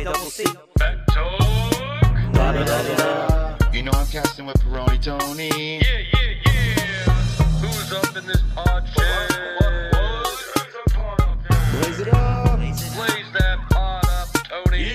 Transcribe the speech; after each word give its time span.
A 0.00 0.04
double 0.04 0.30
C. 0.30 0.44
You 3.72 3.82
know 3.82 3.92
I'm 3.92 4.06
casting 4.06 4.46
with 4.46 4.56
Peroni 4.64 5.02
Tony. 5.02 5.76
Yeah, 5.76 5.98
yeah, 6.14 6.34
yeah. 6.46 7.12
Who's 7.60 7.92
up 7.92 8.16
in 8.16 8.26
this 8.26 8.40
pod 8.54 8.86
chat? 8.96 9.28
Blaze 11.72 12.00
it 12.00 12.08
up. 12.14 12.58
Blaze 12.58 13.30
that 13.34 13.58
pod 13.68 14.06
up, 14.06 14.28
Tony. 14.48 14.94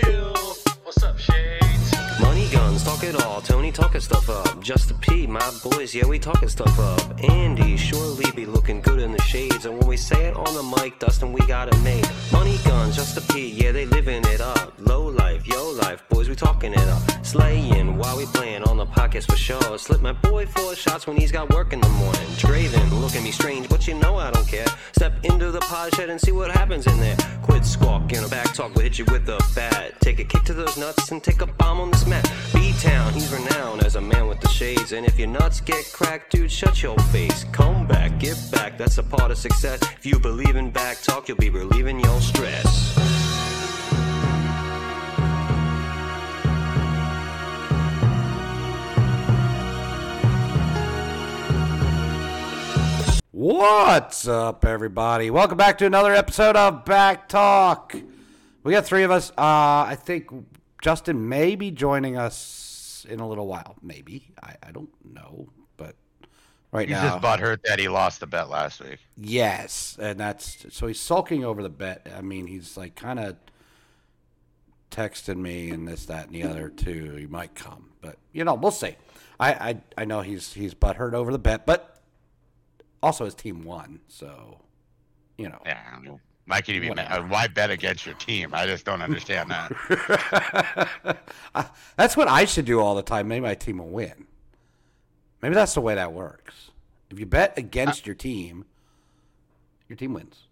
What's 0.84 1.04
up, 1.04 1.20
Shades? 1.20 1.94
Money 2.20 2.50
guns, 2.52 2.84
talk 2.84 3.04
it 3.04 3.24
all. 3.24 3.42
Tony 3.42 3.72
talking 3.72 4.02
stuff 4.02 4.28
up. 4.28 4.60
Just 4.64 4.90
a 4.90 4.96
P, 4.96 5.28
my 5.28 5.52
boys, 5.64 5.94
yeah, 5.94 6.08
we 6.08 6.18
talking 6.18 6.50
stuff 6.50 6.80
up. 6.80 7.24
Andy 7.30 7.78
surely 7.78 8.26
be 8.36 8.48
looking 8.48 8.82
good 8.82 9.00
in 9.00 9.12
the 9.12 9.22
shades. 9.22 9.68
And 9.68 9.78
when 9.78 9.88
we 9.88 9.98
say 9.98 10.30
it 10.30 10.36
on 10.36 10.52
the 10.56 10.64
mic, 10.64 10.98
Dustin, 10.98 11.32
we 11.32 11.46
got 11.46 11.68
it 11.68 11.80
made. 11.84 12.10
Money 12.32 12.58
guns, 12.66 12.75
just 12.92 13.18
a 13.18 13.34
P, 13.34 13.50
yeah, 13.50 13.72
they 13.72 13.86
living 13.86 14.24
it 14.26 14.42
up. 14.42 14.74
Low 14.80 15.08
life, 15.08 15.48
yo 15.48 15.72
life, 15.72 16.04
boys, 16.10 16.30
we 16.30 16.36
talking 16.36 16.74
it 16.74 16.88
up. 16.88 17.02
Slaying 17.26 17.98
while 17.98 18.18
we 18.18 18.26
playing 18.28 18.64
on 18.64 18.78
the 18.78 18.86
pockets 18.86 19.26
for 19.26 19.36
sure. 19.36 19.78
Slip 19.78 20.02
my 20.02 20.14
boy 20.14 20.46
four 20.46 20.76
shots 20.76 21.08
when 21.08 21.18
he's 21.18 21.32
got 21.32 21.50
work 21.54 21.74
in 21.74 21.82
the 21.82 21.90
morning. 21.90 22.28
Draven, 22.38 23.02
look 23.02 23.16
at 23.16 23.24
me 23.24 23.32
strange, 23.32 23.68
but 23.70 23.88
you 23.88 23.96
know 23.96 24.16
I 24.16 24.32
don't 24.32 24.48
care. 24.48 24.68
Step 24.94 25.14
into 25.24 25.52
the 25.52 25.60
pod 25.62 25.94
shed 25.96 26.10
and 26.10 26.20
see 26.20 26.32
what 26.32 26.52
happens 26.52 26.88
in 26.88 27.00
there. 27.00 27.18
Quit 27.42 27.66
squawking, 27.66 28.28
back 28.30 28.54
talk 28.54 28.74
will 28.76 28.82
hit 28.82 28.98
you 29.00 29.06
with 29.06 29.28
a 29.30 29.40
bat. 29.56 30.00
Take 30.00 30.20
a 30.20 30.24
kick 30.24 30.44
to 30.44 30.54
those 30.54 30.78
nuts 30.78 31.12
and 31.12 31.24
take 31.24 31.42
a 31.42 31.48
bomb 31.48 31.80
on 31.80 31.92
this 31.92 32.06
mat. 32.08 32.30
B-Town, 32.54 33.14
he's 33.14 33.32
renowned 33.32 33.84
as 33.84 33.96
a 33.96 34.02
man 34.02 34.28
with 34.28 34.40
the 34.42 34.50
shades. 34.50 34.92
And 34.92 35.06
if 35.06 35.18
your 35.20 35.28
nuts 35.28 35.62
get 35.62 35.86
cracked, 35.94 36.32
dude, 36.32 36.52
shut 36.52 36.82
your 36.82 36.98
face. 37.14 37.46
Come 37.52 37.88
back, 37.88 38.20
get 38.20 38.38
back, 38.52 38.78
that's 38.78 38.98
a 38.98 39.04
part 39.04 39.32
of 39.32 39.38
success. 39.38 39.80
If 39.98 40.06
you 40.06 40.20
believe 40.20 40.56
in 40.56 40.72
back 40.72 41.02
talk, 41.02 41.28
you'll 41.28 41.38
be 41.38 41.50
relieving 41.50 42.00
your 42.00 42.22
stress. 42.22 42.65
What's 53.32 54.28
up, 54.28 54.66
everybody? 54.66 55.30
Welcome 55.30 55.58
back 55.58 55.78
to 55.78 55.86
another 55.86 56.14
episode 56.14 56.56
of 56.56 56.84
BACC 56.84 57.28
Talk. 57.28 57.96
We 58.64 58.74
got 58.74 58.86
three 58.86 59.04
of 59.04 59.12
us. 59.12 59.30
Uh, 59.32 59.86
I 59.88 59.98
think 60.00 60.30
Justin 60.82 61.30
may 61.30 61.56
be 61.56 61.70
joining 61.70 62.18
us 62.18 63.06
in 63.08 63.20
a 63.20 63.28
little 63.28 63.46
while. 63.46 63.76
Maybe. 63.82 64.34
I, 64.42 64.56
I 64.64 64.72
don't 64.72 64.90
know. 65.04 65.50
Right 66.76 66.90
He's 66.90 66.98
now. 66.98 67.20
just 67.20 67.24
butthurt 67.24 67.62
that 67.64 67.80
he 67.80 67.88
lost 67.88 68.20
the 68.20 68.28
bet 68.28 68.50
last 68.50 68.82
week. 68.82 69.00
Yes. 69.16 69.98
And 70.00 70.20
that's. 70.20 70.66
So 70.76 70.88
he's 70.88 71.00
sulking 71.00 71.46
over 71.46 71.64
the 71.64 71.70
bet. 71.70 72.06
I 72.14 72.22
mean, 72.22 72.48
he's 72.48 72.76
like 72.76 72.96
kind 72.96 73.18
of 73.18 73.38
texting 74.92 75.38
me 75.38 75.70
and 75.70 75.88
this, 75.88 76.06
that, 76.08 76.28
and 76.28 76.36
the 76.36 76.44
other, 76.44 76.68
too. 76.68 77.16
He 77.16 77.28
might 77.28 77.56
come. 77.56 77.92
But, 78.02 78.18
you 78.34 78.44
know, 78.44 78.56
we'll 78.56 78.72
see. 78.72 78.96
I, 79.40 79.54
I, 79.54 79.82
I 79.98 80.06
know 80.06 80.20
he's, 80.20 80.52
he's 80.52 80.74
butthurt 80.74 81.14
over 81.14 81.32
the 81.32 81.40
bet, 81.40 81.66
but 81.66 82.02
also 83.02 83.24
his 83.24 83.36
team 83.36 83.64
won. 83.64 84.02
So, 84.10 84.60
you 85.38 85.48
know. 85.48 85.62
Yeah. 85.66 86.00
Why 86.48 86.60
can 86.62 86.76
you 86.76 86.82
be 86.82 86.94
mad? 86.94 87.30
Why 87.30 87.48
bet 87.48 87.72
against 87.72 88.06
your 88.06 88.16
team? 88.16 88.50
I 88.54 88.66
just 88.66 88.86
don't 88.86 89.02
understand 89.02 89.50
that. 89.50 91.20
That's 91.98 92.18
what 92.18 92.28
I 92.28 92.44
should 92.46 92.66
do 92.66 92.82
all 92.82 92.96
the 92.96 93.02
time. 93.02 93.30
Maybe 93.30 93.42
my 93.42 93.56
team 93.56 93.78
will 93.78 93.88
win. 93.88 94.28
Maybe 95.46 95.54
that's 95.54 95.76
the 95.76 95.82
way 95.82 95.94
that 95.94 96.12
works. 96.12 96.72
If 97.12 97.20
you 97.20 97.28
bet 97.28 97.56
against 97.56 98.08
your 98.08 98.16
team, 98.16 98.66
your 99.88 99.96
team 99.96 100.12
wins. 100.12 100.48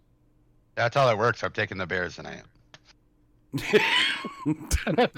That's 0.75 0.95
how 0.95 1.09
it 1.09 1.17
works. 1.17 1.43
I'm 1.43 1.51
taking 1.51 1.79
the 1.79 1.87
Bears 1.87 2.17
tonight. 2.17 2.43
I 3.55 5.09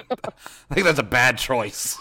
think 0.72 0.86
that's 0.86 1.00
a 1.00 1.04
bad 1.04 1.38
choice. 1.38 1.98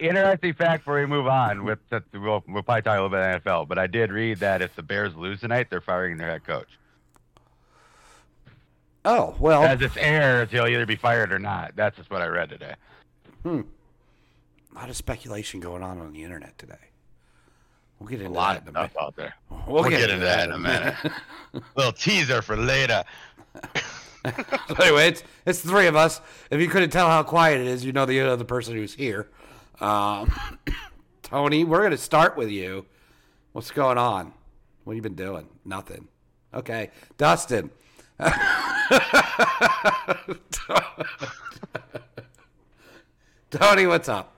Interesting 0.00 0.54
fact 0.54 0.80
before 0.80 0.98
we 0.98 1.06
move 1.06 1.28
on. 1.28 1.62
With 1.62 1.78
the, 1.90 2.02
we'll, 2.12 2.42
we'll 2.48 2.64
probably 2.64 2.82
talk 2.82 2.98
a 2.98 3.02
little 3.02 3.10
bit 3.10 3.20
of 3.20 3.44
NFL, 3.44 3.68
but 3.68 3.78
I 3.78 3.86
did 3.86 4.10
read 4.10 4.38
that 4.38 4.60
if 4.60 4.74
the 4.74 4.82
Bears 4.82 5.14
lose 5.14 5.38
tonight, 5.38 5.68
they're 5.70 5.80
firing 5.80 6.16
their 6.16 6.30
head 6.30 6.42
coach. 6.42 6.80
oh 9.04 9.36
well, 9.38 9.62
As 9.62 9.80
it's 9.82 9.96
airs, 9.96 10.50
he'll 10.50 10.66
either 10.66 10.84
be 10.84 10.96
fired 10.96 11.32
or 11.32 11.38
not. 11.38 11.76
That's 11.76 11.96
just 11.96 12.10
what 12.10 12.22
I 12.22 12.26
read 12.26 12.48
today. 12.48 12.74
Hmm. 13.44 13.60
A 14.72 14.74
lot 14.78 14.88
of 14.90 14.96
speculation 14.96 15.60
going 15.60 15.82
on 15.82 15.98
on 15.98 16.12
the 16.12 16.22
internet 16.22 16.56
today. 16.58 16.74
We'll 17.98 18.08
get 18.08 18.20
A 18.20 18.24
into 18.24 18.36
lot 18.36 18.54
that 18.54 18.62
of 18.62 18.68
in 18.68 18.76
a 18.76 18.78
minute. 18.80 18.96
out 19.00 19.16
there. 19.16 19.34
We'll, 19.66 19.82
We'll 19.82 19.90
get 19.90 20.08
into 20.10 20.24
that 20.24 20.48
in 20.48 20.54
a 20.54 20.58
minute. 20.58 20.94
Little 21.76 21.92
teaser 21.92 22.40
for 22.40 22.56
later. 22.56 23.04
so 24.24 24.74
anyway, 24.82 25.08
it's 25.08 25.22
it's 25.44 25.60
the 25.62 25.68
three 25.68 25.86
of 25.86 25.96
us. 25.96 26.20
If 26.50 26.60
you 26.60 26.68
couldn't 26.68 26.90
tell 26.90 27.08
how 27.08 27.22
quiet 27.22 27.60
it 27.60 27.66
is, 27.66 27.84
you 27.84 27.92
know 27.92 28.06
the 28.06 28.20
other 28.20 28.44
person 28.44 28.74
who's 28.74 28.94
here. 28.94 29.28
Um, 29.80 30.32
Tony, 31.22 31.64
we're 31.64 31.82
gonna 31.82 31.96
start 31.98 32.36
with 32.36 32.48
you. 32.50 32.86
What's 33.52 33.70
going 33.70 33.98
on? 33.98 34.32
What 34.84 34.92
have 34.94 34.96
you 34.96 35.02
been 35.02 35.14
doing? 35.14 35.48
Nothing. 35.64 36.08
Okay, 36.54 36.90
Dustin. 37.18 37.70
Tony, 43.50 43.86
what's 43.86 44.08
up? 44.08 44.34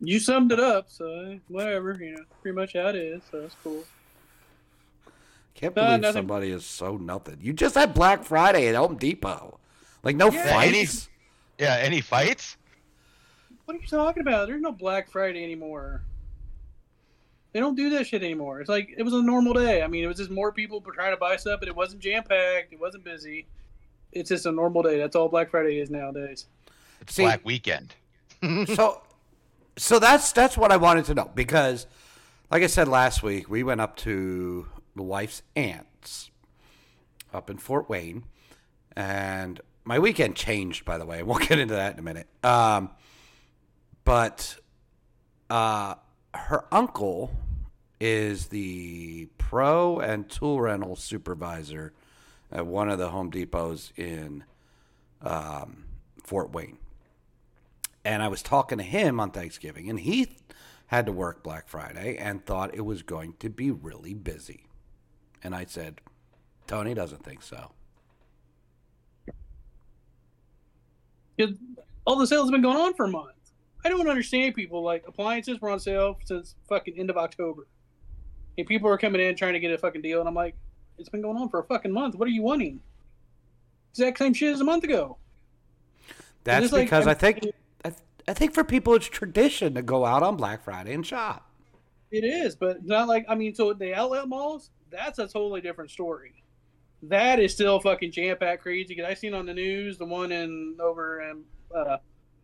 You 0.00 0.18
summed 0.18 0.50
it 0.52 0.60
up, 0.60 0.86
so 0.88 1.38
whatever, 1.48 1.92
you 2.00 2.12
know, 2.16 2.24
pretty 2.42 2.54
much 2.56 2.72
how 2.72 2.88
it 2.88 2.96
is, 2.96 3.22
so 3.30 3.42
that's 3.42 3.56
cool. 3.62 3.84
Can't 5.54 5.76
Uh, 5.76 5.84
believe 5.84 6.00
nothing. 6.00 6.12
somebody 6.20 6.50
is 6.50 6.64
so 6.64 6.96
nothing. 6.96 7.36
You 7.40 7.52
just 7.52 7.74
had 7.74 7.92
Black 7.92 8.24
Friday 8.24 8.68
at 8.68 8.74
Home 8.76 8.96
Depot. 8.96 9.58
Like 10.02 10.16
no 10.16 10.30
Yeah, 10.30 10.48
fights. 10.50 11.08
Yeah. 11.58 11.76
Any 11.80 12.00
fights? 12.00 12.56
What 13.66 13.76
are 13.76 13.80
you 13.80 13.86
talking 13.86 14.22
about? 14.22 14.48
There's 14.48 14.62
no 14.62 14.72
Black 14.72 15.10
Friday 15.10 15.44
anymore. 15.44 16.02
They 17.52 17.60
don't 17.60 17.74
do 17.74 17.90
that 17.90 18.06
shit 18.06 18.22
anymore. 18.22 18.60
It's 18.60 18.70
like 18.70 18.94
it 18.96 19.02
was 19.02 19.12
a 19.12 19.20
normal 19.20 19.52
day. 19.52 19.82
I 19.82 19.86
mean, 19.86 20.02
it 20.02 20.06
was 20.06 20.16
just 20.16 20.30
more 20.30 20.50
people 20.52 20.80
trying 20.80 21.12
to 21.12 21.16
buy 21.18 21.36
stuff, 21.36 21.60
but 21.60 21.68
it 21.68 21.76
wasn't 21.76 22.00
jam 22.00 22.22
packed. 22.22 22.72
It 22.72 22.80
wasn't 22.80 23.04
busy. 23.04 23.46
It's 24.12 24.30
just 24.30 24.46
a 24.46 24.52
normal 24.52 24.82
day. 24.82 24.98
That's 24.98 25.14
all 25.14 25.28
Black 25.28 25.50
Friday 25.50 25.78
is 25.80 25.90
nowadays. 25.90 26.46
It's 27.02 27.14
See- 27.14 27.22
Black 27.24 27.44
Weekend. 27.44 27.94
so 28.74 29.02
so 29.80 29.98
that's 29.98 30.32
that's 30.32 30.58
what 30.58 30.70
I 30.70 30.76
wanted 30.76 31.06
to 31.06 31.14
know 31.14 31.30
because 31.34 31.86
like 32.50 32.62
I 32.62 32.66
said 32.66 32.86
last 32.86 33.22
week, 33.22 33.48
we 33.48 33.62
went 33.62 33.80
up 33.80 33.96
to 33.98 34.66
the 34.94 35.02
wife's 35.02 35.42
aunt's 35.56 36.30
up 37.32 37.48
in 37.48 37.56
Fort 37.56 37.88
Wayne 37.88 38.24
and 38.94 39.58
my 39.84 39.98
weekend 39.98 40.36
changed 40.36 40.84
by 40.84 40.98
the 40.98 41.06
way. 41.06 41.22
We'll 41.22 41.38
get 41.48 41.58
into 41.58 41.74
that 41.74 41.94
in 41.94 41.98
a 41.98 42.02
minute. 42.02 42.28
Um 42.44 42.90
but 44.04 44.58
uh 45.48 45.94
her 46.34 46.66
uncle 46.70 47.32
is 47.98 48.48
the 48.48 49.28
pro 49.38 49.98
and 49.98 50.28
tool 50.28 50.60
rental 50.60 50.94
supervisor 50.94 51.94
at 52.52 52.66
one 52.66 52.90
of 52.90 52.98
the 52.98 53.08
Home 53.08 53.30
Depots 53.30 53.92
in 53.96 54.44
um, 55.22 55.84
Fort 56.22 56.52
Wayne 56.52 56.78
and 58.04 58.22
I 58.22 58.28
was 58.28 58.42
talking 58.42 58.78
to 58.78 58.84
him 58.84 59.20
on 59.20 59.30
Thanksgiving, 59.30 59.88
and 59.88 60.00
he 60.00 60.36
had 60.86 61.06
to 61.06 61.12
work 61.12 61.42
Black 61.42 61.68
Friday 61.68 62.16
and 62.16 62.44
thought 62.44 62.74
it 62.74 62.84
was 62.84 63.02
going 63.02 63.34
to 63.38 63.48
be 63.48 63.70
really 63.70 64.14
busy. 64.14 64.66
And 65.42 65.54
I 65.54 65.64
said, 65.64 66.00
Tony 66.66 66.94
doesn't 66.94 67.24
think 67.24 67.42
so. 67.42 67.72
all 72.04 72.16
the 72.16 72.26
sales 72.26 72.46
have 72.46 72.52
been 72.52 72.60
going 72.60 72.76
on 72.76 72.92
for 72.94 73.06
a 73.06 73.08
month. 73.08 73.32
I 73.84 73.88
don't 73.88 74.08
understand 74.08 74.54
people 74.54 74.82
like 74.82 75.04
appliances 75.06 75.60
were 75.60 75.70
on 75.70 75.80
sale 75.80 76.18
since 76.24 76.54
fucking 76.68 76.98
end 76.98 77.08
of 77.08 77.16
October, 77.16 77.66
and 78.58 78.66
people 78.66 78.90
are 78.90 78.98
coming 78.98 79.20
in 79.22 79.36
trying 79.36 79.54
to 79.54 79.60
get 79.60 79.72
a 79.72 79.78
fucking 79.78 80.02
deal, 80.02 80.20
and 80.20 80.28
I'm 80.28 80.34
like, 80.34 80.54
it's 80.98 81.08
been 81.08 81.22
going 81.22 81.38
on 81.38 81.48
for 81.48 81.60
a 81.60 81.64
fucking 81.64 81.92
month. 81.92 82.14
What 82.14 82.28
are 82.28 82.32
you 82.32 82.42
wanting? 82.42 82.80
Exact 83.92 84.18
same 84.18 84.34
shit 84.34 84.52
as 84.52 84.60
a 84.60 84.64
month 84.64 84.84
ago. 84.84 85.16
That's 86.44 86.64
it's 86.66 86.72
like- 86.72 86.86
because 86.86 87.06
I 87.06 87.14
think 87.14 87.46
I, 88.28 88.34
think 88.34 88.54
for 88.54 88.64
people 88.64 88.94
it's 88.94 89.06
tradition 89.06 89.74
to 89.74 89.82
go 89.82 90.04
out 90.04 90.22
on 90.22 90.36
Black 90.36 90.62
Friday 90.62 90.94
and 90.94 91.06
shop. 91.06 91.50
It 92.10 92.24
is, 92.24 92.56
but 92.56 92.84
not 92.84 93.08
like 93.08 93.24
I 93.28 93.34
mean, 93.34 93.54
so 93.54 93.72
the 93.72 93.94
outlet 93.94 94.28
malls, 94.28 94.70
that's 94.90 95.18
a 95.18 95.28
totally 95.28 95.60
different 95.60 95.90
story. 95.90 96.42
That 97.02 97.38
is 97.38 97.54
still 97.54 97.80
fucking 97.80 98.12
jam 98.12 98.36
packed 98.36 98.62
crazy. 98.62 98.94
Because 98.94 99.10
I 99.10 99.14
seen 99.14 99.34
on 99.34 99.46
the 99.46 99.54
news 99.54 99.96
the 99.96 100.04
one 100.04 100.32
in 100.32 100.76
over 100.80 101.22
in 101.22 101.44
uh, 101.74 101.98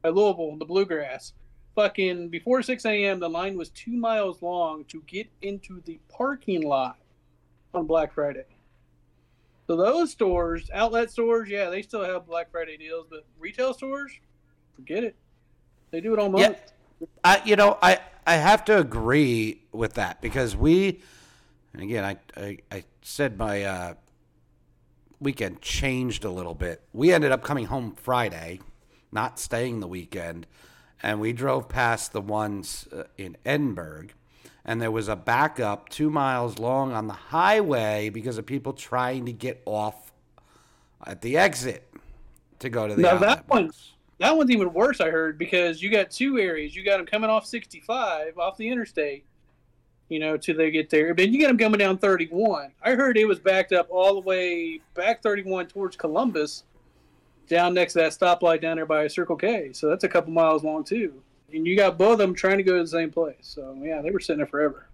Louisville, 0.04 0.56
the 0.58 0.64
Bluegrass. 0.64 1.32
Fucking 1.74 2.30
before 2.30 2.62
six 2.62 2.86
a.m., 2.86 3.20
the 3.20 3.28
line 3.28 3.58
was 3.58 3.68
two 3.70 3.96
miles 3.96 4.40
long 4.40 4.84
to 4.84 5.02
get 5.06 5.28
into 5.42 5.82
the 5.84 6.00
parking 6.08 6.62
lot 6.62 6.96
on 7.74 7.86
Black 7.86 8.14
Friday. 8.14 8.46
So 9.66 9.76
those 9.76 10.12
stores, 10.12 10.70
outlet 10.72 11.10
stores, 11.10 11.48
yeah, 11.48 11.68
they 11.68 11.82
still 11.82 12.04
have 12.04 12.26
Black 12.26 12.50
Friday 12.50 12.76
deals, 12.76 13.06
but 13.10 13.26
retail 13.38 13.74
stores, 13.74 14.12
forget 14.76 15.02
it. 15.02 15.16
They 15.90 16.00
do 16.00 16.12
it 16.12 16.18
all 16.18 16.28
month. 16.28 16.58
Yeah. 17.00 17.06
I, 17.24 17.42
you 17.44 17.56
know, 17.56 17.78
I, 17.82 18.00
I 18.26 18.34
have 18.34 18.64
to 18.66 18.78
agree 18.78 19.62
with 19.72 19.94
that 19.94 20.20
because 20.20 20.56
we, 20.56 21.00
and 21.72 21.82
again, 21.82 22.04
I, 22.04 22.40
I, 22.40 22.58
I 22.72 22.84
said 23.02 23.38
my 23.38 23.62
uh, 23.62 23.94
weekend 25.20 25.60
changed 25.62 26.24
a 26.24 26.30
little 26.30 26.54
bit. 26.54 26.82
We 26.92 27.12
ended 27.12 27.32
up 27.32 27.42
coming 27.42 27.66
home 27.66 27.92
Friday, 27.92 28.60
not 29.12 29.38
staying 29.38 29.80
the 29.80 29.86
weekend, 29.86 30.46
and 31.02 31.20
we 31.20 31.32
drove 31.32 31.68
past 31.68 32.12
the 32.12 32.20
ones 32.20 32.88
uh, 32.92 33.04
in 33.16 33.36
Edinburgh, 33.44 34.08
and 34.64 34.80
there 34.80 34.90
was 34.90 35.08
a 35.08 35.16
backup 35.16 35.88
two 35.88 36.10
miles 36.10 36.58
long 36.58 36.92
on 36.92 37.06
the 37.06 37.14
highway 37.14 38.08
because 38.08 38.38
of 38.38 38.46
people 38.46 38.72
trying 38.72 39.26
to 39.26 39.32
get 39.32 39.62
off 39.66 40.12
at 41.06 41.20
the 41.20 41.36
exit 41.36 41.88
to 42.58 42.68
go 42.68 42.88
to 42.88 42.94
the 42.94 43.02
Now 43.02 43.18
that 43.18 43.28
outlet 43.28 43.48
one, 43.48 43.62
malls. 43.64 43.92
That 44.18 44.36
one's 44.36 44.50
even 44.50 44.72
worse. 44.72 45.00
I 45.00 45.10
heard 45.10 45.38
because 45.38 45.82
you 45.82 45.90
got 45.90 46.10
two 46.10 46.38
areas. 46.38 46.74
You 46.74 46.84
got 46.84 46.96
them 46.96 47.06
coming 47.06 47.30
off 47.30 47.46
65 47.46 48.38
off 48.38 48.56
the 48.56 48.68
interstate, 48.68 49.24
you 50.08 50.18
know, 50.18 50.36
till 50.36 50.56
they 50.56 50.70
get 50.70 50.88
there. 50.88 51.14
Then 51.14 51.32
you 51.32 51.40
got 51.40 51.48
them 51.48 51.58
coming 51.58 51.78
down 51.78 51.98
31. 51.98 52.72
I 52.82 52.92
heard 52.92 53.18
it 53.18 53.26
was 53.26 53.38
backed 53.38 53.72
up 53.72 53.88
all 53.90 54.14
the 54.14 54.20
way 54.20 54.80
back 54.94 55.22
31 55.22 55.66
towards 55.66 55.96
Columbus, 55.96 56.64
down 57.48 57.74
next 57.74 57.92
to 57.92 58.00
that 58.00 58.12
stoplight 58.12 58.62
down 58.62 58.76
there 58.76 58.86
by 58.86 59.06
Circle 59.06 59.36
K. 59.36 59.72
So 59.72 59.88
that's 59.88 60.04
a 60.04 60.08
couple 60.08 60.32
miles 60.32 60.64
long 60.64 60.82
too. 60.82 61.22
And 61.52 61.66
you 61.66 61.76
got 61.76 61.98
both 61.98 62.14
of 62.14 62.18
them 62.18 62.34
trying 62.34 62.56
to 62.56 62.64
go 62.64 62.76
to 62.76 62.82
the 62.82 62.88
same 62.88 63.10
place. 63.10 63.36
So 63.40 63.76
yeah, 63.82 64.00
they 64.02 64.10
were 64.10 64.20
sitting 64.20 64.38
there 64.38 64.46
forever. 64.46 64.88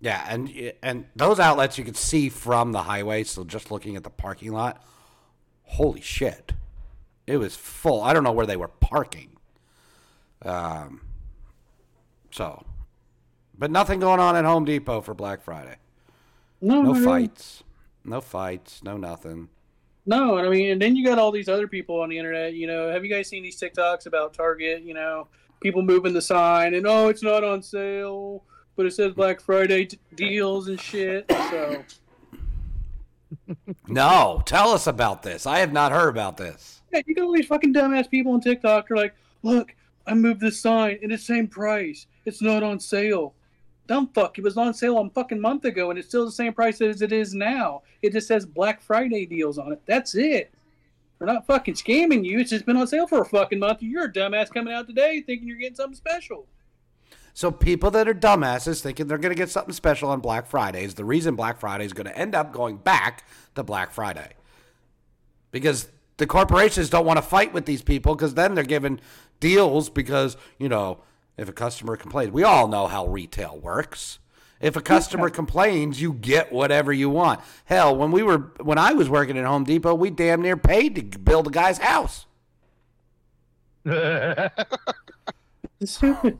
Yeah, 0.00 0.26
and 0.28 0.72
and 0.82 1.06
those 1.16 1.40
outlets 1.40 1.78
you 1.78 1.84
could 1.84 1.96
see 1.96 2.28
from 2.28 2.72
the 2.72 2.82
highway. 2.82 3.24
So 3.24 3.44
just 3.44 3.70
looking 3.70 3.96
at 3.96 4.04
the 4.04 4.10
parking 4.10 4.52
lot, 4.52 4.82
holy 5.62 6.02
shit, 6.02 6.52
it 7.26 7.36
was 7.38 7.56
full. 7.56 8.02
I 8.02 8.12
don't 8.12 8.24
know 8.24 8.32
where 8.32 8.46
they 8.46 8.56
were 8.56 8.68
parking. 8.68 9.36
Um. 10.42 11.02
So, 12.30 12.64
but 13.56 13.70
nothing 13.70 14.00
going 14.00 14.20
on 14.20 14.36
at 14.36 14.44
Home 14.44 14.64
Depot 14.64 15.00
for 15.00 15.14
Black 15.14 15.42
Friday. 15.42 15.76
No, 16.60 16.82
No 16.82 16.94
fights. 16.94 17.62
No 18.04 18.20
fights. 18.20 18.82
No 18.82 18.96
nothing. 18.96 19.48
No, 20.08 20.38
I 20.38 20.48
mean, 20.48 20.70
and 20.70 20.80
then 20.80 20.94
you 20.94 21.04
got 21.04 21.18
all 21.18 21.32
these 21.32 21.48
other 21.48 21.66
people 21.66 22.00
on 22.00 22.08
the 22.08 22.18
internet. 22.18 22.54
You 22.54 22.68
know, 22.68 22.90
have 22.90 23.04
you 23.04 23.10
guys 23.10 23.28
seen 23.28 23.42
these 23.42 23.58
TikToks 23.60 24.06
about 24.06 24.34
Target? 24.34 24.82
You 24.82 24.94
know, 24.94 25.26
people 25.60 25.82
moving 25.82 26.12
the 26.12 26.22
sign 26.22 26.74
and 26.74 26.86
oh, 26.86 27.08
it's 27.08 27.22
not 27.22 27.42
on 27.42 27.62
sale, 27.62 28.44
but 28.76 28.86
it 28.86 28.92
says 28.92 29.14
Black 29.14 29.40
Friday 29.40 29.86
t- 29.86 29.98
deals 30.14 30.68
and 30.68 30.80
shit. 30.80 31.30
So 31.50 31.82
No, 33.88 34.42
tell 34.44 34.70
us 34.70 34.86
about 34.86 35.22
this. 35.22 35.46
I 35.46 35.58
have 35.58 35.72
not 35.72 35.90
heard 35.90 36.08
about 36.08 36.36
this. 36.36 36.75
Yeah, 36.96 37.02
you 37.06 37.14
got 37.14 37.24
all 37.24 37.32
these 37.32 37.46
fucking 37.46 37.74
dumbass 37.74 38.10
people 38.10 38.32
on 38.32 38.40
TikTok. 38.40 38.88
They're 38.88 38.96
like, 38.96 39.14
look, 39.42 39.74
I 40.06 40.14
moved 40.14 40.40
this 40.40 40.60
sign 40.60 40.98
in 41.02 41.10
the 41.10 41.18
same 41.18 41.48
price. 41.48 42.06
It's 42.24 42.42
not 42.42 42.62
on 42.62 42.80
sale. 42.80 43.34
Dumb 43.86 44.08
fuck. 44.14 44.38
It 44.38 44.44
was 44.44 44.56
on 44.56 44.74
sale 44.74 44.98
a 44.98 45.10
fucking 45.10 45.40
month 45.40 45.64
ago, 45.64 45.90
and 45.90 45.98
it's 45.98 46.08
still 46.08 46.24
the 46.24 46.32
same 46.32 46.52
price 46.52 46.80
as 46.80 47.02
it 47.02 47.12
is 47.12 47.34
now. 47.34 47.82
It 48.02 48.12
just 48.12 48.26
says 48.26 48.44
Black 48.44 48.80
Friday 48.80 49.26
deals 49.26 49.58
on 49.58 49.72
it. 49.72 49.80
That's 49.86 50.14
it. 50.14 50.52
We're 51.18 51.26
not 51.26 51.46
fucking 51.46 51.74
scamming 51.74 52.24
you. 52.24 52.40
It's 52.40 52.50
just 52.50 52.66
been 52.66 52.76
on 52.76 52.86
sale 52.86 53.06
for 53.06 53.20
a 53.20 53.24
fucking 53.24 53.58
month. 53.58 53.82
You're 53.82 54.04
a 54.04 54.12
dumbass 54.12 54.52
coming 54.52 54.74
out 54.74 54.86
today 54.86 55.22
thinking 55.22 55.48
you're 55.48 55.56
getting 55.56 55.76
something 55.76 55.96
special. 55.96 56.46
So 57.32 57.50
people 57.50 57.90
that 57.92 58.08
are 58.08 58.14
dumbasses 58.14 58.80
thinking 58.80 59.06
they're 59.06 59.18
going 59.18 59.34
to 59.34 59.38
get 59.38 59.50
something 59.50 59.72
special 59.72 60.08
on 60.08 60.20
Black 60.20 60.46
Friday 60.46 60.84
is 60.84 60.94
the 60.94 61.04
reason 61.04 61.36
Black 61.36 61.58
Friday 61.58 61.84
is 61.84 61.92
going 61.92 62.06
to 62.06 62.18
end 62.18 62.34
up 62.34 62.52
going 62.52 62.76
back 62.76 63.24
to 63.54 63.62
Black 63.62 63.92
Friday. 63.92 64.30
Because 65.52 65.88
the 66.18 66.26
corporations 66.26 66.88
don't 66.90 67.04
want 67.06 67.18
to 67.18 67.22
fight 67.22 67.52
with 67.52 67.66
these 67.66 67.82
people 67.82 68.14
because 68.14 68.34
then 68.34 68.54
they're 68.54 68.64
given 68.64 69.00
deals 69.40 69.90
because, 69.90 70.36
you 70.58 70.68
know, 70.68 70.98
if 71.36 71.48
a 71.48 71.52
customer 71.52 71.96
complains, 71.96 72.30
we 72.32 72.42
all 72.42 72.68
know 72.68 72.86
how 72.86 73.06
retail 73.06 73.58
works. 73.58 74.18
If 74.58 74.74
a 74.76 74.80
customer 74.80 75.28
complains, 75.28 76.00
you 76.00 76.14
get 76.14 76.50
whatever 76.50 76.90
you 76.90 77.10
want. 77.10 77.40
Hell, 77.66 77.94
when 77.94 78.10
we 78.10 78.22
were 78.22 78.38
when 78.62 78.78
I 78.78 78.94
was 78.94 79.10
working 79.10 79.36
at 79.36 79.44
Home 79.44 79.64
Depot, 79.64 79.94
we 79.94 80.08
damn 80.08 80.40
near 80.40 80.56
paid 80.56 80.94
to 81.12 81.18
build 81.18 81.46
a 81.46 81.50
guy's 81.50 81.76
house. 81.78 82.24
Is 83.86 83.90
that 85.98 86.38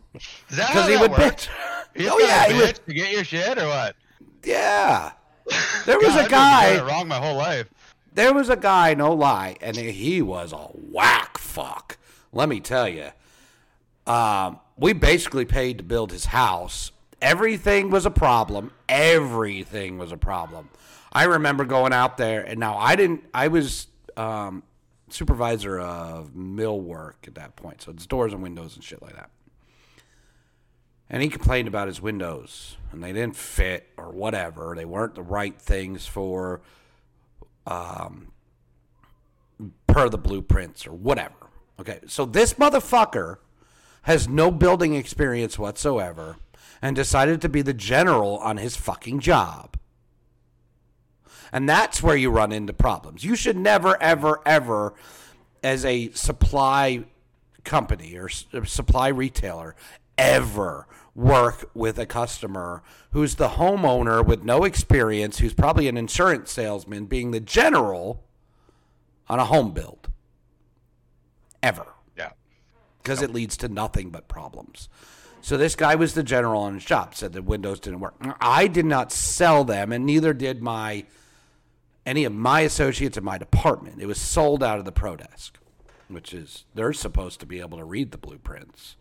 Because 0.51 0.69
how 0.69 0.87
he 0.89 0.95
that 0.95 1.01
would 1.01 1.11
works? 1.11 1.47
bitch. 1.49 1.49
He's 1.95 2.09
Oh, 2.11 2.19
yeah, 2.19 2.47
a 2.47 2.53
he 2.53 2.59
would- 2.59 2.75
to 2.87 2.95
get 2.95 3.13
your 3.13 3.25
shit 3.25 3.59
or 3.59 3.67
what? 3.69 3.97
Yeah. 4.45 5.13
There 5.87 5.99
was 5.99 6.09
God, 6.09 6.17
a 6.17 6.23
I've 6.23 6.29
been 6.29 6.31
doing 6.31 6.87
guy. 6.89 6.93
wrong 6.93 7.07
my 7.09 7.19
whole 7.19 7.37
life. 7.37 7.69
There 8.17 8.33
was 8.33 8.49
a 8.49 8.57
guy, 8.57 8.95
no 8.95 9.13
lie, 9.13 9.57
and 9.61 9.77
he 9.77 10.23
was 10.23 10.55
a 10.55 10.57
whack 10.57 11.37
fuck. 11.37 11.99
Let 12.33 12.49
me 12.49 12.61
tell 12.61 12.89
you. 12.89 13.11
Um, 14.07 14.59
we 14.79 14.95
basically 14.95 15.45
paid 15.45 15.77
to 15.79 15.85
build 15.85 16.13
his 16.13 16.25
house. 16.25 16.93
Everything 17.21 17.91
was 17.91 18.07
a 18.07 18.11
problem. 18.11 18.73
Everything 18.89 19.99
was 19.99 20.13
a 20.13 20.17
problem. 20.17 20.71
I 21.13 21.25
remember 21.25 21.67
going 21.67 21.93
out 21.93 22.17
there, 22.17 22.41
and 22.41 22.59
now 22.59 22.79
I 22.79 22.97
didn't. 22.97 23.23
I 23.35 23.49
was 23.49 23.87
um, 24.17 24.63
supervisor 25.11 25.79
of 25.79 26.35
mill 26.35 26.81
work 26.81 27.27
at 27.29 27.35
that 27.35 27.55
point, 27.55 27.83
so 27.83 27.91
it's 27.91 28.07
doors 28.07 28.33
and 28.33 28.43
windows 28.43 28.77
and 28.77 28.83
shit 28.83 29.03
like 29.03 29.15
that. 29.15 29.29
And 31.11 31.23
he 31.23 31.29
complained 31.29 31.69
about 31.69 31.87
his 31.87 32.01
windows, 32.01 32.79
and 32.93 33.05
they 33.05 33.13
didn't 33.13 33.37
fit 33.37 33.89
or 33.99 34.11
whatever. 34.11 34.73
They 34.75 34.87
weren't 34.87 35.17
the 35.17 35.23
right 35.23 35.61
things 35.61 36.07
for 36.07 36.63
Um, 37.67 38.29
per 39.87 40.09
the 40.09 40.19
blueprints 40.19 40.87
or 40.87 40.93
whatever. 40.93 41.35
Okay, 41.81 42.01
so 42.07 42.25
this 42.25 42.55
motherfucker 42.55 43.39
has 44.03 44.29
no 44.29 44.51
building 44.51 44.95
experience 44.95 45.59
whatsoever 45.59 46.37
and 46.83 46.95
decided 46.95 47.41
to 47.41 47.49
be 47.49 47.63
the 47.63 47.75
general 47.75 48.37
on 48.39 48.59
his 48.59 48.77
fucking 48.77 49.21
job. 49.21 49.77
And 51.53 51.69
that's 51.69 52.03
where 52.03 52.17
you 52.17 52.31
run 52.31 52.53
into 52.53 52.73
problems. 52.73 53.25
You 53.25 53.37
should 53.37 53.57
never, 53.57 54.01
ever, 54.03 54.41
ever, 54.45 54.95
as 55.63 55.85
a 55.85 56.11
supply 56.11 57.05
company 57.65 58.17
or 58.17 58.29
supply 58.29 59.09
retailer, 59.09 59.75
ever 60.19 60.87
work 61.15 61.71
with 61.75 61.99
a 61.99 62.07
customer 62.07 62.83
who's 63.13 63.37
the 63.37 63.49
homeowner 63.51 64.25
with 64.25 64.45
no 64.45 64.65
experience, 64.65 65.39
who's 65.39 65.55
probably 65.55 65.89
an 65.89 65.97
insurance 65.97 66.53
salesman, 66.53 67.07
being 67.07 67.31
the 67.31 67.41
general 67.41 68.23
on 69.29 69.39
a 69.39 69.45
home 69.47 69.73
build. 69.73 70.09
Ever 71.63 71.87
Yeah. 72.17 72.31
because 73.03 73.23
it 73.23 73.33
leads 73.33 73.57
to 73.59 73.69
nothing 73.69 74.11
but 74.11 74.29
problems. 74.29 74.89
So 75.41 75.57
this 75.57 75.75
guy 75.77 75.95
was 75.95 76.15
the 76.15 76.23
general 76.23 76.63
on 76.63 76.75
his 76.75 76.85
job, 76.85 77.15
said 77.15 77.33
the 77.33 77.43
windows 77.43 77.81
didn't 77.81 78.01
work. 78.01 78.15
I 78.41 78.67
did 78.67 78.85
not 78.85 79.13
sell 79.13 79.65
them, 79.65 79.93
and 79.93 80.05
neither 80.05 80.33
did 80.35 80.63
my 80.63 81.07
any 82.05 82.25
of 82.25 82.33
my 82.33 82.61
associates 82.61 83.17
in 83.17 83.25
my 83.25 83.37
department. 83.37 84.01
It 84.01 84.07
was 84.07 84.21
sold 84.21 84.63
out 84.63 84.79
of 84.79 84.85
the 84.85 84.93
pro 84.93 85.17
desk, 85.17 85.59
which 86.09 86.33
is 86.33 86.65
they're 86.75 86.93
supposed 86.93 87.41
to 87.41 87.47
be 87.47 87.59
able 87.59 87.79
to 87.79 87.85
read 87.85 88.13
the 88.13 88.19
blueprints. 88.19 88.97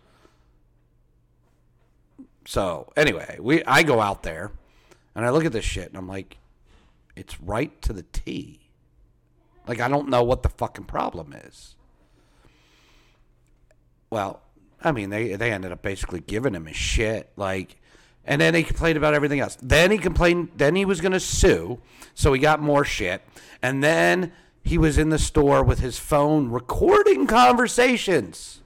So 2.45 2.91
anyway, 2.95 3.37
we 3.41 3.63
I 3.65 3.83
go 3.83 3.99
out 3.99 4.23
there 4.23 4.51
and 5.15 5.25
I 5.25 5.29
look 5.29 5.45
at 5.45 5.51
this 5.51 5.65
shit 5.65 5.89
and 5.89 5.97
I'm 5.97 6.07
like, 6.07 6.37
it's 7.15 7.39
right 7.41 7.81
to 7.81 7.93
the 7.93 8.03
T. 8.03 8.59
Like 9.67 9.79
I 9.79 9.87
don't 9.87 10.09
know 10.09 10.23
what 10.23 10.43
the 10.43 10.49
fucking 10.49 10.85
problem 10.85 11.33
is. 11.33 11.75
Well, 14.09 14.41
I 14.83 14.91
mean, 14.91 15.09
they 15.09 15.35
they 15.35 15.51
ended 15.51 15.71
up 15.71 15.81
basically 15.81 16.19
giving 16.19 16.53
him 16.53 16.67
his 16.67 16.77
shit, 16.77 17.31
like, 17.35 17.77
and 18.23 18.39
then 18.39 18.53
he 18.53 18.63
complained 18.63 18.97
about 18.97 19.15
everything 19.15 19.39
else. 19.39 19.57
Then 19.61 19.89
he 19.89 19.97
complained. 19.97 20.49
Then 20.55 20.75
he 20.75 20.85
was 20.85 21.01
going 21.01 21.13
to 21.13 21.19
sue, 21.19 21.81
so 22.13 22.31
he 22.31 22.39
got 22.39 22.61
more 22.61 22.85
shit. 22.85 23.23
And 23.63 23.83
then 23.83 24.31
he 24.63 24.77
was 24.77 24.97
in 24.99 25.09
the 25.09 25.19
store 25.19 25.63
with 25.63 25.79
his 25.79 25.97
phone 25.97 26.49
recording 26.49 27.25
conversations 27.25 28.61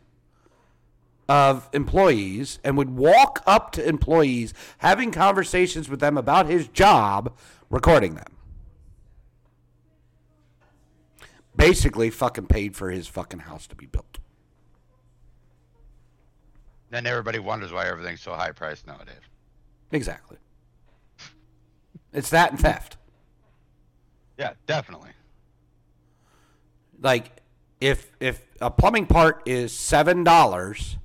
of 1.30 1.70
employees 1.74 2.60
and 2.64 2.76
would 2.76 2.90
walk 2.90 3.44
up 3.46 3.72
to 3.74 3.88
employees 3.88 4.54
having 4.80 5.12
conversations 5.12 5.88
with 5.88 6.00
them 6.00 6.18
about 6.18 6.48
his 6.48 6.68
job, 6.68 7.38
recording 7.70 8.16
them. 8.16 8.36
Basically, 11.56 12.10
fucking 12.10 12.48
paid 12.48 12.76
for 12.76 12.90
his 12.90 13.08
fucking 13.08 13.42
house 13.42 13.68
to 13.68 13.76
be 13.76 13.86
built. 13.86 14.18
Then 16.90 17.06
everybody 17.06 17.38
wonders 17.38 17.72
why 17.72 17.88
everything's 17.88 18.22
so 18.22 18.34
high 18.34 18.52
priced 18.52 18.88
nowadays. 18.88 19.22
Exactly. 19.92 20.38
It's 22.12 22.32
that 22.32 22.50
and 22.50 22.60
theft. 22.60 22.98
Yeah, 24.40 24.54
definitely. 24.66 25.12
Like 27.02 27.44
if 27.80 28.12
if 28.20 28.44
a 28.60 28.72
plumbing 28.72 29.06
part 29.06 29.44
is 29.46 29.72
seven 29.72 30.24
dollars, 30.24 30.98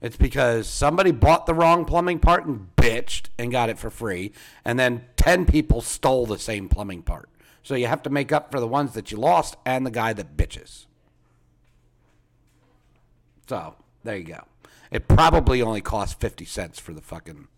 it's 0.00 0.16
because 0.16 0.68
somebody 0.68 1.10
bought 1.10 1.46
the 1.46 1.54
wrong 1.54 1.84
plumbing 1.84 2.20
part 2.20 2.46
and 2.46 2.68
bitched 2.76 3.26
and 3.38 3.50
got 3.50 3.68
it 3.68 3.78
for 3.78 3.90
free, 3.90 4.32
and 4.64 4.78
then 4.78 5.04
ten 5.16 5.44
people 5.44 5.80
stole 5.80 6.26
the 6.26 6.38
same 6.38 6.68
plumbing 6.68 7.02
part. 7.02 7.28
So 7.62 7.74
you 7.74 7.86
have 7.86 8.02
to 8.04 8.10
make 8.10 8.32
up 8.32 8.50
for 8.50 8.60
the 8.60 8.68
ones 8.68 8.94
that 8.94 9.10
you 9.10 9.18
lost 9.18 9.56
and 9.66 9.84
the 9.84 9.90
guy 9.90 10.12
that 10.12 10.36
bitches. 10.36 10.86
So 13.48 13.74
there 14.04 14.16
you 14.16 14.24
go. 14.24 14.44
It 14.90 15.08
probably 15.08 15.60
only 15.62 15.80
cost 15.80 16.20
fifty 16.20 16.44
cents 16.44 16.78
for 16.78 16.92
the 16.92 17.02
fucking 17.02 17.48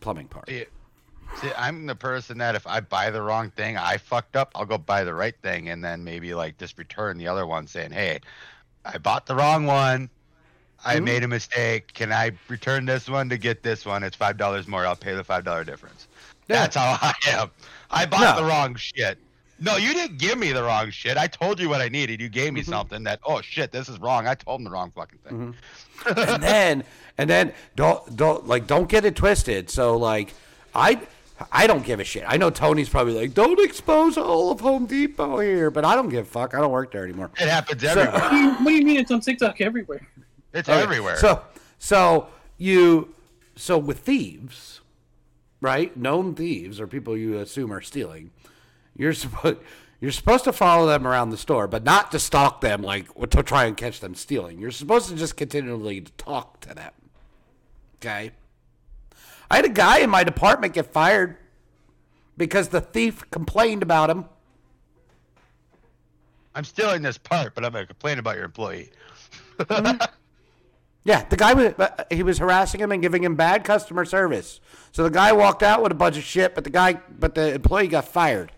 plumbing 0.00 0.28
part. 0.28 0.48
Yeah. 0.48 0.64
See, 1.40 1.50
I'm 1.56 1.86
the 1.86 1.94
person 1.94 2.38
that 2.38 2.54
if 2.54 2.66
I 2.66 2.80
buy 2.80 3.10
the 3.10 3.22
wrong 3.22 3.50
thing, 3.50 3.76
I 3.76 3.98
fucked 3.98 4.34
up. 4.34 4.50
I'll 4.54 4.64
go 4.64 4.78
buy 4.78 5.04
the 5.04 5.14
right 5.14 5.34
thing, 5.42 5.68
and 5.68 5.84
then 5.84 6.02
maybe 6.02 6.34
like 6.34 6.58
just 6.58 6.78
return 6.78 7.18
the 7.18 7.28
other 7.28 7.46
one, 7.46 7.66
saying, 7.66 7.92
"Hey, 7.92 8.20
I 8.84 8.98
bought 8.98 9.26
the 9.26 9.36
wrong 9.36 9.66
one. 9.66 10.10
I 10.84 10.96
Mhm. 10.96 11.04
made 11.04 11.24
a 11.24 11.28
mistake. 11.28 11.92
Can 11.94 12.12
I 12.12 12.32
return 12.48 12.86
this 12.86 13.08
one 13.08 13.28
to 13.28 13.36
get 13.38 13.62
this 13.62 13.84
one? 13.84 14.02
It's 14.02 14.16
five 14.16 14.36
dollars 14.36 14.66
more. 14.68 14.86
I'll 14.86 14.96
pay 14.96 15.14
the 15.14 15.24
five 15.24 15.44
dollar 15.44 15.64
difference." 15.64 16.08
Yeah. 16.48 16.60
That's 16.60 16.76
how 16.76 16.98
I 17.02 17.12
am. 17.28 17.50
I 17.90 18.06
bought 18.06 18.36
No. 18.36 18.42
the 18.42 18.48
wrong 18.48 18.74
shit. 18.76 19.18
No, 19.62 19.76
you 19.76 19.92
didn't 19.92 20.16
give 20.16 20.38
me 20.38 20.52
the 20.52 20.62
wrong 20.62 20.90
shit. 20.90 21.18
I 21.18 21.26
told 21.26 21.60
you 21.60 21.68
what 21.68 21.82
I 21.82 21.88
needed. 21.90 22.18
You 22.20 22.30
gave 22.30 22.54
me 22.54 22.62
Mhm. 22.62 22.68
something 22.70 23.02
that, 23.04 23.20
oh 23.24 23.42
shit, 23.42 23.72
this 23.72 23.90
is 23.90 23.98
wrong. 23.98 24.26
I 24.26 24.34
told 24.34 24.60
him 24.60 24.64
the 24.64 24.70
wrong 24.70 24.90
fucking 24.96 25.18
thing. 25.18 25.54
and 26.16 26.42
then 26.42 26.84
and 27.18 27.28
then 27.28 27.52
don't 27.76 28.16
don't 28.16 28.46
like 28.48 28.66
don't 28.66 28.88
get 28.88 29.04
it 29.04 29.16
twisted. 29.16 29.68
So 29.68 29.96
like 29.98 30.32
I 30.74 30.98
I 31.52 31.66
don't 31.66 31.84
give 31.84 32.00
a 32.00 32.04
shit. 32.04 32.24
I 32.26 32.36
know 32.36 32.50
Tony's 32.50 32.88
probably 32.90 33.14
like, 33.14 33.32
don't 33.34 33.58
expose 33.60 34.18
all 34.18 34.50
of 34.50 34.60
Home 34.60 34.84
Depot 34.86 35.38
here, 35.40 35.70
but 35.70 35.84
I 35.86 35.94
don't 35.94 36.08
give 36.10 36.26
a 36.26 36.28
fuck. 36.30 36.54
I 36.54 36.58
don't 36.60 36.70
work 36.70 36.92
there 36.92 37.02
anymore. 37.04 37.30
It 37.38 37.48
happens 37.48 37.82
So- 37.82 37.88
everywhere. 37.88 38.12
What 38.20 38.30
do 38.30 38.36
you, 38.36 38.50
what 38.52 38.64
do 38.66 38.72
you 38.74 38.84
mean 38.84 38.98
it's 39.00 39.10
on 39.10 39.20
TikTok 39.20 39.60
everywhere? 39.62 40.06
It's 40.52 40.68
Okay, 40.68 40.80
everywhere. 40.80 41.16
So 41.16 41.42
so 41.78 42.28
you 42.58 43.14
so 43.56 43.78
with 43.78 44.00
thieves, 44.00 44.80
right? 45.60 45.96
Known 45.96 46.34
thieves 46.34 46.80
or 46.80 46.86
people 46.86 47.16
you 47.16 47.38
assume 47.38 47.72
are 47.72 47.80
stealing. 47.80 48.30
You're 48.96 49.12
supposed 49.12 49.58
you're 50.00 50.12
supposed 50.12 50.44
to 50.44 50.52
follow 50.52 50.86
them 50.86 51.06
around 51.06 51.30
the 51.30 51.36
store, 51.36 51.68
but 51.68 51.84
not 51.84 52.10
to 52.12 52.18
stalk 52.18 52.60
them 52.60 52.82
like 52.82 53.06
to 53.30 53.42
try 53.42 53.66
and 53.66 53.76
catch 53.76 54.00
them 54.00 54.14
stealing. 54.14 54.58
You're 54.58 54.70
supposed 54.70 55.08
to 55.10 55.14
just 55.14 55.36
continually 55.36 56.02
talk 56.16 56.60
to 56.60 56.74
them. 56.74 56.92
Okay. 57.96 58.30
I 59.50 59.56
had 59.56 59.64
a 59.64 59.70
guy 59.70 59.98
in 59.98 60.10
my 60.10 60.24
department 60.24 60.74
get 60.74 60.86
fired 60.86 61.36
because 62.36 62.68
the 62.68 62.80
thief 62.80 63.28
complained 63.30 63.82
about 63.82 64.08
him. 64.08 64.24
I'm 66.54 66.64
stealing 66.64 67.02
this 67.02 67.18
part, 67.18 67.54
but 67.54 67.64
I'm 67.64 67.72
gonna 67.72 67.86
complain 67.86 68.18
about 68.18 68.36
your 68.36 68.44
employee. 68.44 68.90
Mm-hmm. 69.58 70.02
Yeah, 71.04 71.24
the 71.24 71.36
guy 71.36 71.54
was 71.54 71.72
uh, 71.78 72.04
he 72.10 72.22
was 72.22 72.38
harassing 72.38 72.80
him 72.80 72.92
and 72.92 73.00
giving 73.00 73.24
him 73.24 73.34
bad 73.34 73.64
customer 73.64 74.04
service. 74.04 74.60
So 74.92 75.02
the 75.02 75.10
guy 75.10 75.32
walked 75.32 75.62
out 75.62 75.82
with 75.82 75.92
a 75.92 75.94
bunch 75.94 76.16
of 76.18 76.24
shit, 76.24 76.54
but 76.54 76.64
the 76.64 76.70
guy 76.70 76.94
but 77.18 77.34
the 77.34 77.54
employee 77.54 77.88
got 77.88 78.06
fired. 78.06 78.52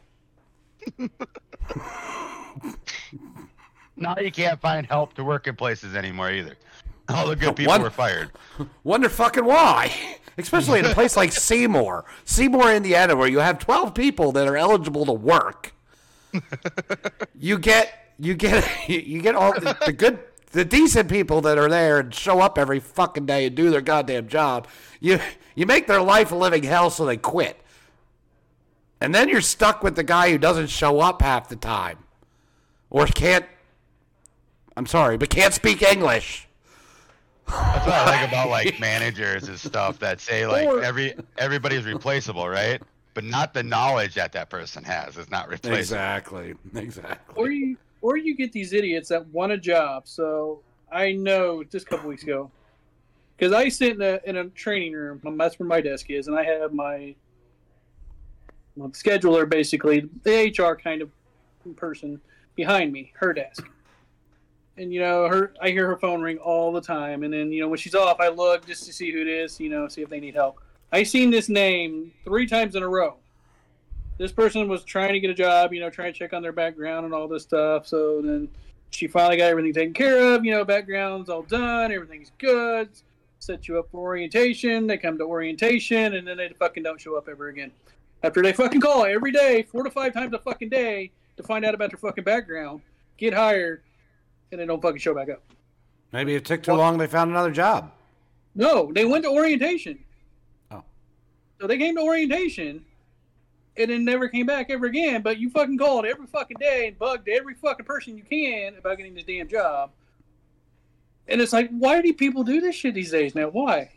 Now 3.97 4.17
you 4.19 4.33
can't 4.33 4.61
find 4.61 4.87
help 4.87 5.15
to 5.15 5.25
work 5.25 5.47
in 5.47 5.55
places 5.55 5.95
anymore 5.95 6.33
either. 6.33 6.57
All 7.09 7.29
the 7.29 7.37
good 7.37 7.55
people 7.57 7.73
One- 7.73 7.83
were 7.83 7.91
fired. 7.91 8.31
Wonder 8.85 9.09
fucking 9.09 9.45
why. 9.45 9.93
Especially 10.39 10.79
in 10.79 10.87
a 10.87 10.95
place 10.95 11.15
like 11.17 11.31
Seymour, 11.31 12.07
Seymour, 12.25 12.73
Indiana, 12.73 13.15
where 13.15 13.29
you 13.29 13.39
have 13.41 13.59
twelve 13.59 13.95
people 13.95 14.33
that 14.33 14.49
are 14.49 14.57
eligible 14.57 15.05
to 15.07 15.13
work. 15.13 15.75
You 17.39 17.59
get 17.59 18.15
you 18.19 18.35
get 18.35 18.89
you 18.89 19.21
get 19.21 19.35
all 19.35 19.53
the, 19.53 19.77
the 19.85 19.93
good 19.93 20.21
the 20.53 20.65
decent 20.65 21.09
people 21.11 21.41
that 21.43 21.59
are 21.59 21.69
there 21.69 21.99
and 21.99 22.15
show 22.15 22.41
up 22.41 22.59
every 22.59 22.81
fucking 22.81 23.27
day 23.27 23.47
and 23.47 23.55
do 23.57 23.71
their 23.71 23.81
goddamn 23.81 24.29
job. 24.29 24.69
You 25.01 25.19
you 25.55 25.67
make 25.67 25.87
their 25.87 26.01
life 26.01 26.33
a 26.33 26.37
living 26.37 26.63
hell 26.63 26.91
so 26.91 27.05
they 27.05 27.17
quit. 27.17 27.59
And 29.01 29.15
then 29.15 29.29
you're 29.29 29.41
stuck 29.41 29.83
with 29.83 29.97
the 29.97 30.05
guy 30.05 30.31
who 30.31 30.39
doesn't 30.39 30.69
show 30.69 31.01
up 31.01 31.23
half 31.23 31.49
the 31.49 31.57
time. 31.57 31.99
Or 32.91 33.07
can't 33.07 33.45
I'm 34.77 34.87
sorry, 34.87 35.17
but 35.19 35.29
can't 35.29 35.53
speak 35.53 35.83
English. 35.83 36.49
That's 37.49 37.85
what 37.87 37.95
I 37.95 38.05
like 38.21 38.29
about 38.29 38.49
like 38.49 38.81
managers 38.81 39.49
and 39.49 39.59
stuff 39.59 39.99
that 39.99 40.21
say 40.21 40.47
like 40.47 40.67
Or- 40.69 40.83
every 40.83 41.15
everybody's 41.39 41.85
replaceable, 41.85 42.49
right? 42.49 42.81
But 43.15 43.25
not 43.25 43.53
the 43.53 43.63
knowledge 43.63 44.15
that 44.15 44.33
that 44.33 44.49
person 44.49 44.85
has 44.85 45.19
is 45.19 45.31
not 45.31 45.49
replaceable. 45.49 45.79
Exactly. 45.79 46.55
Exactly. 46.75 47.35
Or 47.37 47.51
you 47.51 47.77
or 48.03 48.17
you 48.17 48.37
get 48.37 48.53
these 48.53 48.73
idiots 48.75 49.09
that 49.09 49.27
want 49.29 49.53
a 49.53 49.57
job. 49.57 50.07
So 50.07 50.61
I 50.91 51.13
know 51.13 51.65
just 51.65 51.87
a 51.87 51.89
couple 51.89 52.09
weeks 52.09 52.25
ago, 52.25 52.51
because 53.37 53.53
I 53.53 53.69
sit 53.69 53.95
in 53.95 54.03
a 54.03 54.21
in 54.27 54.37
a 54.37 54.49
training 54.51 54.93
room. 54.93 55.21
That's 55.39 55.59
where 55.59 55.67
my 55.67 55.81
desk 55.81 56.11
is, 56.11 56.29
and 56.29 56.37
I 56.37 56.45
have 56.45 56.75
my 56.75 57.15
well, 58.77 58.91
scheduler, 58.91 59.49
basically 59.49 60.09
the 60.25 60.55
HR 60.59 60.75
kind 60.75 61.01
of 61.01 61.11
person 61.77 62.21
behind 62.57 62.93
me, 62.93 63.13
her 63.17 63.33
desk. 63.33 63.67
And 64.77 64.93
you 64.93 65.01
know, 65.01 65.29
her 65.29 65.55
I 65.63 65.71
hear 65.71 65.87
her 65.87 65.97
phone 65.97 66.21
ring 66.21 66.39
all 66.39 66.73
the 66.73 66.81
time, 66.81 67.23
and 67.23 67.33
then 67.33 67.53
you 67.53 67.61
know 67.61 67.69
when 67.69 67.79
she's 67.79 67.95
off, 67.95 68.21
I 68.21 68.29
look 68.29 68.67
just 68.67 68.85
to 68.87 68.93
see 68.93 69.13
who 69.13 69.21
it 69.21 69.29
is, 69.29 69.61
you 69.61 69.69
know, 69.69 69.89
see 69.89 70.03
if 70.03 70.09
they 70.09 70.21
need 70.21 70.35
help. 70.35 70.59
I 70.91 71.05
seen 71.05 71.31
this 71.31 71.49
name 71.49 72.13
three 72.25 72.47
times 72.47 72.75
in 72.75 72.83
a 72.83 72.89
row 72.89 73.17
this 74.23 74.31
person 74.31 74.69
was 74.69 74.85
trying 74.85 75.13
to 75.13 75.19
get 75.19 75.31
a 75.31 75.35
job, 75.35 75.73
you 75.73 75.81
know, 75.81 75.91
trying 75.91 76.13
to 76.13 76.17
check 76.17 76.33
on 76.33 76.43
their 76.43 76.53
background 76.53 77.05
and 77.05 77.13
all 77.13 77.27
this 77.27 77.43
stuff. 77.43 77.89
So 77.89 78.23
then 78.23 78.49
she 78.91 79.09
finally 79.09 79.37
got 79.37 79.47
everything 79.47 79.73
taken 79.73 79.93
care 79.93 80.33
of, 80.33 80.45
you 80.45 80.53
know, 80.53 80.65
background's 80.65 81.29
all 81.29 81.43
done, 81.43 81.91
everything's 81.91 82.31
good. 82.39 82.89
Set 83.41 83.67
you 83.67 83.81
up 83.81 83.89
for 83.91 83.99
orientation. 83.99 84.87
They 84.87 84.97
come 84.97 85.19
to 85.19 85.25
orientation 85.25 86.15
and 86.15 86.25
then 86.25 86.37
they 86.37 86.49
fucking 86.51 86.85
don't 86.85 87.01
show 87.01 87.17
up 87.17 87.29
ever 87.29 87.49
again. 87.49 87.73
After 88.23 88.43
they 88.43 88.53
fucking 88.53 88.81
call 88.81 89.05
every 89.05 89.33
day, 89.33 89.65
four 89.65 89.83
to 89.83 89.91
five 89.91 90.13
times 90.15 90.33
a 90.35 90.39
fucking 90.39 90.69
day 90.69 91.11
to 91.37 91.43
find 91.43 91.65
out 91.65 91.75
about 91.75 91.91
their 91.91 91.99
fucking 91.99 92.23
background, 92.23 92.81
get 93.17 93.35
hired, 93.35 93.83
and 94.53 94.61
they 94.61 94.67
don't 94.67 94.81
fucking 94.81 95.01
show 95.01 95.15
back 95.15 95.31
up. 95.31 95.43
Maybe 96.13 96.37
it 96.37 96.45
took 96.45 96.63
too 96.63 96.75
long. 96.75 96.97
They 96.97 97.09
found 97.09 97.33
another 97.33 97.51
job. 97.51 97.91
No, 98.55 98.93
they 98.93 99.05
went 99.05 99.25
to 99.25 99.31
orientation. 99.31 99.99
Oh. 100.71 100.85
So 101.61 101.67
they 101.67 101.79
came 101.79 101.97
to 101.97 102.03
orientation 102.03 102.85
and 103.77 103.91
then 103.91 104.05
never 104.05 104.29
came 104.29 104.47
back 104.47 104.71
ever 104.71 104.87
again. 104.87 105.23
But 105.23 105.39
you 105.39 105.51
fucking 105.51 105.79
called 105.79 106.05
every 106.05 106.27
fucking 106.27 106.59
day 106.59 106.89
and 106.89 106.99
bugged 106.99 107.29
every 107.29 107.55
fucking 107.55 107.87
person 107.87 108.17
you 108.17 108.23
can 108.23 108.77
about 108.77 108.97
getting 108.97 109.15
this 109.15 109.25
damn 109.25 109.49
job. 109.49 109.91
And 111.29 111.41
it's 111.41 111.53
like, 111.53 111.71
why 111.71 112.03
do 112.03 112.13
people 112.13 112.45
do 112.45 112.61
this 112.61 112.75
shit 112.75 112.95
these 112.95 113.11
days 113.11 113.35
now? 113.35 113.49
Why? 113.49 113.91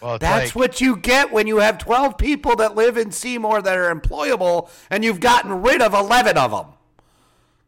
Well, 0.00 0.18
That's 0.18 0.54
like, 0.54 0.56
what 0.56 0.80
you 0.80 0.96
get 0.96 1.30
when 1.30 1.46
you 1.46 1.58
have 1.58 1.78
12 1.78 2.16
people 2.16 2.56
that 2.56 2.74
live 2.74 2.96
in 2.96 3.12
Seymour 3.12 3.62
that 3.62 3.76
are 3.76 3.94
employable 3.94 4.70
and 4.88 5.04
you've 5.04 5.20
gotten 5.20 5.62
rid 5.62 5.82
of 5.82 5.92
11 5.92 6.38
of 6.38 6.50
them. 6.50 6.66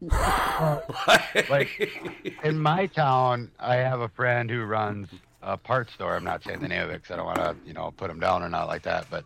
like 1.49 1.89
in 2.43 2.59
my 2.59 2.87
town, 2.87 3.51
I 3.59 3.75
have 3.75 4.01
a 4.01 4.09
friend 4.09 4.49
who 4.49 4.63
runs 4.63 5.07
a 5.41 5.57
parts 5.57 5.93
store. 5.93 6.15
I'm 6.15 6.23
not 6.23 6.43
saying 6.43 6.59
the 6.59 6.67
name 6.67 6.81
of 6.81 6.89
it 6.89 7.01
because 7.01 7.11
I 7.11 7.17
don't 7.17 7.25
want 7.25 7.37
to, 7.37 7.55
you 7.65 7.73
know, 7.73 7.93
put 7.95 8.09
him 8.09 8.19
down 8.19 8.43
or 8.43 8.49
not 8.49 8.67
like 8.67 8.81
that. 8.81 9.05
But 9.09 9.23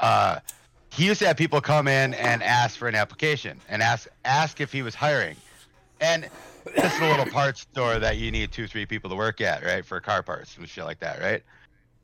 uh, 0.00 0.40
he 0.92 1.06
used 1.06 1.20
to 1.20 1.26
have 1.26 1.36
people 1.38 1.60
come 1.60 1.88
in 1.88 2.12
and 2.14 2.42
ask 2.42 2.76
for 2.76 2.86
an 2.86 2.94
application 2.94 3.58
and 3.68 3.82
ask 3.82 4.08
ask 4.24 4.60
if 4.60 4.70
he 4.70 4.82
was 4.82 4.94
hiring. 4.94 5.36
And 6.00 6.28
this 6.76 6.94
is 6.94 7.00
a 7.00 7.08
little 7.08 7.26
parts 7.26 7.62
store 7.62 7.98
that 7.98 8.18
you 8.18 8.30
need 8.30 8.52
two, 8.52 8.66
three 8.66 8.84
people 8.84 9.08
to 9.08 9.16
work 9.16 9.40
at, 9.40 9.64
right, 9.64 9.84
for 9.84 9.98
car 10.00 10.22
parts 10.22 10.56
and 10.58 10.68
shit 10.68 10.84
like 10.84 11.00
that, 11.00 11.20
right? 11.20 11.42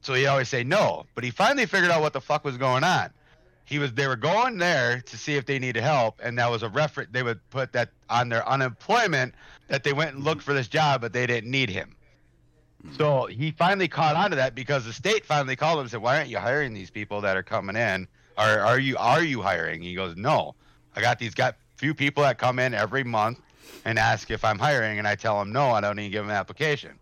So 0.00 0.14
he 0.14 0.26
always 0.26 0.48
say 0.48 0.64
no. 0.64 1.04
But 1.14 1.24
he 1.24 1.30
finally 1.30 1.66
figured 1.66 1.90
out 1.90 2.00
what 2.00 2.14
the 2.14 2.20
fuck 2.20 2.44
was 2.44 2.56
going 2.56 2.82
on. 2.82 3.10
He 3.66 3.78
was 3.78 3.92
they 3.92 4.06
were 4.06 4.16
going 4.16 4.56
there 4.56 5.02
to 5.02 5.18
see 5.18 5.36
if 5.36 5.44
they 5.44 5.58
needed 5.58 5.82
help, 5.82 6.18
and 6.22 6.38
that 6.38 6.50
was 6.50 6.62
a 6.62 6.70
reference. 6.70 7.10
They 7.12 7.22
would 7.22 7.46
put 7.50 7.72
that 7.74 7.90
on 8.08 8.30
their 8.30 8.48
unemployment 8.48 9.34
that 9.66 9.84
they 9.84 9.92
went 9.92 10.14
and 10.14 10.24
looked 10.24 10.40
for 10.40 10.54
this 10.54 10.68
job, 10.68 11.02
but 11.02 11.12
they 11.12 11.26
didn't 11.26 11.50
need 11.50 11.68
him. 11.68 11.94
Hmm. 12.82 12.92
So 12.94 13.26
he 13.26 13.50
finally 13.50 13.88
caught 13.88 14.16
on 14.16 14.30
to 14.30 14.36
that 14.36 14.54
because 14.54 14.86
the 14.86 14.94
state 14.94 15.26
finally 15.26 15.56
called 15.56 15.76
him 15.76 15.82
and 15.82 15.90
said, 15.90 16.00
"Why 16.00 16.16
aren't 16.16 16.30
you 16.30 16.38
hiring 16.38 16.72
these 16.72 16.88
people 16.88 17.20
that 17.20 17.36
are 17.36 17.42
coming 17.42 17.76
in? 17.76 18.08
Are 18.38 18.60
are 18.60 18.78
you 18.78 18.96
are 18.96 19.22
you 19.22 19.42
hiring?" 19.42 19.82
He 19.82 19.94
goes, 19.94 20.16
"No, 20.16 20.54
I 20.94 21.00
got 21.00 21.18
these 21.18 21.34
got 21.34 21.56
few 21.76 21.92
people 21.92 22.22
that 22.22 22.38
come 22.38 22.58
in 22.58 22.72
every 22.72 23.04
month 23.04 23.40
and 23.84 23.98
ask 23.98 24.30
if 24.30 24.44
I'm 24.44 24.58
hiring, 24.58 24.98
and 24.98 25.06
I 25.06 25.16
tell 25.16 25.38
them 25.38 25.52
no, 25.52 25.70
I 25.70 25.80
don't 25.80 25.98
even 25.98 26.12
give 26.12 26.22
them 26.22 26.30
an 26.30 26.36
application. 26.36 26.98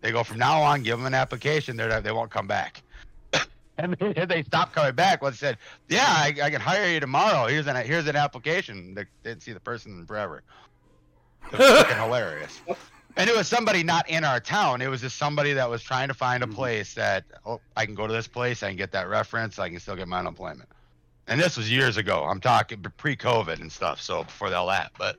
They 0.00 0.10
go 0.10 0.24
from 0.24 0.38
now 0.38 0.60
on, 0.60 0.82
give 0.82 0.98
them 0.98 1.06
an 1.06 1.14
application, 1.14 1.76
they 1.76 2.00
they 2.00 2.12
won't 2.12 2.30
come 2.30 2.46
back." 2.46 2.82
And 3.78 3.96
they, 4.28 4.42
stopped 4.42 4.74
coming 4.74 4.94
back. 4.94 5.22
Well, 5.22 5.32
said, 5.32 5.56
"Yeah, 5.88 6.04
I, 6.06 6.34
I 6.42 6.50
can 6.50 6.60
hire 6.60 6.92
you 6.92 7.00
tomorrow. 7.00 7.46
Here's 7.46 7.66
an 7.66 7.76
here's 7.86 8.06
an 8.06 8.16
application." 8.16 8.94
They 8.94 9.06
didn't 9.24 9.42
see 9.42 9.52
the 9.52 9.60
person 9.60 9.98
in 9.98 10.06
forever. 10.06 10.42
It 11.50 11.58
was 11.58 11.68
fucking 11.68 11.96
hilarious. 11.96 12.60
And 13.16 13.28
it 13.28 13.36
was 13.36 13.46
somebody 13.46 13.82
not 13.82 14.08
in 14.08 14.24
our 14.24 14.40
town. 14.40 14.80
It 14.80 14.88
was 14.88 15.02
just 15.02 15.16
somebody 15.16 15.52
that 15.52 15.68
was 15.68 15.82
trying 15.82 16.08
to 16.08 16.14
find 16.14 16.42
a 16.42 16.46
place 16.46 16.94
that 16.94 17.24
oh, 17.44 17.60
I 17.76 17.84
can 17.84 17.94
go 17.94 18.06
to 18.06 18.12
this 18.12 18.26
place, 18.26 18.62
I 18.62 18.68
can 18.68 18.76
get 18.76 18.92
that 18.92 19.08
reference, 19.08 19.58
I 19.58 19.68
can 19.68 19.80
still 19.80 19.96
get 19.96 20.08
my 20.08 20.20
unemployment. 20.20 20.68
And 21.28 21.40
this 21.40 21.56
was 21.56 21.70
years 21.70 21.98
ago. 21.98 22.24
I'm 22.24 22.40
talking 22.40 22.84
pre-COVID 22.96 23.60
and 23.60 23.70
stuff, 23.70 24.00
so 24.00 24.24
before 24.24 24.52
all 24.54 24.66
that. 24.68 24.92
But 24.98 25.16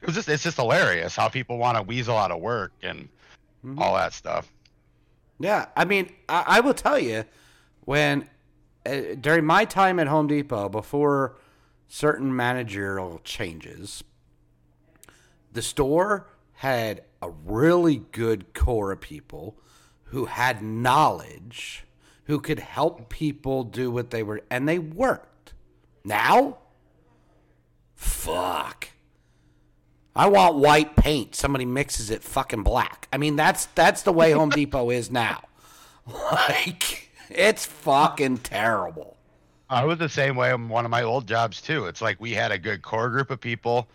it 0.00 0.06
was 0.06 0.14
just 0.14 0.28
it's 0.28 0.42
just 0.42 0.56
hilarious 0.56 1.16
how 1.16 1.28
people 1.28 1.58
want 1.58 1.76
to 1.76 1.82
weasel 1.82 2.16
out 2.16 2.30
of 2.30 2.40
work 2.40 2.72
and 2.82 3.08
all 3.78 3.94
that 3.94 4.12
stuff. 4.12 4.50
Yeah, 5.38 5.66
I 5.76 5.86
mean, 5.86 6.12
I, 6.28 6.44
I 6.46 6.60
will 6.60 6.74
tell 6.74 6.98
you, 6.98 7.24
when 7.80 8.28
uh, 8.84 9.14
during 9.20 9.44
my 9.44 9.64
time 9.64 9.98
at 9.98 10.06
Home 10.06 10.26
Depot, 10.26 10.68
before 10.68 11.36
certain 11.88 12.34
managerial 12.34 13.20
changes, 13.24 14.04
the 15.52 15.62
store 15.62 16.28
had 16.52 17.02
a 17.22 17.30
really 17.30 17.96
good 18.12 18.54
core 18.54 18.92
of 18.92 19.00
people 19.00 19.56
who 20.04 20.26
had 20.26 20.62
knowledge, 20.62 21.84
who 22.24 22.40
could 22.40 22.58
help 22.58 23.08
people 23.08 23.64
do 23.64 23.90
what 23.90 24.10
they 24.10 24.22
were, 24.22 24.42
and 24.50 24.68
they 24.68 24.78
worked. 24.78 25.52
Now, 26.04 26.58
fuck. 27.94 28.88
I 30.16 30.26
want 30.28 30.56
white 30.56 30.96
paint. 30.96 31.34
Somebody 31.34 31.64
mixes 31.64 32.10
it 32.10 32.22
fucking 32.24 32.62
black. 32.62 33.08
I 33.12 33.18
mean, 33.18 33.36
that's 33.36 33.66
that's 33.66 34.02
the 34.02 34.12
way 34.12 34.32
Home 34.32 34.50
Depot 34.50 34.90
is 34.90 35.10
now. 35.10 35.44
Like, 36.06 37.10
it's 37.28 37.64
fucking 37.66 38.38
terrible. 38.38 39.16
I 39.68 39.84
was 39.84 39.98
the 39.98 40.08
same 40.08 40.34
way 40.34 40.52
in 40.52 40.68
one 40.68 40.84
of 40.84 40.90
my 40.90 41.02
old 41.02 41.28
jobs 41.28 41.62
too. 41.62 41.86
It's 41.86 42.02
like 42.02 42.20
we 42.20 42.32
had 42.32 42.50
a 42.50 42.58
good 42.58 42.82
core 42.82 43.08
group 43.10 43.30
of 43.30 43.40
people 43.40 43.86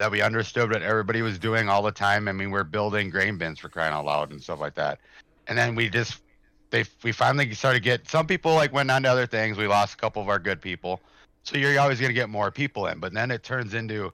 that 0.00 0.10
we 0.10 0.22
understood 0.22 0.70
what 0.70 0.80
everybody 0.80 1.20
was 1.20 1.38
doing 1.38 1.68
all 1.68 1.82
the 1.82 1.92
time. 1.92 2.26
I 2.26 2.32
mean, 2.32 2.50
we're 2.50 2.64
building 2.64 3.10
grain 3.10 3.36
bins 3.36 3.58
for 3.58 3.68
crying 3.68 3.92
out 3.92 4.06
loud 4.06 4.30
and 4.30 4.42
stuff 4.42 4.58
like 4.58 4.74
that. 4.76 4.98
And 5.46 5.58
then 5.58 5.74
we 5.74 5.90
just 5.90 6.22
they 6.70 6.84
we 7.02 7.12
finally 7.12 7.52
started 7.52 7.82
get 7.82 8.08
some 8.08 8.26
people 8.26 8.54
like 8.54 8.72
went 8.72 8.90
on 8.90 9.02
to 9.02 9.10
other 9.10 9.26
things. 9.26 9.58
We 9.58 9.66
lost 9.66 9.92
a 9.92 9.96
couple 9.98 10.22
of 10.22 10.30
our 10.30 10.38
good 10.38 10.62
people. 10.62 11.02
So 11.42 11.58
you're 11.58 11.78
always 11.78 12.00
gonna 12.00 12.14
get 12.14 12.30
more 12.30 12.50
people 12.50 12.86
in. 12.86 12.98
But 12.98 13.12
then 13.12 13.30
it 13.30 13.42
turns 13.42 13.74
into 13.74 14.10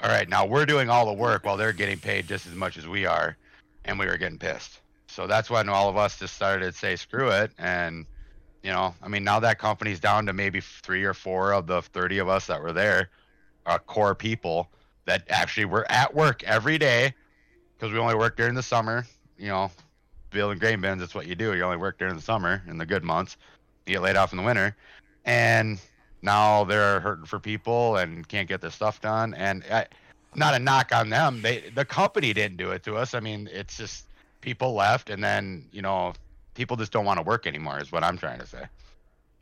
all 0.00 0.10
right, 0.10 0.28
now 0.28 0.46
we're 0.46 0.64
doing 0.64 0.88
all 0.88 1.06
the 1.06 1.12
work 1.12 1.44
while 1.44 1.56
they're 1.56 1.72
getting 1.72 1.98
paid 1.98 2.28
just 2.28 2.46
as 2.46 2.54
much 2.54 2.76
as 2.76 2.86
we 2.86 3.04
are, 3.04 3.36
and 3.84 3.98
we 3.98 4.06
were 4.06 4.18
getting 4.18 4.38
pissed. 4.38 4.78
So 5.08 5.26
that's 5.26 5.50
when 5.50 5.68
all 5.68 5.88
of 5.88 5.96
us 5.96 6.20
just 6.20 6.34
started 6.34 6.72
to 6.72 6.78
say 6.78 6.94
screw 6.94 7.30
it 7.30 7.50
and 7.58 8.06
you 8.62 8.70
know, 8.70 8.94
I 9.02 9.08
mean, 9.08 9.24
now 9.24 9.40
that 9.40 9.58
company's 9.58 9.98
down 9.98 10.26
to 10.26 10.32
maybe 10.32 10.60
three 10.60 11.02
or 11.02 11.14
four 11.14 11.52
of 11.52 11.66
the 11.66 11.82
30 11.82 12.18
of 12.18 12.28
us 12.28 12.46
that 12.46 12.60
were 12.60 12.72
there, 12.72 13.10
uh, 13.64 13.78
core 13.78 14.14
people 14.14 14.68
that 15.06 15.24
actually 15.28 15.64
were 15.64 15.90
at 15.90 16.14
work 16.14 16.44
every 16.44 16.78
day 16.78 17.14
because 17.76 17.92
we 17.92 17.98
only 17.98 18.14
work 18.14 18.36
during 18.36 18.54
the 18.54 18.62
summer. 18.62 19.06
You 19.38 19.48
know, 19.48 19.70
building 20.30 20.58
grain 20.58 20.80
bins, 20.80 21.00
that's 21.00 21.14
what 21.14 21.26
you 21.26 21.34
do. 21.34 21.54
You 21.54 21.62
only 21.62 21.76
work 21.76 21.98
during 21.98 22.14
the 22.14 22.22
summer 22.22 22.62
in 22.68 22.78
the 22.78 22.86
good 22.86 23.04
months. 23.04 23.36
You 23.86 23.94
get 23.94 24.02
laid 24.02 24.16
off 24.16 24.32
in 24.32 24.36
the 24.36 24.44
winter. 24.44 24.76
And 25.24 25.80
now 26.22 26.64
they're 26.64 27.00
hurting 27.00 27.26
for 27.26 27.38
people 27.38 27.96
and 27.96 28.26
can't 28.28 28.48
get 28.48 28.60
their 28.60 28.70
stuff 28.70 29.00
done. 29.00 29.34
And 29.34 29.64
I, 29.70 29.86
not 30.34 30.54
a 30.54 30.58
knock 30.58 30.92
on 30.92 31.08
them. 31.08 31.42
They, 31.42 31.70
the 31.74 31.84
company 31.84 32.32
didn't 32.32 32.58
do 32.58 32.70
it 32.70 32.82
to 32.84 32.96
us. 32.96 33.14
I 33.14 33.20
mean, 33.20 33.48
it's 33.52 33.76
just 33.76 34.06
people 34.40 34.74
left 34.74 35.10
and 35.10 35.22
then, 35.22 35.64
you 35.72 35.82
know, 35.82 36.12
people 36.54 36.76
just 36.76 36.92
don't 36.92 37.04
want 37.04 37.18
to 37.18 37.22
work 37.22 37.46
anymore 37.46 37.80
is 37.80 37.92
what 37.92 38.04
I'm 38.04 38.18
trying 38.18 38.38
to 38.40 38.46
say. 38.46 38.64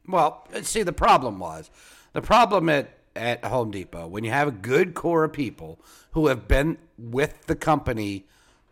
Well, 0.06 0.46
see, 0.62 0.82
the 0.82 0.92
problem 0.92 1.38
was 1.38 1.70
the 2.12 2.22
problem 2.22 2.68
at, 2.68 2.90
at 3.16 3.44
Home 3.44 3.70
Depot 3.70 4.06
when 4.06 4.24
you 4.24 4.30
have 4.30 4.48
a 4.48 4.52
good 4.52 4.94
core 4.94 5.24
of 5.24 5.32
people 5.32 5.78
who 6.12 6.28
have 6.28 6.48
been 6.48 6.78
with 6.98 7.46
the 7.46 7.56
company 7.56 8.24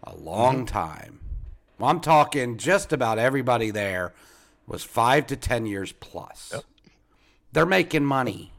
a 0.03 0.15
long 0.15 0.59
mm-hmm. 0.59 0.65
time. 0.67 1.21
Well, 1.79 1.91
I'm 1.91 2.01
talking 2.01 2.59
just 2.59 2.93
about 2.93 3.19
everybody 3.19 3.71
there 3.71 4.15
was 4.67 4.85
five 4.85 5.27
to 5.29 5.37
10 5.37 5.67
years 5.67 5.93
plus. 5.93 6.51
Yep. 6.55 6.65
They're 7.53 7.67
making 7.67 8.05
money. 8.05 8.53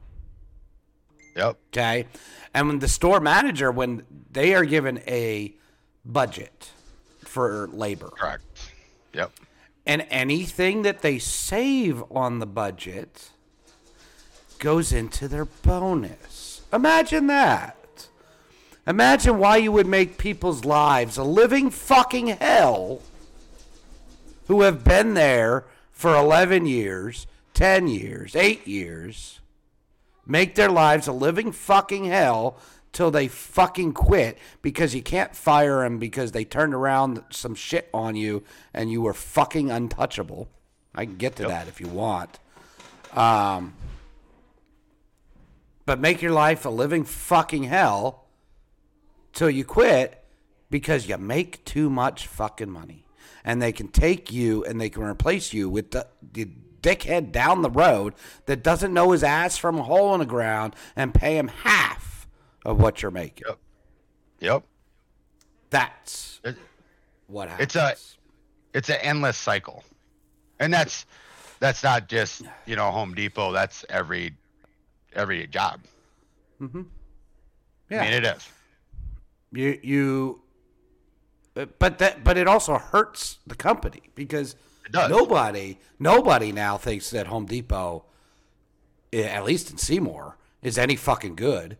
Yep. 1.36 1.58
Okay. 1.70 2.08
And 2.54 2.68
when 2.68 2.80
the 2.80 2.88
store 2.88 3.20
manager, 3.20 3.72
when 3.72 4.04
they 4.32 4.54
are 4.54 4.66
given 4.66 5.02
a 5.08 5.54
budget 6.06 6.72
for 7.22 7.68
labor, 7.72 8.10
Correct. 8.10 8.44
Yep. 9.14 9.32
and 9.86 10.06
anything 10.10 10.84
that 10.84 11.02
they 11.02 11.18
save 11.18 12.04
on 12.12 12.40
the 12.40 12.46
budget 12.46 13.32
goes 14.64 14.94
into 14.94 15.28
their 15.28 15.44
bonus. 15.44 16.62
Imagine 16.72 17.28
that. 17.28 18.08
Imagine 18.88 19.38
why 19.38 19.58
you 19.58 19.74
would 19.74 19.86
make 19.86 20.18
people's 20.18 20.64
lives 20.64 21.18
a 21.18 21.24
living 21.24 21.70
fucking 21.70 22.28
hell 22.28 23.02
who 24.48 24.62
have 24.62 24.86
been 24.86 25.16
there 25.16 25.66
for 25.92 26.16
11 26.16 26.66
years, 26.66 27.28
10 27.56 27.90
years, 27.90 28.38
8 28.38 28.66
years. 28.66 29.42
Make 30.26 30.56
their 30.56 30.72
lives 30.72 31.08
a 31.08 31.14
living 31.14 31.52
fucking 31.52 32.06
hell 32.06 32.58
till 32.94 33.12
they 33.12 33.28
fucking 33.28 33.92
quit 33.92 34.38
because 34.62 34.96
you 34.96 35.02
can't 35.02 35.36
fire 35.36 35.82
them 35.82 36.00
because 36.00 36.32
they 36.32 36.46
turned 36.46 36.74
around 36.74 37.22
some 37.32 37.54
shit 37.54 37.90
on 37.94 38.16
you 38.16 38.44
and 38.74 38.90
you 38.90 39.02
were 39.02 39.14
fucking 39.14 39.70
untouchable. 39.70 40.48
I 40.96 41.04
can 41.04 41.18
get 41.18 41.36
to 41.36 41.48
that 41.48 41.68
if 41.68 41.82
you 41.82 41.90
want. 41.90 42.40
Um, 43.12 43.74
but 45.86 46.00
make 46.00 46.22
your 46.22 46.32
life 46.32 46.66
a 46.66 46.70
living 46.70 47.04
fucking 47.04 47.64
hell 47.64 48.26
till 49.34 49.50
you 49.50 49.66
quit 49.66 50.24
because 50.70 51.08
you 51.08 51.18
make 51.18 51.64
too 51.66 51.90
much 51.90 52.28
fucking 52.28 52.70
money. 52.70 53.06
And 53.44 53.62
they 53.62 53.72
can 53.72 53.90
take 53.90 54.32
you 54.32 54.64
and 54.64 54.80
they 54.80 54.90
can 54.90 55.04
replace 55.04 55.54
you 55.54 55.70
with 55.70 55.92
the, 55.92 56.08
the 56.32 56.48
dickhead 56.82 57.32
down 57.32 57.62
the 57.62 57.70
road 57.70 58.14
that 58.46 58.64
doesn't 58.64 58.94
know 58.94 59.12
his 59.12 59.24
ass 59.24 59.58
from 59.58 59.78
a 59.80 59.84
hole 59.84 60.14
in 60.14 60.20
the 60.20 60.26
ground 60.26 60.76
and 60.96 61.14
pay 61.14 61.38
him 61.38 61.48
half 61.50 62.28
of 62.66 62.80
what 62.80 63.02
you're 63.02 63.12
making. 63.12 63.44
Yep. 63.48 63.58
Yep. 64.40 64.64
That's 65.70 66.40
It- 66.44 66.58
what 67.28 67.50
happens. 67.50 67.64
It's 67.64 67.76
a 67.76 67.96
it's 68.74 68.90
an 68.90 68.98
endless 69.02 69.38
cycle. 69.38 69.84
And 70.60 70.74
that's 70.74 71.06
that's 71.60 71.84
not 71.84 72.08
just, 72.10 72.44
you 72.66 72.76
know, 72.76 72.92
Home 72.92 73.14
Depot, 73.14 73.52
that's 73.52 73.86
every 73.90 74.36
every 75.16 75.46
job. 75.48 75.82
Mm-hmm. 76.62 76.82
Yeah. 77.90 78.02
I 78.02 78.04
mean 78.06 78.14
it 78.14 78.26
is. 78.26 78.50
you 79.52 79.80
you 79.84 80.42
but 81.80 82.00
that 82.00 82.24
but 82.24 82.38
it 82.38 82.48
also 82.48 82.78
hurts 82.78 83.40
the 83.46 83.56
company 83.56 84.02
because 84.16 84.56
nobody 84.92 85.78
nobody 86.00 86.52
now 86.52 86.78
thinks 86.78 87.10
that 87.12 87.28
Home 87.28 87.46
Depot 87.46 88.06
eh, 89.12 89.24
at 89.24 89.44
least 89.44 89.72
in 89.72 89.78
Seymour 89.78 90.38
is 90.62 90.78
any 90.78 90.96
fucking 90.96 91.36
good. 91.36 91.78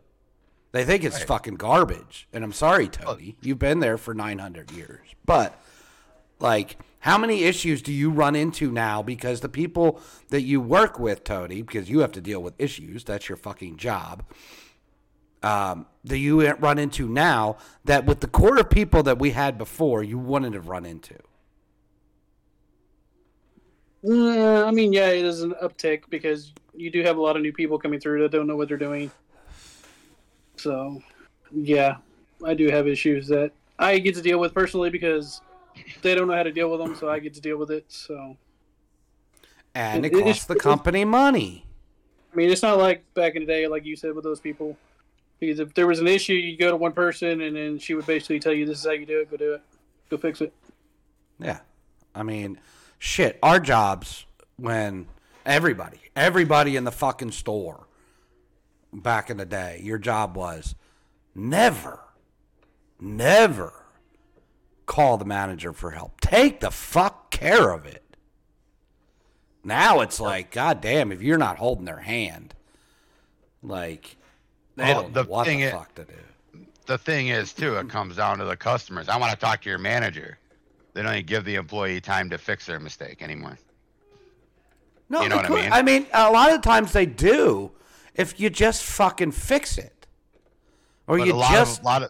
They 0.74 0.84
think 0.84 1.04
it's 1.04 1.24
fucking 1.24 1.56
garbage. 1.56 2.28
And 2.34 2.44
I'm 2.44 2.52
sorry, 2.52 2.88
Tony. 2.88 3.38
You've 3.42 3.60
been 3.60 3.80
there 3.80 3.98
for 3.98 4.16
900 4.16 4.72
years. 4.72 5.08
But 5.24 5.60
like 6.40 6.78
how 7.04 7.18
many 7.18 7.44
issues 7.44 7.82
do 7.82 7.92
you 7.92 8.10
run 8.10 8.34
into 8.34 8.72
now 8.72 9.04
because 9.04 9.42
the 9.42 9.50
people 9.50 10.00
that 10.30 10.44
you 10.44 10.62
work 10.62 10.98
with, 10.98 11.26
Tony, 11.26 11.62
because 11.62 11.90
you 11.90 12.00
have 12.00 12.14
to 12.14 12.22
deal 12.22 12.42
with 12.42 12.54
issues, 12.58 13.04
that's 13.04 13.28
your 13.28 13.36
fucking 13.36 13.76
job 13.76 14.24
um, 15.44 15.86
that 16.06 16.20
you 16.20 16.50
run 16.54 16.80
into 16.80 17.10
now 17.10 17.58
that 17.84 18.06
with 18.06 18.22
the 18.22 18.28
core 18.28 18.58
of 18.58 18.70
people 18.70 19.04
that 19.04 19.20
we 19.20 19.32
had 19.32 19.58
before, 19.58 20.02
you 20.02 20.18
wouldn't 20.18 20.56
have 20.56 20.70
run 20.70 20.86
into. 20.86 21.16
Uh, 24.10 24.64
I 24.64 24.72
mean, 24.72 24.94
yeah, 24.94 25.10
it 25.10 25.26
is 25.26 25.42
an 25.42 25.56
uptick 25.62 26.04
because 26.10 26.54
you 26.74 26.90
do 26.90 27.04
have 27.04 27.18
a 27.18 27.22
lot 27.22 27.36
of 27.36 27.42
new 27.42 27.52
people 27.52 27.78
coming 27.78 28.00
through 28.00 28.22
that 28.22 28.32
don't 28.32 28.48
know 28.48 28.56
what 28.56 28.70
they're 28.70 28.78
doing. 28.78 29.12
So, 30.56 31.04
yeah, 31.52 31.98
I 32.46 32.54
do 32.54 32.70
have 32.70 32.88
issues 32.88 33.28
that 33.28 33.52
I 33.78 34.00
get 34.00 34.16
to 34.16 34.22
deal 34.22 34.40
with 34.40 34.54
personally 34.54 34.90
because 34.90 35.42
they 36.02 36.16
don't 36.16 36.28
know 36.28 36.36
how 36.36 36.44
to 36.44 36.52
deal 36.52 36.70
with 36.70 36.80
them, 36.80 36.96
so 36.96 37.10
I 37.10 37.20
get 37.20 37.34
to 37.36 37.42
deal 37.42 37.58
with 37.58 37.72
it. 37.72 37.86
So, 37.90 38.38
And 39.76 40.06
it 40.06 40.14
It- 40.14 40.20
it- 40.20 40.24
costs 40.24 40.46
the 40.46 40.56
company 40.56 41.04
money. 41.04 41.66
I 42.32 42.36
mean, 42.36 42.52
it's 42.52 42.62
not 42.62 42.78
like 42.78 43.12
back 43.16 43.36
in 43.36 43.42
the 43.42 43.48
day, 43.48 43.68
like 43.68 43.86
you 43.86 43.96
said, 43.96 44.14
with 44.14 44.24
those 44.24 44.40
people. 44.40 44.78
Because 45.40 45.60
if 45.60 45.74
there 45.74 45.88
was 45.88 46.00
an 46.00 46.08
issue, 46.08 46.34
you 46.34 46.56
go 46.58 46.70
to 46.70 46.78
one 46.78 46.92
person, 46.94 47.42
and 47.42 47.56
then 47.56 47.80
she 47.80 47.96
would 47.96 48.06
basically 48.06 48.40
tell 48.40 48.54
you, 48.54 48.66
"This 48.66 48.80
is 48.80 48.86
how 48.86 48.92
you 48.92 49.06
do 49.06 49.20
it. 49.20 49.32
Go 49.32 49.38
do 49.38 49.54
it. 49.56 49.62
Go 50.10 50.18
fix 50.18 50.42
it." 50.42 50.54
Yeah. 51.40 51.60
I 52.16 52.22
mean, 52.24 52.60
shit, 53.00 53.40
our 53.42 53.60
jobs 53.60 54.26
when 54.58 55.08
everybody, 55.46 56.00
everybody 56.16 56.76
in 56.76 56.84
the 56.84 56.92
fucking 56.92 57.32
store 57.32 57.88
back 58.94 59.30
in 59.32 59.38
the 59.38 59.46
day, 59.46 59.82
your 59.84 59.98
job 59.98 60.38
was 60.38 60.76
never, 61.36 62.00
never 63.00 63.83
call 64.86 65.18
the 65.18 65.26
manager 65.26 65.74
for 65.74 65.92
help. 65.92 66.20
Take 66.22 66.60
the 66.60 66.72
fuck 66.72 67.32
care 67.32 67.72
of 67.72 67.86
it. 67.86 68.04
Now 69.64 70.02
it's 70.02 70.20
like, 70.20 70.52
god 70.52 70.82
damn, 70.82 71.12
if 71.12 71.22
you're 71.22 71.38
not 71.38 71.58
holding 71.58 71.86
their 71.86 72.00
hand, 72.00 72.54
like 73.62 74.18
they 74.76 74.84
Well, 74.86 75.04
don't 75.04 75.14
know 75.14 75.24
the 75.24 75.30
what 75.30 75.46
thing 75.48 75.60
the 75.60 75.66
is- 75.68 75.72
fuck 75.72 75.96
to 75.96 76.04
do. 76.06 76.14
The 76.86 76.98
thing 76.98 77.30
is 77.30 77.54
too, 77.54 77.78
it 77.78 77.88
comes 77.90 78.18
down 78.18 78.40
to 78.40 78.46
the 78.46 78.58
customers. 78.58 79.08
I 79.08 79.16
want 79.16 79.32
to 79.32 79.38
talk 79.38 79.62
to 79.62 79.70
your 79.70 79.80
manager. 79.80 80.38
They 80.94 81.02
don't 81.02 81.14
even 81.14 81.26
give 81.26 81.46
the 81.46 81.56
employee 81.56 82.02
time 82.02 82.30
to 82.30 82.38
fix 82.38 82.66
their 82.66 82.80
mistake 82.80 83.22
anymore. 83.22 83.58
No, 85.08 85.22
You 85.22 85.30
know 85.30 85.38
what 85.38 85.46
I 85.50 85.50
mean? 85.56 85.72
I 85.72 85.82
mean, 85.82 86.08
a 86.14 86.30
lot 86.30 86.52
of 86.52 86.62
times 86.62 86.92
they 86.92 87.06
do 87.06 87.72
if 88.16 88.38
you 88.40 88.50
just 88.50 88.84
fucking 88.84 89.32
fix 89.32 89.78
it. 89.78 90.08
Or 91.08 91.18
But 91.18 91.28
you 91.28 91.34
a 91.34 91.36
lot 91.36 91.52
just 91.52 91.80
of 91.80 91.86
a 91.86 91.88
lot 91.88 92.04
of 92.04 92.10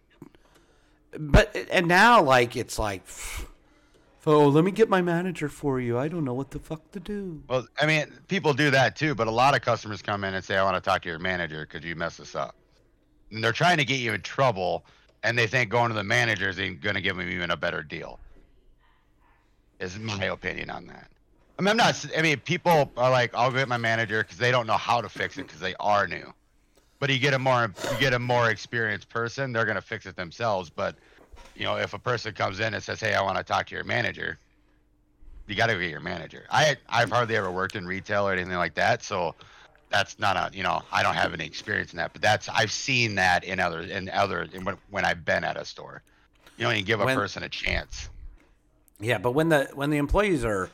but 1.19 1.55
and 1.71 1.87
now 1.87 2.21
like 2.21 2.55
it's 2.55 2.79
like 2.79 3.03
oh, 4.25 4.47
let 4.47 4.63
me 4.63 4.71
get 4.71 4.89
my 4.89 5.01
manager 5.01 5.49
for 5.49 5.79
you. 5.79 5.97
I 5.97 6.07
don't 6.07 6.23
know 6.23 6.33
what 6.33 6.51
the 6.51 6.59
fuck 6.59 6.91
to 6.91 6.99
do. 6.99 7.43
well, 7.49 7.67
I 7.79 7.85
mean, 7.85 8.05
people 8.27 8.53
do 8.53 8.71
that 8.71 8.95
too, 8.95 9.15
but 9.15 9.27
a 9.27 9.31
lot 9.31 9.55
of 9.55 9.61
customers 9.61 10.01
come 10.01 10.23
in 10.23 10.33
and 10.33 10.43
say, 10.43 10.57
"I 10.57 10.63
want 10.63 10.81
to 10.81 10.81
talk 10.81 11.01
to 11.03 11.09
your 11.09 11.19
manager 11.19 11.67
because 11.69 11.85
you 11.85 11.95
messed 11.95 12.19
this 12.19 12.35
up," 12.35 12.55
and 13.31 13.43
they're 13.43 13.51
trying 13.51 13.77
to 13.77 13.85
get 13.85 13.99
you 13.99 14.13
in 14.13 14.21
trouble, 14.21 14.85
and 15.23 15.37
they 15.37 15.47
think 15.47 15.69
going 15.69 15.89
to 15.89 15.95
the 15.95 16.03
manager 16.03 16.49
is 16.49 16.57
going 16.57 16.95
to 16.95 17.01
give 17.01 17.17
them 17.17 17.29
even 17.29 17.51
a 17.51 17.57
better 17.57 17.83
deal. 17.83 18.19
Is 19.79 19.99
my 19.99 20.25
opinion 20.25 20.69
on 20.69 20.87
that. 20.87 21.09
I 21.59 21.61
mean, 21.61 21.69
I'm 21.69 21.77
not. 21.77 22.05
i 22.17 22.21
mean, 22.21 22.39
people 22.39 22.91
are 22.97 23.11
like, 23.11 23.35
I'll 23.35 23.51
get 23.51 23.67
my 23.67 23.77
manager 23.77 24.23
because 24.23 24.37
they 24.37 24.51
don't 24.51 24.67
know 24.67 24.77
how 24.77 25.01
to 25.01 25.09
fix 25.09 25.37
it 25.37 25.47
because 25.47 25.59
they 25.59 25.75
are 25.79 26.07
new. 26.07 26.33
But 27.03 27.09
you 27.09 27.19
get 27.19 27.33
a 27.33 27.39
more 27.39 27.69
you 27.91 27.97
get 27.99 28.13
a 28.13 28.19
more 28.19 28.49
experienced 28.49 29.09
person, 29.09 29.51
they're 29.51 29.65
gonna 29.65 29.81
fix 29.81 30.05
it 30.05 30.15
themselves. 30.15 30.69
But 30.69 30.95
you 31.53 31.65
know, 31.65 31.75
if 31.75 31.93
a 31.93 31.99
person 31.99 32.33
comes 32.33 32.61
in 32.61 32.73
and 32.73 32.81
says, 32.81 33.01
"Hey, 33.01 33.13
I 33.13 33.21
want 33.21 33.37
to 33.37 33.43
talk 33.43 33.65
to 33.67 33.75
your 33.75 33.83
manager," 33.83 34.39
you 35.45 35.55
got 35.55 35.67
to 35.67 35.77
get 35.77 35.89
your 35.89 35.99
manager. 35.99 36.45
I 36.49 36.77
I've 36.87 37.09
hardly 37.09 37.35
ever 37.35 37.51
worked 37.51 37.75
in 37.75 37.85
retail 37.85 38.25
or 38.25 38.31
anything 38.31 38.55
like 38.55 38.75
that, 38.75 39.03
so 39.03 39.35
that's 39.89 40.17
not 40.17 40.37
a 40.37 40.55
you 40.55 40.63
know 40.63 40.81
I 40.93 41.03
don't 41.03 41.15
have 41.15 41.33
any 41.33 41.45
experience 41.45 41.91
in 41.91 41.97
that. 41.97 42.13
But 42.13 42.21
that's 42.21 42.47
I've 42.47 42.71
seen 42.71 43.15
that 43.15 43.43
in 43.43 43.59
other 43.59 43.81
in 43.81 44.07
other 44.07 44.43
in 44.53 44.63
when, 44.63 44.77
when 44.89 45.03
I've 45.03 45.25
been 45.25 45.43
at 45.43 45.57
a 45.57 45.65
store. 45.65 46.03
You 46.55 46.63
know, 46.63 46.69
you 46.69 46.83
give 46.83 47.01
a 47.01 47.05
When- 47.05 47.17
person 47.17 47.43
a 47.43 47.49
chance. 47.49 48.07
Yeah, 49.01 49.17
but 49.17 49.31
when 49.31 49.49
the 49.49 49.69
when 49.73 49.89
the 49.89 49.97
employees 49.97 50.45
are 50.45 50.69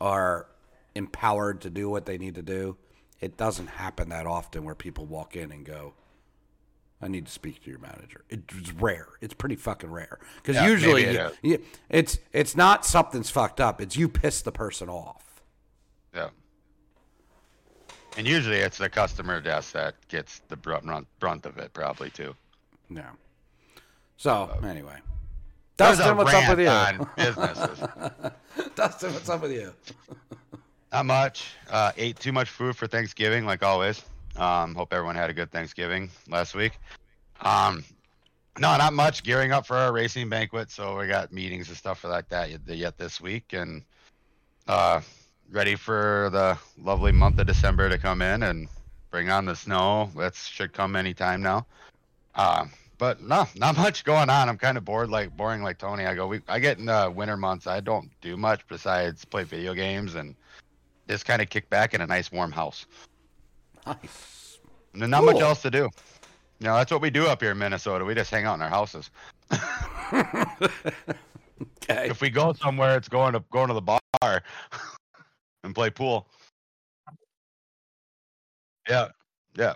are 0.00 0.48
empowered 0.96 1.60
to 1.60 1.70
do 1.70 1.88
what 1.88 2.04
they 2.04 2.18
need 2.18 2.34
to 2.34 2.42
do, 2.42 2.76
it 3.20 3.36
doesn't 3.36 3.66
happen 3.68 4.08
that 4.10 4.26
often 4.26 4.64
where 4.64 4.74
people 4.74 5.06
walk 5.06 5.34
in 5.36 5.50
and 5.52 5.64
go, 5.64 5.94
"I 7.02 7.08
need 7.08 7.26
to 7.26 7.32
speak 7.32 7.62
to 7.64 7.70
your 7.70 7.78
manager." 7.80 8.24
It's 8.28 8.72
rare. 8.72 9.08
It's 9.20 9.34
pretty 9.34 9.56
fucking 9.56 9.90
rare 9.90 10.18
because 10.36 10.56
Yeah, 10.56 10.68
usually 10.68 11.04
it 11.04 11.36
you- 11.42 11.50
you- 11.52 11.64
it's 11.88 12.18
it's 12.32 12.54
not 12.56 12.84
something's 12.84 13.30
fucked 13.30 13.60
up. 13.60 13.80
It's 13.80 13.96
you 13.96 14.08
piss 14.08 14.42
the 14.42 14.52
person 14.52 14.88
off. 14.88 15.42
Yeah. 16.14 16.30
And 18.16 18.26
usually 18.26 18.56
it's 18.56 18.78
the 18.78 18.88
customer 18.88 19.40
desk 19.40 19.72
that 19.74 19.94
gets 20.08 20.40
the 20.48 20.56
brunt, 20.56 21.06
brunt 21.20 21.46
of 21.46 21.58
it, 21.58 21.72
probably 21.72 22.10
too. 22.10 22.34
Yeah. 22.90 23.10
So 24.16 24.58
anyway, 24.64 24.98
Dustin, 25.76 26.16
what's 26.16 26.34
up 26.34 26.56
with 26.56 26.58
you? 26.60 27.06
businesses. 27.16 27.88
Dustin, 28.74 29.12
what's 29.14 29.28
up 29.28 29.42
with 29.42 29.52
you? 29.52 29.72
Not 30.92 31.06
much. 31.06 31.54
Uh, 31.70 31.92
ate 31.96 32.18
too 32.18 32.32
much 32.32 32.48
food 32.48 32.76
for 32.76 32.86
Thanksgiving, 32.86 33.44
like 33.44 33.62
always. 33.62 34.02
Um, 34.36 34.74
hope 34.74 34.92
everyone 34.92 35.16
had 35.16 35.30
a 35.30 35.34
good 35.34 35.50
Thanksgiving 35.50 36.10
last 36.28 36.54
week. 36.54 36.78
Um, 37.40 37.84
no, 38.58 38.76
not 38.76 38.92
much. 38.92 39.22
Gearing 39.22 39.52
up 39.52 39.66
for 39.66 39.76
our 39.76 39.92
racing 39.92 40.28
banquet, 40.28 40.70
so 40.70 40.98
we 40.98 41.06
got 41.06 41.32
meetings 41.32 41.68
and 41.68 41.76
stuff 41.76 42.04
like 42.04 42.28
that 42.30 42.50
yet, 42.66 42.96
this 42.96 43.20
week, 43.20 43.52
and 43.52 43.82
uh, 44.66 45.00
ready 45.50 45.74
for 45.74 46.30
the 46.32 46.58
lovely 46.82 47.12
month 47.12 47.38
of 47.38 47.46
December 47.46 47.88
to 47.88 47.98
come 47.98 48.22
in 48.22 48.44
and 48.44 48.68
bring 49.10 49.30
on 49.30 49.44
the 49.44 49.54
snow. 49.54 50.10
That 50.16 50.34
should 50.34 50.72
come 50.72 50.96
anytime 50.96 51.42
now. 51.42 51.66
Uh, 52.34 52.66
but 52.96 53.22
no, 53.22 53.46
not 53.56 53.76
much 53.76 54.04
going 54.04 54.30
on. 54.30 54.48
I'm 54.48 54.58
kind 54.58 54.78
of 54.78 54.84
bored, 54.84 55.10
like 55.10 55.36
boring, 55.36 55.62
like 55.62 55.78
Tony. 55.78 56.06
I 56.06 56.14
go, 56.14 56.26
we, 56.26 56.40
I 56.48 56.58
get 56.58 56.78
in 56.78 56.86
the 56.86 57.12
winter 57.14 57.36
months. 57.36 57.66
I 57.66 57.80
don't 57.80 58.10
do 58.20 58.36
much 58.36 58.66
besides 58.68 59.24
play 59.24 59.44
video 59.44 59.74
games 59.74 60.14
and 60.14 60.34
just 61.08 61.24
kind 61.24 61.42
of 61.42 61.48
kick 61.48 61.68
back 61.70 61.94
in 61.94 62.00
a 62.00 62.06
nice 62.06 62.30
warm 62.30 62.52
house. 62.52 62.86
Nice. 63.86 64.58
And 64.94 65.10
not 65.10 65.24
much 65.24 65.40
else 65.40 65.62
to 65.62 65.70
do. 65.70 65.88
You 66.60 66.66
know, 66.66 66.74
that's 66.74 66.90
what 66.90 67.00
we 67.00 67.10
do 67.10 67.26
up 67.26 67.40
here 67.40 67.52
in 67.52 67.58
Minnesota. 67.58 68.04
We 68.04 68.14
just 68.14 68.30
hang 68.30 68.44
out 68.44 68.54
in 68.54 68.62
our 68.62 68.68
houses. 68.68 69.10
Okay. 71.90 72.08
If 72.08 72.20
we 72.20 72.30
go 72.30 72.52
somewhere, 72.52 72.96
it's 72.96 73.08
going 73.08 73.32
to 73.32 73.42
going 73.50 73.68
to 73.68 73.74
the 73.74 73.80
bar 73.80 74.00
and 75.64 75.74
play 75.74 75.90
pool. 75.90 76.28
Yeah, 78.88 79.08
yeah. 79.56 79.74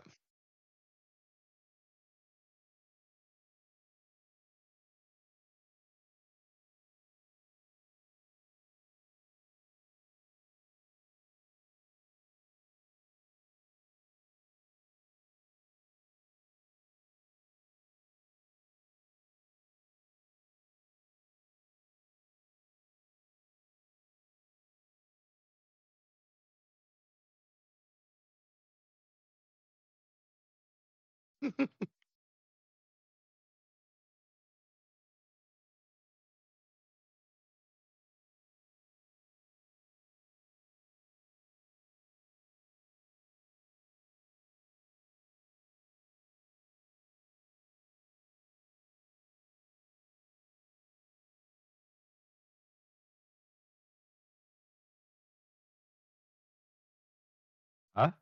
Huh? 57.96 58.12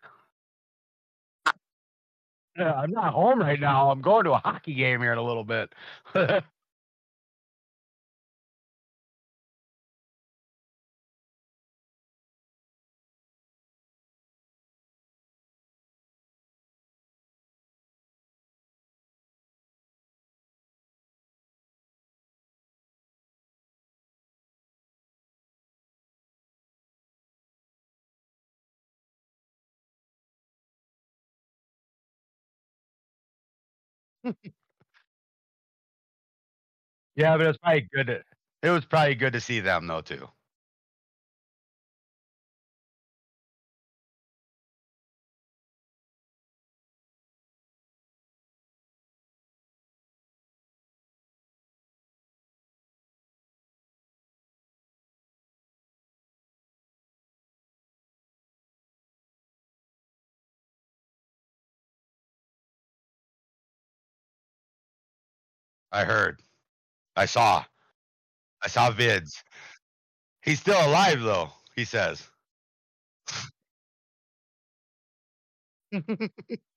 I'm 2.59 2.91
not 2.91 3.13
home 3.13 3.41
right 3.41 3.61
now. 3.61 3.91
I'm 3.91 4.01
going 4.01 4.25
to 4.25 4.33
a 4.33 4.39
hockey 4.39 4.75
game 4.75 5.01
here 5.01 5.13
in 5.13 5.19
a 5.19 5.23
little 5.23 5.45
bit. 5.45 5.73
yeah, 37.17 37.37
but 37.37 37.47
it's 37.47 37.59
probably 37.59 37.89
good. 37.93 38.07
To, 38.07 38.23
It 38.63 38.71
was 38.71 38.85
probably 38.85 39.15
good 39.15 39.33
to 39.35 39.41
see 39.41 39.61
them 39.61 39.87
though 39.87 40.01
too. 40.01 40.29
I 65.93 66.05
heard. 66.05 66.41
I 67.17 67.27
saw. 67.27 67.65
I 68.63 68.69
saw 68.69 68.91
vids. 68.93 69.43
He's 70.43 70.61
still 70.61 70.79
alive 70.87 71.21
though, 71.23 71.51
he 71.77 71.85
says. 71.85 72.29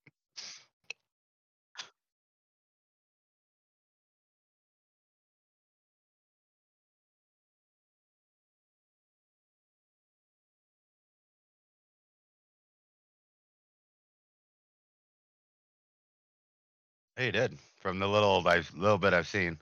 He 17.18 17.32
did. 17.32 17.60
From 17.80 18.00
the 18.00 18.08
little 18.08 18.48
I've 18.48 18.74
little 18.76 18.98
bit 18.98 19.14
I've 19.14 19.28
seen. 19.28 19.60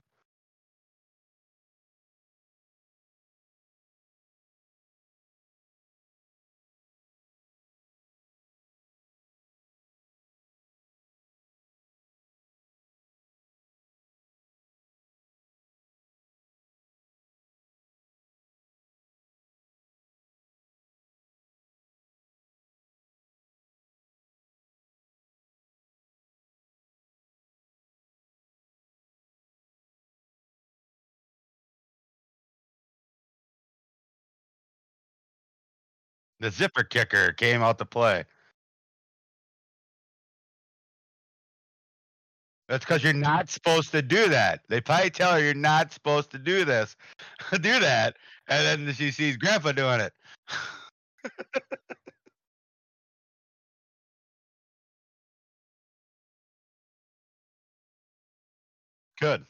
The 36.41 36.49
zipper 36.49 36.83
kicker 36.83 37.33
came 37.33 37.61
out 37.61 37.77
to 37.77 37.85
play. 37.85 38.25
That's 42.67 42.83
because 42.83 43.03
you're 43.03 43.13
not 43.13 43.51
supposed 43.51 43.91
to 43.91 44.01
do 44.01 44.27
that. 44.29 44.61
They 44.67 44.81
probably 44.81 45.11
tell 45.11 45.33
her 45.33 45.39
you're 45.39 45.53
not 45.53 45.93
supposed 45.93 46.31
to 46.31 46.39
do 46.39 46.65
this, 46.65 46.95
do 47.51 47.79
that, 47.79 48.17
and 48.47 48.87
then 48.87 48.95
she 48.95 49.11
sees 49.11 49.37
Grandpa 49.37 49.73
doing 49.73 49.99
it. 49.99 50.13
Good. 59.19 59.45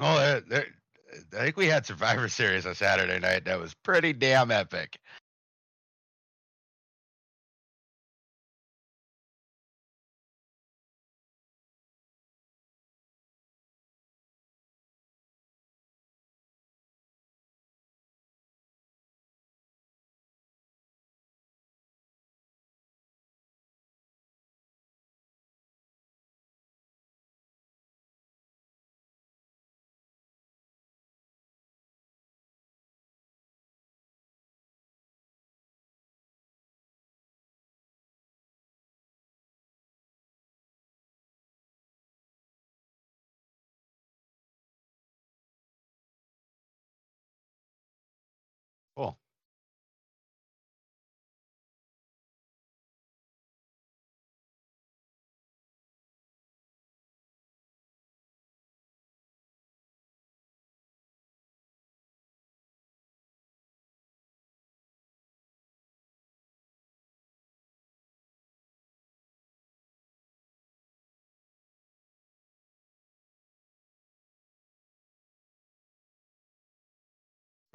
Oh, 0.00 0.16
uh, 0.16 0.40
there, 0.48 0.66
I 1.36 1.44
think 1.44 1.56
we 1.56 1.66
had 1.66 1.86
Survivor 1.86 2.28
Series 2.28 2.66
on 2.66 2.74
Saturday 2.74 3.18
night. 3.18 3.44
That 3.44 3.58
was 3.58 3.74
pretty 3.74 4.12
damn 4.12 4.50
epic. 4.50 4.98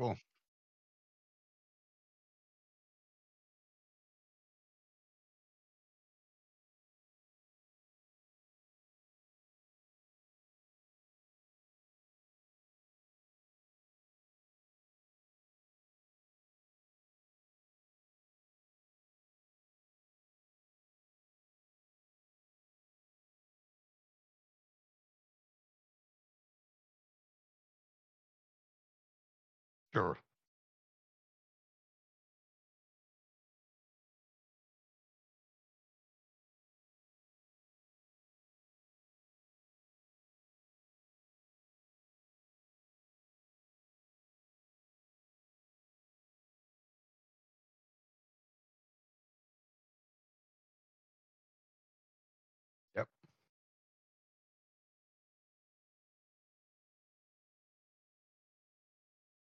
Cool. 0.04 0.18
Sure. 29.94 30.18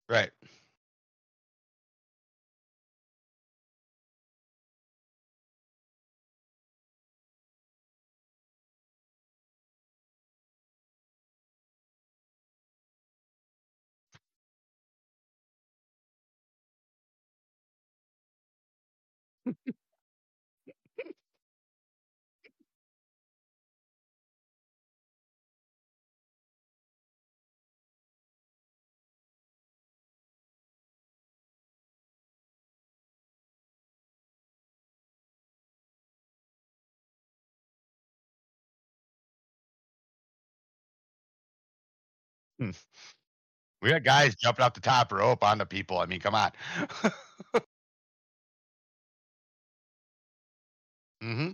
Right. 0.09 0.31
Hmm. 42.59 42.71
We 43.83 43.91
got 43.91 44.05
guys 44.05 44.35
jumping 44.37 44.65
off 44.65 44.75
the 44.75 44.81
top 44.81 45.13
rope 45.13 45.45
onto 45.45 45.65
people. 45.65 45.99
I 45.99 46.07
mean, 46.07 46.21
come 46.21 46.35
on. 46.35 46.51
hmm 51.23 51.51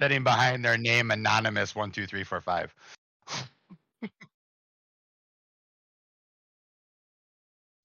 Sitting 0.00 0.22
behind 0.22 0.64
their 0.64 0.78
name 0.78 1.10
anonymous 1.10 1.74
one 1.74 1.90
two 1.90 2.06
three 2.06 2.22
four 2.22 2.40
five. 2.40 2.72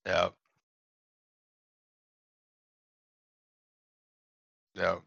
Yep. 0.05 0.35
Yep. 4.75 5.03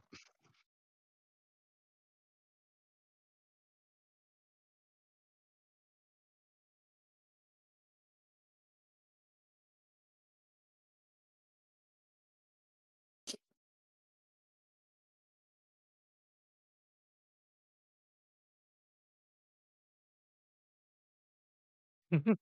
Hmm 22.12 22.34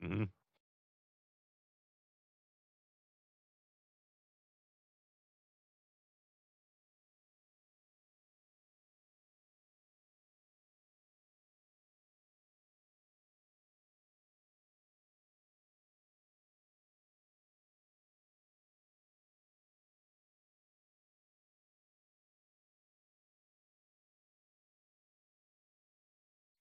hmm 0.00 0.24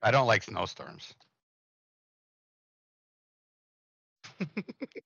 I 0.04 0.12
don't 0.12 0.28
like 0.28 0.44
snowstorms. 0.44 1.16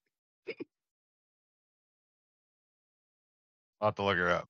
I'll 3.79 3.87
have 3.89 3.95
to 3.95 4.03
look 4.03 4.17
her 4.17 4.29
up. 4.29 4.49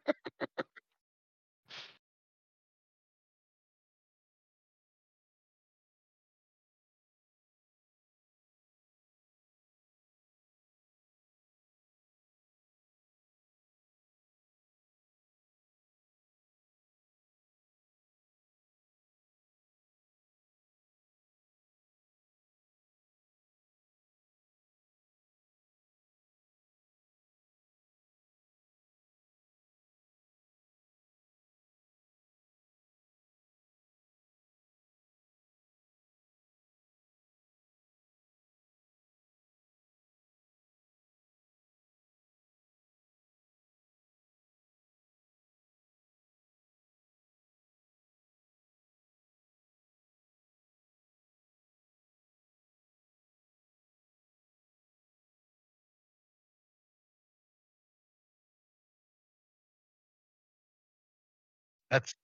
That's 61.91 62.15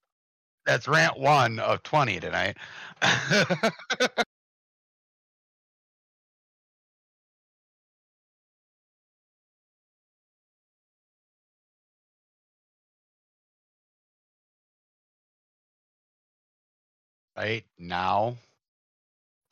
that's 0.66 0.88
rant 0.88 1.20
one 1.20 1.60
of 1.60 1.84
twenty 1.84 2.20
tonight. 2.20 2.58
right 17.38 17.66
now. 17.80 18.38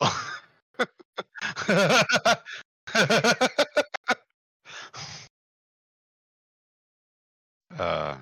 uh, 7.78 8.16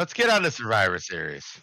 let's 0.00 0.14
get 0.14 0.30
on 0.30 0.40
to 0.40 0.50
Survivor 0.50 0.98
Series. 0.98 1.60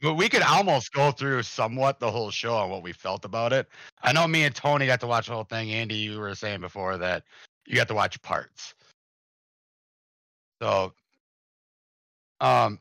But 0.00 0.14
we 0.14 0.30
could 0.30 0.40
almost 0.40 0.90
go 0.94 1.12
through 1.12 1.42
somewhat 1.42 2.00
the 2.00 2.10
whole 2.10 2.30
show 2.30 2.54
on 2.54 2.70
what 2.70 2.82
we 2.82 2.94
felt 2.94 3.26
about 3.26 3.52
it. 3.52 3.68
I 4.02 4.14
know 4.14 4.26
me 4.26 4.44
and 4.44 4.54
Tony 4.54 4.86
got 4.86 4.98
to 5.00 5.06
watch 5.06 5.26
the 5.26 5.34
whole 5.34 5.44
thing. 5.44 5.70
Andy, 5.70 5.96
you 5.96 6.18
were 6.18 6.34
saying 6.34 6.62
before 6.62 6.96
that 6.96 7.24
you 7.66 7.76
got 7.76 7.88
to 7.88 7.94
watch 7.94 8.20
parts. 8.22 8.72
So, 10.62 10.94
um, 12.40 12.80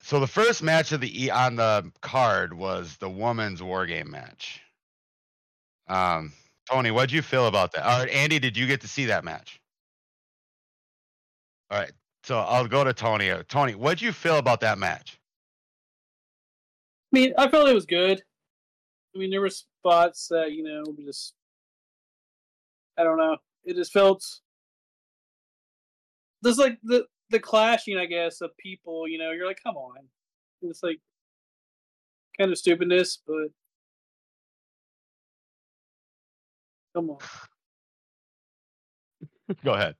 so 0.00 0.20
the 0.20 0.28
first 0.28 0.62
match 0.62 0.92
of 0.92 1.00
the 1.00 1.24
E 1.24 1.28
on 1.28 1.56
the 1.56 1.90
card 2.02 2.54
was 2.54 2.96
the 2.98 3.10
women's 3.10 3.64
war 3.64 3.84
game 3.86 4.12
match. 4.12 4.62
Um, 5.88 6.32
Tony, 6.70 6.92
what'd 6.92 7.10
you 7.10 7.22
feel 7.22 7.48
about 7.48 7.72
that? 7.72 7.84
All 7.84 7.98
right, 7.98 8.10
Andy, 8.10 8.38
did 8.38 8.56
you 8.56 8.68
get 8.68 8.80
to 8.82 8.88
see 8.88 9.06
that 9.06 9.24
match? 9.24 9.58
All 11.68 11.80
right, 11.80 11.90
so 12.26 12.40
I'll 12.40 12.66
go 12.66 12.82
to 12.82 12.92
Tony. 12.92 13.30
Tony, 13.46 13.76
what'd 13.76 14.02
you 14.02 14.10
feel 14.10 14.38
about 14.38 14.60
that 14.62 14.78
match? 14.78 15.20
I 17.14 17.20
mean, 17.20 17.32
I 17.38 17.48
felt 17.48 17.68
it 17.68 17.74
was 17.74 17.86
good. 17.86 18.20
I 19.14 19.18
mean, 19.20 19.30
there 19.30 19.40
were 19.40 19.48
spots 19.48 20.26
that 20.30 20.50
you 20.50 20.64
know 20.64 20.82
just 21.04 21.34
I 22.98 23.04
don't 23.04 23.16
know. 23.16 23.36
It 23.62 23.76
just 23.76 23.92
felt 23.92 24.24
there's 26.42 26.58
like 26.58 26.80
the 26.82 27.06
the 27.30 27.38
clashing, 27.38 27.96
I 27.96 28.06
guess, 28.06 28.40
of 28.40 28.50
people. 28.58 29.06
You 29.06 29.18
know, 29.18 29.30
you're 29.30 29.46
like, 29.46 29.62
come 29.62 29.76
on, 29.76 29.98
it's 30.62 30.82
like 30.82 30.98
kind 32.36 32.50
of 32.50 32.58
stupidness, 32.58 33.22
but 33.24 33.50
come 36.92 37.10
on. 37.10 37.18
Go 39.64 39.74
ahead. 39.74 39.94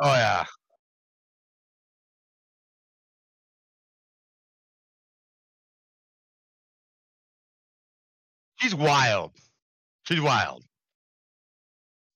Oh 0.00 0.14
yeah. 0.14 0.44
She's 8.56 8.74
wild. 8.74 9.32
She's 10.04 10.20
wild. 10.20 10.64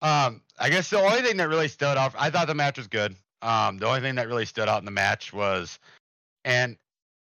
Um, 0.02 0.42
I 0.58 0.68
guess 0.68 0.90
the 0.90 0.98
only 0.98 1.22
thing 1.22 1.36
that 1.38 1.48
really 1.48 1.68
stood 1.68 1.96
out, 1.96 2.14
I 2.18 2.30
thought 2.30 2.46
the 2.46 2.54
match 2.54 2.76
was 2.78 2.86
good. 2.86 3.16
Um, 3.42 3.78
the 3.78 3.86
only 3.86 4.00
thing 4.00 4.14
that 4.16 4.28
really 4.28 4.44
stood 4.44 4.68
out 4.68 4.78
in 4.80 4.84
the 4.84 4.90
match 4.90 5.32
was, 5.32 5.78
and 6.44 6.76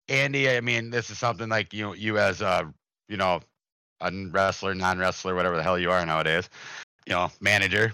Andy, 0.10 0.50
I 0.50 0.62
mean, 0.62 0.89
this 0.89 1.10
is 1.10 1.20
something 1.20 1.50
like 1.50 1.74
you, 1.74 1.94
you 1.94 2.18
as 2.18 2.42
a, 2.42 2.74
you 3.10 3.18
know, 3.18 3.42
a 4.02 4.12
wrestler, 4.32 4.76
non-wrestler, 4.76 5.36
whatever 5.36 5.56
the 5.56 5.63
hell 5.63 5.80
you 5.80 5.92
are 5.92 6.06
nowadays, 6.06 6.50
you 7.06 7.13
know, 7.13 7.32
manager. 7.42 7.94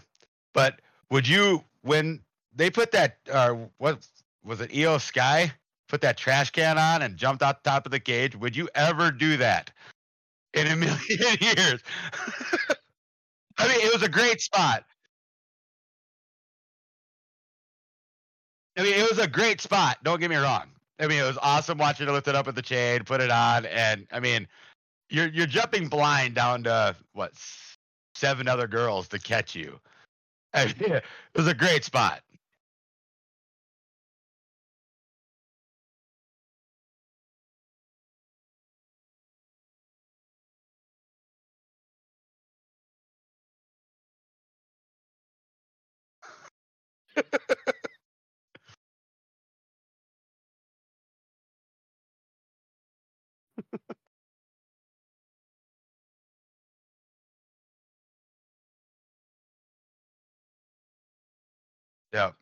But 0.54 0.82
would 1.12 1.28
you, 1.28 1.63
when 1.82 2.22
they 2.60 2.69
put 2.69 2.91
that, 2.91 3.17
uh, 3.32 3.56
what 3.78 4.06
was 4.43 4.62
it, 4.62 4.72
Iyo 4.72 5.00
Sky, 5.00 5.52
put 5.88 6.02
that 6.02 6.17
trash 6.17 6.52
can 6.52 6.78
on 6.78 7.02
and 7.02 7.15
jumped 7.15 7.41
out 7.41 7.63
the 7.63 7.69
top 7.69 7.86
of 7.86 7.91
the 7.91 8.00
cage? 8.00 8.36
Would 8.36 8.56
you 8.56 8.69
ever 8.76 9.12
do 9.12 9.38
that 9.38 9.72
in 10.54 10.67
a 10.67 10.76
million 10.76 11.38
years? 11.39 11.82
I 13.58 13.67
mean, 13.67 13.80
it 13.82 13.93
was 13.93 14.04
a 14.04 14.10
great 14.10 14.41
spot. 14.41 14.84
I 18.78 18.84
mean, 18.84 18.93
it 18.93 19.10
was 19.10 19.20
a 19.20 19.28
great 19.28 19.60
spot. 19.60 19.97
Don't 20.03 20.20
get 20.20 20.30
me 20.30 20.38
wrong. 20.38 20.70
I 20.99 21.07
mean, 21.07 21.20
it 21.20 21.28
was 21.28 21.38
awesome 21.41 21.78
watching 21.78 22.07
her 22.07 22.14
lift 22.14 22.28
it 22.28 22.36
up 22.36 22.45
with 22.45 22.55
the 22.55 22.62
chain, 22.62 23.03
put 23.03 23.22
it 23.22 23.32
on, 23.32 23.66
and 23.66 24.05
I 24.12 24.20
mean, 24.20 24.47
you're 25.10 25.28
you're 25.30 25.47
jumping 25.47 25.88
blind 25.88 26.36
down 26.36 26.64
to 26.64 26.95
what 27.14 27.32
seven 28.16 28.47
other 28.47 28.68
girls 28.68 29.07
to 29.10 29.20
catch 29.20 29.55
you. 29.55 29.80
I 30.53 30.66
mean, 30.66 30.93
it 30.93 31.03
was 31.36 31.47
a 31.47 31.53
great 31.53 31.84
spot. 31.84 32.22
Yep. 62.13 62.36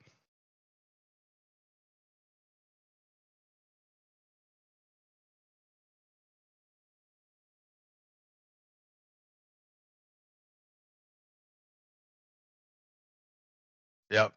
Yep. 14.11 14.34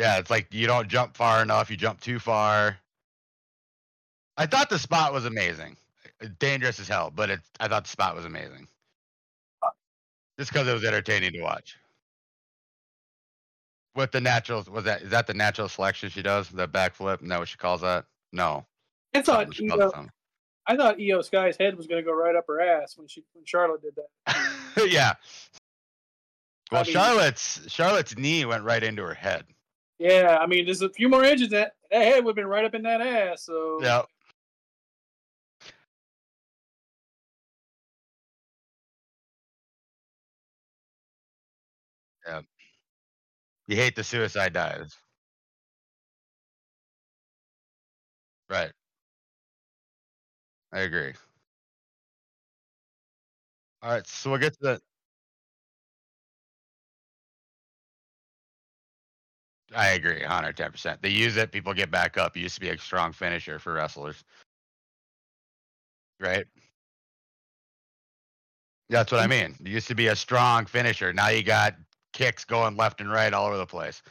Yeah, 0.00 0.16
it's 0.16 0.30
like 0.30 0.46
you 0.50 0.66
don't 0.66 0.88
jump 0.88 1.14
far 1.14 1.42
enough, 1.42 1.70
you 1.70 1.76
jump 1.76 2.00
too 2.00 2.18
far. 2.18 2.78
I 4.38 4.46
thought 4.46 4.70
the 4.70 4.78
spot 4.78 5.12
was 5.12 5.26
amazing, 5.26 5.76
dangerous 6.38 6.80
as 6.80 6.88
hell, 6.88 7.12
but 7.14 7.28
it. 7.28 7.40
I 7.60 7.68
thought 7.68 7.84
the 7.84 7.90
spot 7.90 8.16
was 8.16 8.24
amazing, 8.24 8.66
just 10.38 10.50
because 10.50 10.66
it 10.66 10.72
was 10.72 10.84
entertaining 10.84 11.34
to 11.34 11.42
watch. 11.42 11.76
With 13.94 14.10
the 14.10 14.22
natural, 14.22 14.64
was 14.72 14.84
that 14.84 15.02
is 15.02 15.10
that 15.10 15.26
the 15.26 15.34
natural 15.34 15.68
selection 15.68 16.08
she 16.08 16.22
does? 16.22 16.48
The 16.48 16.66
backflip? 16.66 17.22
Is 17.22 17.28
that 17.28 17.38
what 17.38 17.48
she 17.48 17.58
calls 17.58 17.82
that? 17.82 18.06
No. 18.32 18.64
I 19.12 19.20
thought 19.20 19.48
Iyo. 19.50 20.08
I 20.66 20.76
thought 20.78 20.96
Iyo 20.96 21.22
Sky's 21.22 21.58
head 21.58 21.76
was 21.76 21.86
going 21.86 22.02
to 22.02 22.08
go 22.08 22.14
right 22.14 22.34
up 22.36 22.46
her 22.46 22.58
ass 22.58 22.96
when 22.96 23.06
she 23.06 23.22
when 23.34 23.44
Charlotte 23.44 23.82
did 23.82 23.96
that. 23.96 24.88
yeah. 24.90 25.12
Well, 26.72 26.80
I 26.80 26.84
mean- 26.84 26.92
Charlotte's 26.94 27.60
Charlotte's 27.68 28.16
knee 28.16 28.46
went 28.46 28.64
right 28.64 28.82
into 28.82 29.02
her 29.02 29.12
head. 29.12 29.44
Yeah, 30.00 30.38
I 30.40 30.46
mean, 30.46 30.64
there's 30.64 30.80
a 30.80 30.88
few 30.88 31.10
more 31.10 31.22
inches 31.24 31.50
that 31.50 31.74
that 31.90 32.02
head 32.02 32.24
would 32.24 32.30
have 32.30 32.36
been 32.36 32.46
right 32.46 32.64
up 32.64 32.74
in 32.74 32.82
that 32.84 33.02
ass. 33.02 33.42
So 33.44 33.78
Yeah. 33.82 34.02
Yeah. 42.26 42.42
You 43.68 43.76
hate 43.76 43.96
the 43.96 44.04
suicide 44.04 44.52
dives. 44.52 44.96
Right. 48.50 48.72
I 50.72 50.80
agree. 50.80 51.14
All 53.82 53.90
right, 53.92 54.06
so 54.06 54.30
we'll 54.30 54.38
get 54.40 54.52
to 54.54 54.58
the. 54.60 54.80
I 59.74 59.90
agree, 59.90 60.20
110%. 60.22 61.00
They 61.00 61.10
use 61.10 61.36
it, 61.36 61.52
people 61.52 61.72
get 61.74 61.90
back 61.90 62.18
up. 62.18 62.36
It 62.36 62.40
used 62.40 62.56
to 62.56 62.60
be 62.60 62.70
a 62.70 62.78
strong 62.78 63.12
finisher 63.12 63.58
for 63.58 63.74
wrestlers. 63.74 64.24
Right? 66.18 66.44
That's 68.88 69.12
what 69.12 69.20
I 69.20 69.28
mean. 69.28 69.54
It 69.60 69.68
used 69.68 69.86
to 69.88 69.94
be 69.94 70.08
a 70.08 70.16
strong 70.16 70.66
finisher. 70.66 71.12
Now 71.12 71.28
you 71.28 71.44
got 71.44 71.76
kicks 72.12 72.44
going 72.44 72.76
left 72.76 73.00
and 73.00 73.10
right 73.10 73.32
all 73.32 73.46
over 73.46 73.56
the 73.56 73.66
place. 73.66 74.02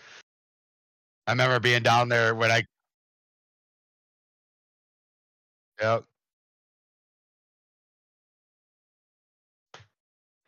I 1.28 1.32
remember 1.32 1.60
being 1.60 1.84
down 1.84 2.08
there 2.10 2.34
when 2.34 2.50
I. 2.50 2.64
Yep. 5.82 6.06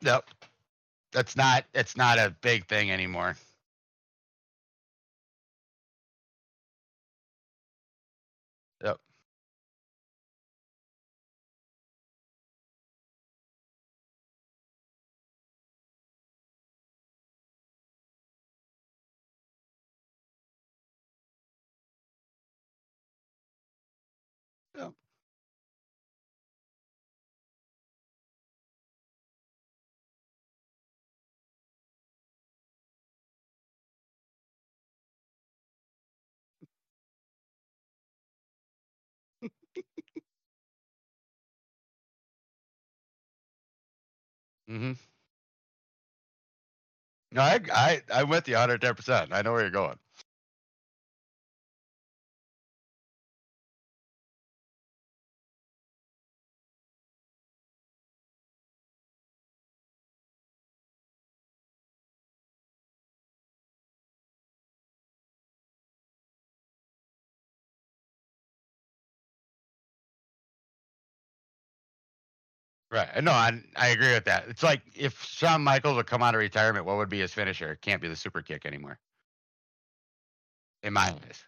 Yep. 0.01 0.29
That's 1.11 1.35
not. 1.35 1.65
It's 1.73 1.97
not 1.97 2.17
a 2.17 2.33
big 2.41 2.67
thing 2.67 2.89
anymore. 2.89 3.35
Mm-hmm. 44.71 44.93
No, 47.33 47.41
I, 47.41 47.59
I, 47.73 48.01
I'm 48.13 48.29
with 48.29 48.47
you 48.47 48.55
110%. 48.55 49.29
I 49.31 49.41
know 49.41 49.51
where 49.53 49.61
you're 49.61 49.71
going. 49.71 49.97
Right. 72.91 73.09
Uh, 73.15 73.21
no, 73.21 73.31
I, 73.31 73.61
I 73.77 73.87
agree 73.89 74.13
with 74.13 74.25
that. 74.25 74.47
It's 74.49 74.63
like 74.63 74.81
if 74.95 75.23
Shawn 75.23 75.63
Michaels 75.63 75.95
would 75.95 76.07
come 76.07 76.21
out 76.21 76.35
of 76.35 76.39
retirement, 76.39 76.85
what 76.85 76.97
would 76.97 77.09
be 77.09 77.19
his 77.19 77.33
finisher? 77.33 77.71
It 77.71 77.81
can't 77.81 78.01
be 78.01 78.09
the 78.09 78.15
super 78.15 78.41
kick 78.41 78.65
anymore. 78.65 78.99
In 80.83 80.93
my 80.93 81.09
eyes. 81.11 81.45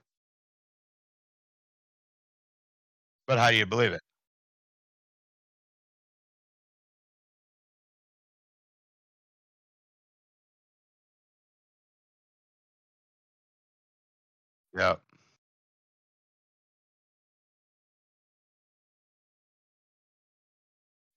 But 3.27 3.37
how 3.39 3.49
do 3.51 3.57
you 3.57 3.65
believe 3.65 3.91
it? 3.93 4.01
Yep. 14.73 15.12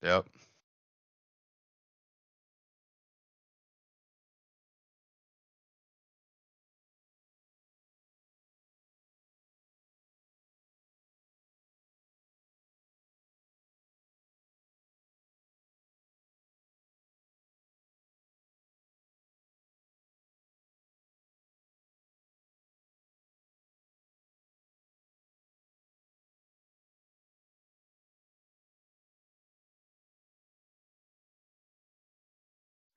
Yep. 0.02 0.26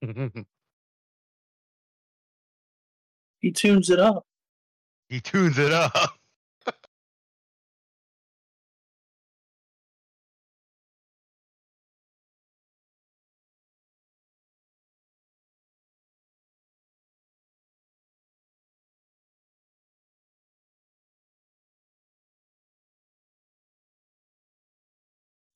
he 3.39 3.51
tunes 3.51 3.89
it 3.89 3.99
up. 3.99 4.25
he 5.09 5.19
tunes 5.19 5.57
it 5.57 5.71
up. 5.73 5.93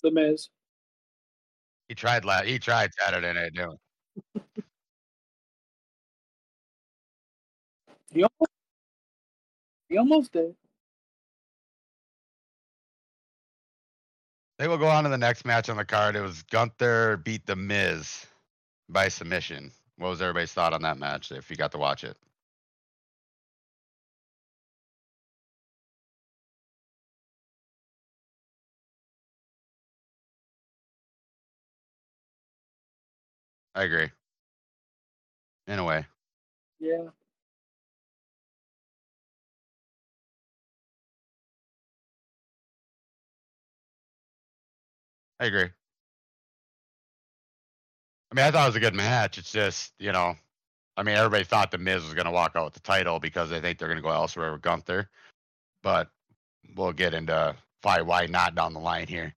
The 0.03 0.11
Miz. 0.11 0.49
He 1.87 1.95
tried 1.95 2.25
la- 2.25 2.41
he 2.43 2.59
tried 2.59 2.91
Saturday 2.99 3.31
night 3.33 3.53
doing. 3.53 3.77
He 8.11 8.23
almost, 8.23 8.51
he 9.89 9.97
almost 9.97 10.33
did. 10.33 10.55
They 14.59 14.67
will 14.67 14.77
go 14.77 14.87
on 14.87 15.03
to 15.05 15.09
the 15.09 15.17
next 15.17 15.45
match 15.45 15.69
on 15.69 15.77
the 15.77 15.85
card. 15.85 16.15
It 16.15 16.21
was 16.21 16.43
Gunther 16.43 17.17
beat 17.17 17.45
the 17.45 17.55
Miz 17.57 18.25
by 18.89 19.09
submission. 19.09 19.71
What 19.97 20.09
was 20.09 20.21
everybody's 20.21 20.53
thought 20.53 20.73
on 20.73 20.83
that 20.83 20.99
match? 20.99 21.31
If 21.31 21.49
you 21.51 21.57
got 21.57 21.71
to 21.73 21.79
watch 21.79 22.03
it, 22.03 22.17
I 33.75 33.83
agree. 33.83 34.11
In 35.67 35.79
a 35.79 35.83
way, 35.85 36.05
Yeah. 36.79 37.09
I 45.39 45.45
agree. 45.47 45.69
I 48.31 48.35
mean, 48.35 48.45
I 48.45 48.51
thought 48.51 48.65
it 48.65 48.69
was 48.69 48.75
a 48.75 48.79
good 48.81 48.95
match. 48.95 49.37
It's 49.37 49.51
just, 49.51 49.93
you 49.99 50.11
know, 50.11 50.35
I 50.97 51.03
mean, 51.03 51.15
everybody 51.15 51.43
thought 51.45 51.71
the 51.71 51.77
Miz 51.77 52.03
was 52.03 52.13
going 52.13 52.25
to 52.25 52.31
walk 52.31 52.53
out 52.55 52.65
with 52.65 52.73
the 52.75 52.79
title 52.81 53.19
because 53.19 53.49
they 53.49 53.61
think 53.61 53.79
they're 53.79 53.87
going 53.87 53.97
to 53.97 54.03
go 54.03 54.11
elsewhere 54.11 54.51
with 54.53 54.61
Gunther. 54.61 55.09
But 55.83 56.09
we'll 56.75 56.93
get 56.93 57.13
into 57.13 57.55
probably 57.81 58.03
why 58.05 58.25
not 58.27 58.55
down 58.55 58.73
the 58.73 58.79
line 58.79 59.07
here. 59.07 59.33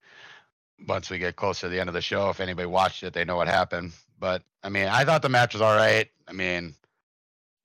Once 0.87 1.09
we 1.09 1.19
get 1.19 1.35
close 1.37 1.61
to 1.61 1.69
the 1.69 1.79
end 1.79 1.89
of 1.89 1.93
the 1.95 2.01
show, 2.01 2.29
if 2.29 2.39
anybody 2.39 2.67
watched 2.67 3.03
it, 3.03 3.13
they 3.13 3.25
know 3.25 3.37
what 3.37 3.47
happened. 3.47 3.93
But 4.19 4.43
I 4.63 4.69
mean, 4.69 4.87
I 4.87 5.05
thought 5.05 5.21
the 5.21 5.29
match 5.29 5.53
was 5.53 5.61
all 5.61 5.75
right. 5.75 6.09
I 6.27 6.33
mean, 6.33 6.75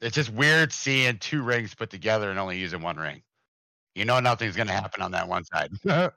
it's 0.00 0.14
just 0.16 0.30
weird 0.30 0.72
seeing 0.72 1.18
two 1.18 1.42
rings 1.42 1.74
put 1.74 1.90
together 1.90 2.30
and 2.30 2.38
only 2.38 2.58
using 2.58 2.82
one 2.82 2.96
ring. 2.96 3.22
You 3.94 4.04
know, 4.04 4.20
nothing's 4.20 4.56
gonna 4.56 4.72
happen 4.72 5.02
on 5.02 5.12
that 5.12 5.28
one 5.28 5.44
side. 5.44 5.70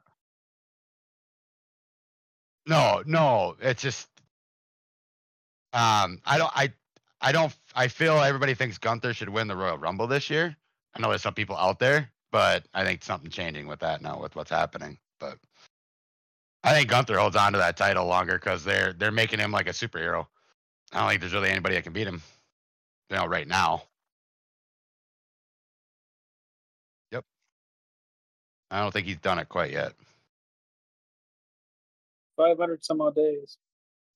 no, 2.68 3.04
no, 3.06 3.56
it's 3.62 3.82
just. 3.82 4.08
Um, 5.74 6.22
I 6.26 6.38
don't. 6.38 6.52
I 6.56 6.74
I 7.22 7.32
don't. 7.32 7.56
I 7.76 7.88
feel 7.88 8.20
everybody 8.20 8.54
thinks 8.54 8.78
Gunther 8.78 9.14
should 9.14 9.30
win 9.30 9.48
the 9.48 9.56
Royal 9.56 9.78
Rumble 9.78 10.08
this 10.08 10.30
year. 10.30 10.56
I 10.96 11.00
know 11.00 11.10
there's 11.10 11.22
some 11.22 11.34
people 11.34 11.58
out 11.58 11.80
there, 11.80 12.10
but 12.32 12.66
I 12.74 12.84
think 12.84 13.04
something 13.04 13.30
changing 13.30 13.68
with 13.68 13.80
that 13.82 14.02
now 14.02 14.22
with 14.22 14.36
what's 14.36 14.52
happening. 14.52 14.98
But 15.20 15.38
I 16.66 16.74
think 16.74 16.90
Gunther 16.90 17.20
holds 17.20 17.36
on 17.36 17.54
to 17.54 17.60
that 17.60 17.78
title 17.78 18.08
longer 18.08 18.34
because 18.34 18.64
they're 18.64 18.92
they're 18.94 19.12
making 19.12 19.40
him 19.40 19.52
like 19.52 19.68
a 19.68 19.72
superhero. 19.72 20.26
I 20.92 21.00
don't 21.00 21.10
think 21.10 21.22
there's 21.22 21.34
really 21.34 21.52
anybody 21.52 21.76
that 21.76 21.84
can 21.84 21.94
beat 21.94 22.08
him. 22.08 22.24
You 23.12 23.18
know, 23.18 23.28
right 23.28 23.48
now. 23.48 23.84
Yep. 27.12 27.24
I 28.72 28.82
don't 28.82 28.92
think 28.92 29.06
he's 29.06 29.18
done 29.18 29.38
it 29.38 29.48
quite 29.48 29.72
yet. 29.72 29.94
500 32.36 32.84
some 32.84 33.00
odd 33.00 33.16
days. 33.16 33.58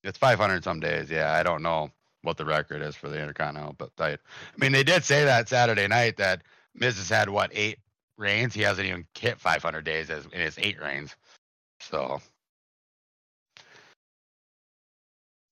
It's 0.03 0.17
500 0.17 0.63
some 0.63 0.79
days. 0.79 1.11
Yeah, 1.11 1.31
I 1.31 1.43
don't 1.43 1.61
know 1.61 1.91
what 2.23 2.37
the 2.37 2.45
record 2.45 2.81
is 2.81 2.95
for 2.95 3.09
the 3.09 3.21
Intercontinental, 3.21 3.75
but 3.77 3.91
I, 3.99 4.13
I 4.13 4.17
mean, 4.57 4.71
they 4.71 4.83
did 4.83 5.03
say 5.03 5.23
that 5.23 5.47
Saturday 5.49 5.87
night 5.87 6.17
that 6.17 6.41
Miz 6.73 6.97
has 6.97 7.09
had 7.09 7.29
what 7.29 7.51
eight 7.53 7.77
reigns. 8.17 8.55
He 8.55 8.61
hasn't 8.61 8.87
even 8.87 9.05
hit 9.17 9.39
500 9.39 9.85
days 9.85 10.09
as 10.09 10.25
in 10.25 10.41
his 10.41 10.57
eight 10.57 10.81
reigns. 10.81 11.15
So, 11.79 12.19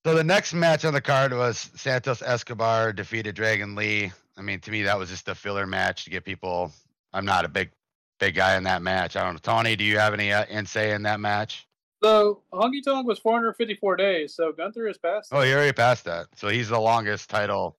so 0.08 0.14
the 0.14 0.24
next 0.24 0.54
match 0.54 0.86
on 0.86 0.94
the 0.94 1.02
card 1.02 1.34
was 1.34 1.70
Santos 1.74 2.22
Escobar 2.22 2.94
defeated 2.94 3.34
Dragon 3.34 3.74
Lee. 3.74 4.10
I 4.38 4.40
mean, 4.40 4.58
to 4.60 4.70
me, 4.70 4.82
that 4.84 4.98
was 4.98 5.10
just 5.10 5.28
a 5.28 5.34
filler 5.34 5.66
match 5.66 6.04
to 6.04 6.10
get 6.10 6.24
people. 6.24 6.72
I'm 7.12 7.26
not 7.26 7.44
a 7.44 7.48
big, 7.48 7.72
big 8.18 8.34
guy 8.34 8.56
in 8.56 8.62
that 8.62 8.80
match. 8.80 9.16
I 9.16 9.22
don't 9.22 9.34
know, 9.34 9.40
Tony. 9.40 9.76
Do 9.76 9.84
you 9.84 9.98
have 9.98 10.14
any 10.14 10.32
uh, 10.32 10.46
insight 10.46 10.92
in 10.92 11.02
that 11.02 11.20
match? 11.20 11.68
So 12.02 12.40
Honky 12.54 12.82
Tonk 12.82 13.06
was 13.06 13.18
454 13.18 13.96
days. 13.96 14.34
So 14.34 14.50
Gunther 14.50 14.88
is 14.88 14.96
past. 14.96 15.28
Oh, 15.30 15.42
he 15.42 15.52
already 15.52 15.74
passed 15.74 16.06
that. 16.06 16.28
So 16.36 16.48
he's 16.48 16.70
the 16.70 16.80
longest 16.80 17.28
title. 17.28 17.76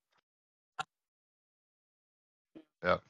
Yep. 2.83 3.01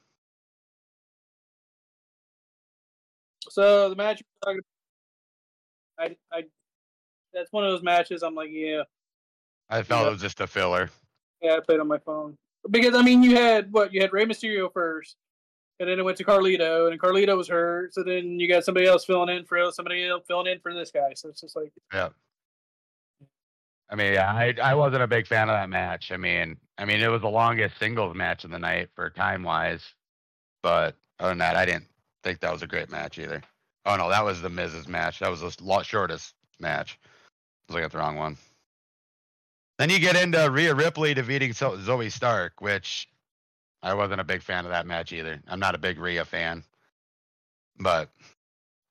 So 3.50 3.90
the 3.90 3.98
match 3.98 4.24
I, 6.00 6.16
I, 6.32 6.44
that's 7.34 7.52
one 7.52 7.66
of 7.66 7.72
those 7.72 7.84
matches. 7.84 8.24
I'm 8.24 8.34
like, 8.34 8.52
yeah, 8.54 8.84
I 9.70 9.84
felt 9.84 10.02
Yeah. 10.04 10.08
it 10.08 10.12
was 10.12 10.22
just 10.22 10.42
a 10.42 10.48
filler. 10.48 10.90
yeah. 11.42 11.56
I 11.56 11.60
played 11.60 11.80
on 11.80 11.88
my 11.88 12.00
phone 12.00 12.38
because 12.70 12.96
I 12.96 13.02
mean, 13.02 13.24
you 13.24 13.36
had 13.36 13.72
what? 13.72 13.94
You 13.94 14.02
had 14.02 14.12
Rey 14.14 14.26
Mysterio 14.26 14.72
first, 14.74 15.16
and 15.80 15.88
then 15.90 16.00
it 16.00 16.04
went 16.04 16.18
to 16.18 16.24
Carlito, 16.24 16.90
and 16.92 17.00
Carlito 17.00 17.38
was 17.38 17.48
hurt. 17.48 17.94
So 17.94 18.04
then 18.04 18.40
you 18.40 18.48
got 18.48 18.64
somebody 18.66 18.86
else 18.88 19.06
filling 19.06 19.30
in 19.36 19.46
for 19.46 19.72
somebody 19.72 20.06
else 20.08 20.24
filling 20.28 20.48
in 20.52 20.60
for 20.60 20.74
this 20.74 20.92
guy. 20.92 21.14
So 21.16 21.30
it's 21.30 21.42
just 21.42 21.56
like, 21.56 21.72
Yeah. 21.94 22.10
I 23.92 23.96
mean, 23.96 24.14
yeah, 24.14 24.32
I 24.32 24.54
I 24.62 24.76
wasn't 24.76 25.02
a 25.04 25.08
big 25.08 25.26
fan 25.26 25.50
of 25.50 25.54
that 25.54 25.70
match. 25.70 26.12
I 26.12 26.18
mean, 26.18 26.58
I 26.78 26.86
mean, 26.86 27.02
it 27.02 27.08
was 27.08 27.22
the 27.22 27.30
longest 27.30 27.80
singles 27.80 28.16
match 28.16 28.44
of 28.44 28.52
the 28.52 28.60
night 28.60 28.90
for 28.96 29.10
time 29.10 29.42
wise, 29.44 29.82
but 30.62 30.96
other 31.20 31.30
than 31.32 31.40
that, 31.40 31.56
I 31.56 31.66
didn't 31.66 31.88
think 32.24 32.40
that 32.42 32.52
was 32.54 32.62
a 32.62 32.68
great 32.68 32.90
match 32.92 33.18
either. 33.18 33.42
Oh 33.86 33.96
no, 33.96 34.10
that 34.10 34.24
was 34.24 34.42
the 34.42 34.50
Miz's 34.50 34.88
match. 34.88 35.20
That 35.20 35.32
was 35.32 35.42
the 35.42 35.82
shortest 35.84 36.36
match. 36.60 37.00
I 37.02 37.08
was 37.68 37.74
looking 37.76 37.86
at 37.86 37.92
the 37.92 37.98
wrong 37.98 38.16
one. 38.16 38.38
Then 39.80 39.90
you 39.90 39.98
get 39.98 40.18
into 40.18 40.52
Rhea 40.52 40.76
Ripley 40.76 41.14
defeating 41.14 41.52
Zoey 41.52 42.12
Stark, 42.12 42.60
which 42.60 43.08
I 43.82 43.94
wasn't 43.94 44.20
a 44.20 44.26
big 44.26 44.42
fan 44.42 44.66
of 44.66 44.72
that 44.72 44.86
match 44.86 45.14
either. 45.14 45.42
I'm 45.48 45.62
not 45.62 45.74
a 45.74 45.78
big 45.78 45.98
Rhea 46.00 46.26
fan, 46.26 46.66
but 47.80 48.10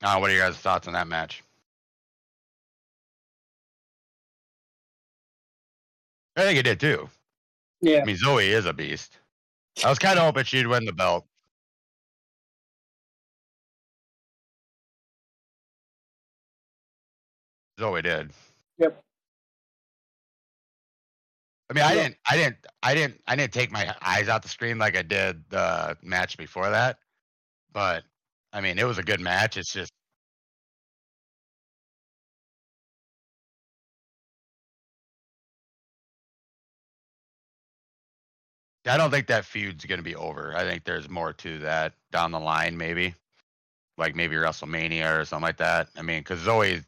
uh, 0.03 0.17
what 0.17 0.31
are 0.31 0.35
your 0.35 0.49
guys' 0.49 0.57
thoughts 0.57 0.89
on 0.89 0.95
that 0.95 1.07
match? 1.07 1.45
I 6.37 6.43
think 6.43 6.59
it 6.59 6.63
did 6.63 6.81
too. 6.81 7.11
yeah, 7.83 8.01
I 8.01 8.05
mean, 8.05 8.17
Zoey 8.17 8.49
is 8.49 8.65
a 8.65 8.73
beast. 8.73 9.19
I 9.85 9.91
was 9.91 9.99
kind 9.99 10.19
of 10.19 10.25
hoping 10.25 10.45
she'd 10.45 10.67
win 10.67 10.87
the 10.87 10.93
belt. 10.95 11.27
Zoe 17.79 18.01
did. 18.01 18.31
Yep. 18.79 19.05
I 21.71 21.75
mean, 21.75 21.85
I 21.85 21.95
didn't, 21.95 22.17
I 22.29 22.37
didn't, 22.37 22.57
I 22.83 22.95
didn't, 22.95 23.21
I 23.27 23.37
didn't 23.37 23.53
take 23.53 23.71
my 23.71 23.95
eyes 24.01 24.29
out 24.29 24.43
the 24.43 24.49
screen 24.49 24.79
like 24.79 24.97
I 24.97 25.03
did 25.03 25.45
the 25.51 25.97
match 26.03 26.39
before 26.39 26.71
that. 26.71 26.99
But 27.73 28.05
I 28.53 28.61
mean, 28.61 28.79
it 28.79 28.85
was 28.85 28.99
a 28.99 29.03
good 29.03 29.21
match. 29.21 29.57
It's 29.57 29.73
just 29.73 29.93
I 38.87 38.97
don't 38.97 39.11
think 39.11 39.27
that 39.27 39.45
feud's 39.45 39.85
going 39.85 39.99
to 39.99 40.05
be 40.05 40.17
over. 40.17 40.55
I 40.57 40.65
think 40.65 40.85
there's 40.85 41.09
more 41.09 41.33
to 41.35 41.59
that 41.59 41.95
down 42.11 42.31
the 42.33 42.41
line, 42.41 42.77
maybe, 42.77 43.15
like 43.99 44.17
maybe 44.17 44.37
WrestleMania 44.37 45.21
or 45.21 45.25
something 45.25 45.43
like 45.43 45.59
that. 45.59 45.89
I 45.97 46.03
mean, 46.03 46.21
because 46.21 46.41
Zoey, 46.41 46.85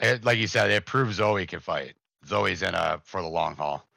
it, 0.00 0.24
like 0.24 0.38
you 0.38 0.46
said, 0.46 0.70
it 0.70 0.86
proves 0.86 1.18
Zoey 1.18 1.48
can 1.48 1.60
fight. 1.60 1.94
Zoey's 2.26 2.62
in 2.62 2.74
a 2.74 3.00
for 3.04 3.22
the 3.22 3.28
long 3.28 3.56
haul. 3.56 3.89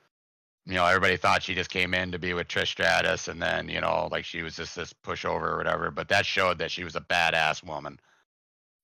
You 0.65 0.75
know, 0.75 0.85
everybody 0.85 1.17
thought 1.17 1.43
she 1.43 1.55
just 1.55 1.69
came 1.69 1.93
in 1.93 2.11
to 2.13 2.19
be 2.19 2.33
with 2.33 2.47
Trish 2.47 2.67
Stratus, 2.67 3.27
and 3.27 3.41
then 3.41 3.67
you 3.67 3.81
know, 3.81 4.07
like 4.11 4.23
she 4.23 4.41
was 4.41 4.55
just 4.55 4.75
this 4.75 4.93
pushover 4.93 5.53
or 5.53 5.57
whatever. 5.57 5.91
But 5.91 6.07
that 6.09 6.25
showed 6.25 6.57
that 6.59 6.71
she 6.71 6.85
was 6.85 6.95
a 6.95 7.01
badass 7.01 7.63
woman, 7.63 7.99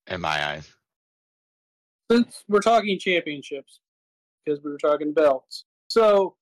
in 0.06 0.20
my 0.20 0.46
eyes. 0.46 0.70
since 2.10 2.44
we're 2.48 2.60
talking 2.60 2.98
championships, 2.98 3.80
because 4.44 4.62
we 4.62 4.70
were 4.70 4.78
talking 4.78 5.12
belts. 5.14 5.64
So 5.88 6.36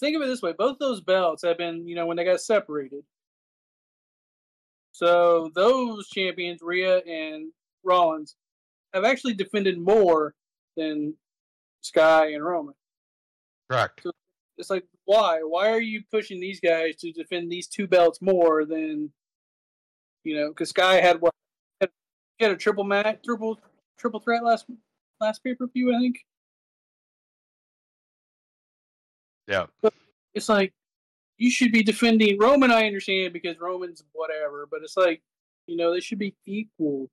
think 0.00 0.16
of 0.16 0.22
it 0.22 0.26
this 0.26 0.42
way: 0.42 0.54
both 0.56 0.78
those 0.78 1.02
belts 1.02 1.42
have 1.42 1.58
been, 1.58 1.86
you 1.86 1.94
know, 1.94 2.06
when 2.06 2.16
they 2.16 2.24
got 2.24 2.40
separated. 2.40 3.04
So 4.92 5.50
those 5.54 6.08
champions, 6.08 6.60
Rhea 6.62 6.98
and 6.98 7.52
Rollins, 7.82 8.36
have 8.94 9.04
actually 9.04 9.34
defended 9.34 9.78
more 9.78 10.34
than 10.76 11.14
Sky 11.80 12.32
and 12.32 12.44
Roman. 12.44 12.74
Correct. 13.70 14.06
It's 14.58 14.70
like, 14.70 14.84
why? 15.04 15.40
Why 15.42 15.70
are 15.70 15.80
you 15.80 16.02
pushing 16.10 16.40
these 16.40 16.60
guys 16.60 16.96
to 16.96 17.12
defend 17.12 17.50
these 17.50 17.66
two 17.66 17.86
belts 17.86 18.20
more 18.20 18.64
than, 18.64 19.10
you 20.24 20.36
know, 20.36 20.48
because 20.48 20.70
Sky 20.70 21.00
had 21.00 21.20
what? 21.20 21.34
Had, 21.80 21.90
he 22.38 22.44
had 22.44 22.52
a 22.52 22.56
triple 22.56 22.84
match, 22.84 23.20
triple 23.24 23.58
triple 23.98 24.20
threat 24.20 24.44
last 24.44 24.66
last 25.20 25.42
pay 25.42 25.54
per 25.54 25.66
view, 25.66 25.94
I 25.94 26.00
think. 26.00 26.18
Yeah. 29.48 29.66
It's 30.34 30.48
like 30.48 30.72
you 31.38 31.50
should 31.50 31.72
be 31.72 31.82
defending 31.82 32.38
Roman. 32.38 32.70
I 32.70 32.86
understand 32.86 33.32
because 33.32 33.58
Roman's 33.58 34.04
whatever, 34.12 34.66
but 34.70 34.80
it's 34.82 34.96
like 34.96 35.22
you 35.66 35.76
know 35.76 35.92
they 35.92 36.00
should 36.00 36.18
be 36.18 36.34
equal. 36.46 37.10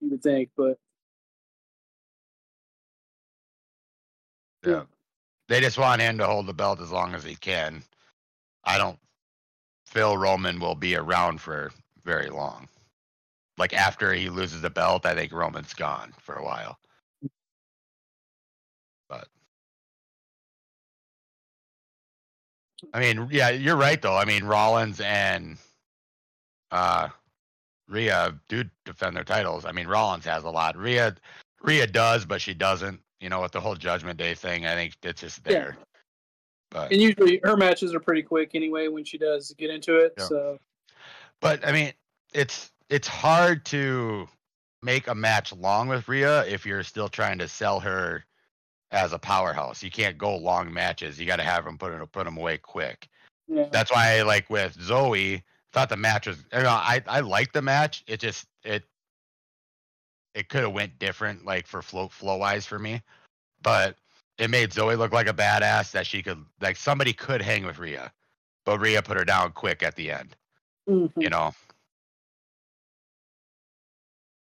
You 0.00 0.10
would 0.10 0.22
think, 0.22 0.50
but 0.56 0.78
Yeah. 4.66 4.84
They 5.48 5.60
just 5.60 5.78
want 5.78 6.00
him 6.00 6.18
to 6.18 6.26
hold 6.26 6.46
the 6.46 6.54
belt 6.54 6.80
as 6.80 6.90
long 6.90 7.14
as 7.14 7.22
he 7.24 7.34
can. 7.36 7.82
I 8.64 8.78
don't 8.78 8.98
feel 9.86 10.16
Roman 10.16 10.58
will 10.58 10.74
be 10.74 10.96
around 10.96 11.40
for 11.40 11.70
very 12.04 12.28
long. 12.28 12.68
Like 13.58 13.72
after 13.72 14.12
he 14.12 14.30
loses 14.30 14.62
the 14.62 14.70
belt, 14.70 15.06
I 15.06 15.14
think 15.14 15.32
Roman's 15.32 15.74
gone 15.74 16.12
for 16.18 16.34
a 16.34 16.44
while. 16.44 16.78
But 19.08 19.28
I 22.92 23.00
mean, 23.00 23.28
yeah, 23.30 23.50
you're 23.50 23.76
right 23.76 24.00
though. 24.00 24.16
I 24.16 24.24
mean, 24.24 24.44
Rollins 24.44 25.00
and 25.00 25.56
uh 26.70 27.08
Rhea 27.88 28.38
do 28.48 28.64
defend 28.84 29.14
their 29.16 29.24
titles. 29.24 29.64
I 29.64 29.72
mean, 29.72 29.86
Rollins 29.86 30.24
has 30.24 30.44
a 30.44 30.50
lot. 30.50 30.76
Rhea 30.76 31.14
Rhea 31.62 31.86
does, 31.86 32.24
but 32.24 32.40
she 32.40 32.54
doesn't. 32.54 33.00
You 33.24 33.30
know, 33.30 33.40
with 33.40 33.52
the 33.52 33.60
whole 33.60 33.74
Judgment 33.74 34.18
Day 34.18 34.34
thing, 34.34 34.66
I 34.66 34.74
think 34.74 34.96
it's 35.02 35.22
just 35.22 35.40
Yeah. 35.46 35.52
there. 35.52 35.76
But 36.70 36.92
and 36.92 37.00
usually 37.00 37.40
her 37.42 37.56
matches 37.56 37.94
are 37.94 38.00
pretty 38.00 38.22
quick 38.22 38.50
anyway 38.54 38.88
when 38.88 39.02
she 39.02 39.16
does 39.16 39.54
get 39.56 39.70
into 39.70 39.96
it. 39.96 40.12
Yeah. 40.18 40.24
So 40.24 40.58
but 41.40 41.66
I 41.66 41.72
mean, 41.72 41.94
it's 42.34 42.70
it's 42.90 43.08
hard 43.08 43.64
to 43.66 44.28
make 44.82 45.08
a 45.08 45.14
match 45.14 45.54
long 45.54 45.88
with 45.88 46.06
Rhea 46.06 46.44
if 46.46 46.66
you're 46.66 46.82
still 46.82 47.08
trying 47.08 47.38
to 47.38 47.48
sell 47.48 47.80
her 47.80 48.26
as 48.90 49.14
a 49.14 49.18
powerhouse. 49.18 49.82
You 49.82 49.90
can't 49.90 50.18
go 50.18 50.36
long 50.36 50.70
matches. 50.70 51.18
You 51.18 51.24
got 51.24 51.36
to 51.36 51.44
have 51.44 51.64
them 51.64 51.78
put 51.78 51.92
them 51.92 52.06
put 52.08 52.26
them 52.26 52.36
away 52.36 52.58
quick. 52.58 53.08
yeah, 53.48 53.68
That's 53.72 53.90
why, 53.90 54.20
like 54.20 54.50
with 54.50 54.76
Zoey, 54.76 55.42
thought 55.72 55.88
the 55.88 55.96
match 55.96 56.26
was. 56.26 56.44
You 56.52 56.62
know, 56.64 56.68
I 56.68 57.02
I 57.06 57.20
liked 57.20 57.54
the 57.54 57.62
match. 57.62 58.04
It 58.06 58.20
just 58.20 58.44
it 58.64 58.84
it 60.34 60.48
could 60.48 60.62
have 60.62 60.72
went 60.72 60.98
different, 60.98 61.44
like 61.44 61.66
for 61.66 61.82
flow 61.82 62.08
flow 62.08 62.36
wise 62.36 62.66
for 62.66 62.78
me. 62.78 63.02
But 63.62 63.96
it 64.38 64.50
made 64.50 64.70
Zoey 64.70 64.98
look 64.98 65.12
like 65.12 65.28
a 65.28 65.32
badass 65.34 65.92
that 65.92 66.06
she 66.06 66.22
could 66.22 66.44
like 66.60 66.76
somebody 66.76 67.12
could 67.12 67.40
hang 67.40 67.64
with 67.64 67.78
Rhea, 67.78 68.12
but 68.64 68.78
Rhea 68.80 69.02
put 69.02 69.16
her 69.16 69.24
down 69.24 69.52
quick 69.52 69.82
at 69.82 69.96
the 69.96 70.10
end. 70.10 70.36
Mhm. 70.88 71.12
You 71.16 71.30
know. 71.30 71.52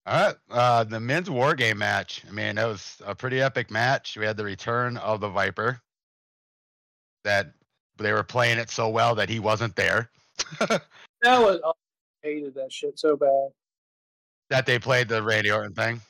All 0.08 0.26
right, 0.26 0.36
uh, 0.50 0.84
the 0.84 1.00
men's 1.00 1.28
war 1.28 1.54
game 1.54 1.78
match. 1.78 2.22
I 2.28 2.30
mean, 2.30 2.54
that 2.56 2.66
was 2.66 3.02
a 3.04 3.14
pretty 3.14 3.42
epic 3.42 3.72
match. 3.72 4.16
We 4.16 4.24
had 4.24 4.36
the 4.36 4.44
return 4.44 4.96
of 4.98 5.20
the 5.20 5.28
Viper. 5.28 5.80
That 7.24 7.52
they 7.96 8.12
were 8.12 8.22
playing 8.22 8.58
it 8.58 8.70
so 8.70 8.88
well 8.88 9.16
that 9.16 9.28
he 9.28 9.40
wasn't 9.40 9.74
there. 9.76 10.10
That 11.22 11.40
was 11.40 11.58
oh, 11.64 11.72
I 12.22 12.26
hated 12.28 12.54
that 12.54 12.70
shit 12.70 12.98
so 12.98 13.16
bad. 13.16 13.48
That 14.50 14.66
they 14.66 14.78
played 14.78 15.08
the 15.08 15.22
Randy 15.22 15.50
Orton 15.50 15.74
thing. 15.74 16.00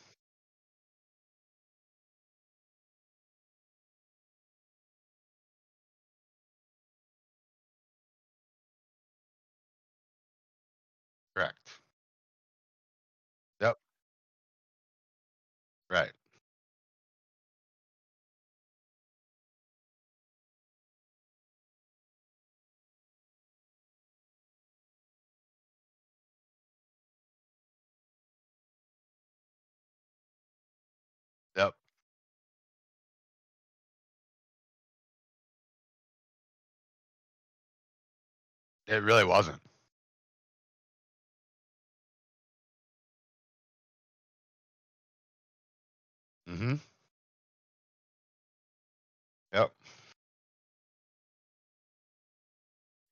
Correct. 11.35 11.79
Yep. 13.61 13.79
Right. 15.91 16.16
It 38.87 39.03
really 39.03 39.25
wasn't. 39.25 39.61
Mm-hmm. 46.49 46.75
Yep. 49.53 49.73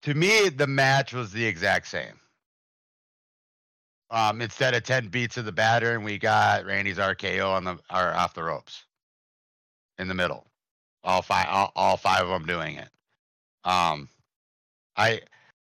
To 0.03 0.15
me, 0.15 0.49
the 0.51 0.67
match 0.67 1.13
was 1.13 1.33
the 1.33 1.45
exact 1.45 1.87
same. 1.89 2.21
Um, 4.11 4.41
instead 4.41 4.75
of 4.75 4.85
ten 4.85 5.09
beats 5.09 5.37
of 5.37 5.45
the 5.45 5.53
batter, 5.53 5.95
and 5.95 6.05
we 6.05 6.19
got 6.19 6.67
Randy's 6.67 6.99
RKO 6.99 7.49
on 7.51 7.65
the 7.65 7.73
or 7.91 8.15
off 8.15 8.35
the 8.35 8.45
ropes 8.45 8.85
in 9.99 10.07
the 10.09 10.15
middle. 10.15 10.47
All 11.03 11.23
five, 11.23 11.47
all, 11.49 11.73
all 11.75 11.97
five 11.97 12.23
of 12.23 12.29
them 12.29 12.47
doing 12.47 12.77
it. 12.77 12.89
Um, 13.65 14.09
I, 14.97 15.23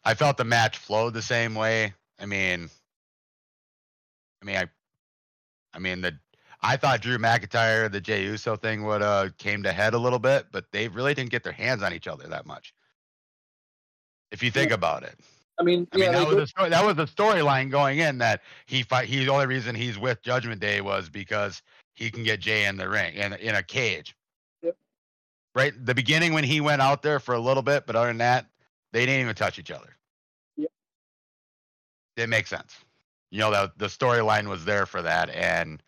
I 0.08 0.14
felt 0.14 0.38
the 0.38 0.46
match 0.46 0.78
flowed 0.78 1.14
the 1.14 1.22
same 1.22 1.54
way. 1.54 1.94
I 2.18 2.26
mean, 2.26 2.70
I 4.42 4.46
mean, 4.46 4.56
I, 4.56 4.66
I 5.74 5.80
mean 5.80 6.00
the, 6.00 6.18
I 6.62 6.78
thought 6.78 7.02
Drew 7.02 7.18
McIntyre, 7.18 7.92
the 7.92 8.00
Jey 8.00 8.24
Uso 8.24 8.56
thing 8.56 8.86
would 8.86 9.02
uh 9.02 9.28
came 9.38 9.64
to 9.64 9.74
head 9.74 9.94
a 9.94 9.98
little 9.98 10.18
bit, 10.18 10.46
but 10.50 10.64
they 10.72 10.88
really 10.88 11.14
didn't 11.14 11.32
get 11.32 11.44
their 11.44 11.52
hands 11.52 11.84
on 11.84 11.94
each 11.94 12.08
other 12.08 12.26
that 12.30 12.46
much. 12.46 12.74
If 14.32 14.42
you 14.42 14.50
think 14.50 14.72
about 14.72 15.04
it. 15.04 15.20
I 15.60 15.64
mean, 15.64 15.88
I 15.92 15.98
yeah, 15.98 16.06
mean, 16.06 16.14
that 16.14 16.28
was 16.28 16.36
did- 16.36 16.44
the 16.44 16.48
story. 16.48 16.70
That 16.70 16.86
was 16.86 16.96
the 16.96 17.06
storyline 17.06 17.70
going 17.70 18.00
in 18.00 18.18
that 18.20 18.44
he 18.66 18.84
fight. 18.84 19.10
He 19.10 19.26
the 19.26 19.32
only 19.32 19.48
reason 19.48 19.76
he's 19.76 20.00
with 20.00 20.22
Judgment 20.22 20.62
Day 20.62 20.80
was 20.80 21.10
because 21.10 21.62
he 21.96 22.10
can 22.12 22.24
get 22.24 22.40
Jey 22.40 22.66
in 22.66 22.78
the 22.78 22.88
ring 22.88 23.14
in 23.16 23.34
in 23.34 23.56
a 23.56 23.64
cage. 23.64 24.16
Yep. 24.64 24.78
Right. 25.54 25.74
The 25.86 25.94
beginning 25.94 26.32
when 26.34 26.46
he 26.46 26.62
went 26.62 26.82
out 26.82 27.02
there 27.02 27.20
for 27.20 27.36
a 27.36 27.40
little 27.40 27.64
bit, 27.64 27.86
but 27.86 27.98
other 27.98 28.08
than 28.08 28.20
that, 28.20 28.46
they 28.94 29.06
didn't 29.06 29.20
even 29.22 29.36
touch 29.36 29.60
each 29.60 29.70
other. 29.70 29.97
It 32.18 32.30
makes 32.30 32.50
sense. 32.50 32.76
You 33.32 33.40
know 33.40 33.52
that 33.52 33.78
the 33.78 33.88
storyline 33.88 34.48
was 34.50 34.66
there 34.66 34.86
for 34.86 35.02
that, 35.04 35.30
and 35.30 35.84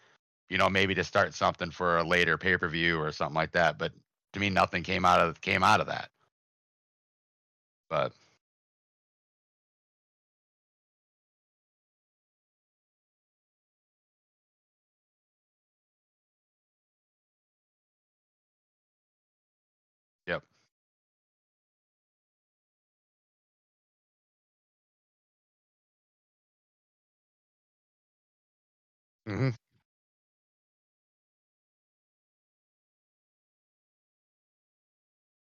you 0.50 0.58
know 0.58 0.70
maybe 0.70 0.96
to 0.96 1.04
start 1.04 1.34
something 1.34 1.72
for 1.72 1.98
a 1.98 2.04
later 2.04 2.38
pay 2.38 2.58
per 2.58 2.70
view 2.70 3.00
or 3.00 3.12
something 3.12 3.36
like 3.36 3.52
that. 3.54 3.78
But 3.78 3.94
to 4.34 4.40
me, 4.40 4.50
nothing 4.50 4.84
came 4.84 5.06
out 5.06 5.20
of 5.22 5.42
came 5.42 5.64
out 5.64 5.82
of 5.82 5.88
that. 5.88 6.10
But 7.90 8.14
hmm 29.30 29.52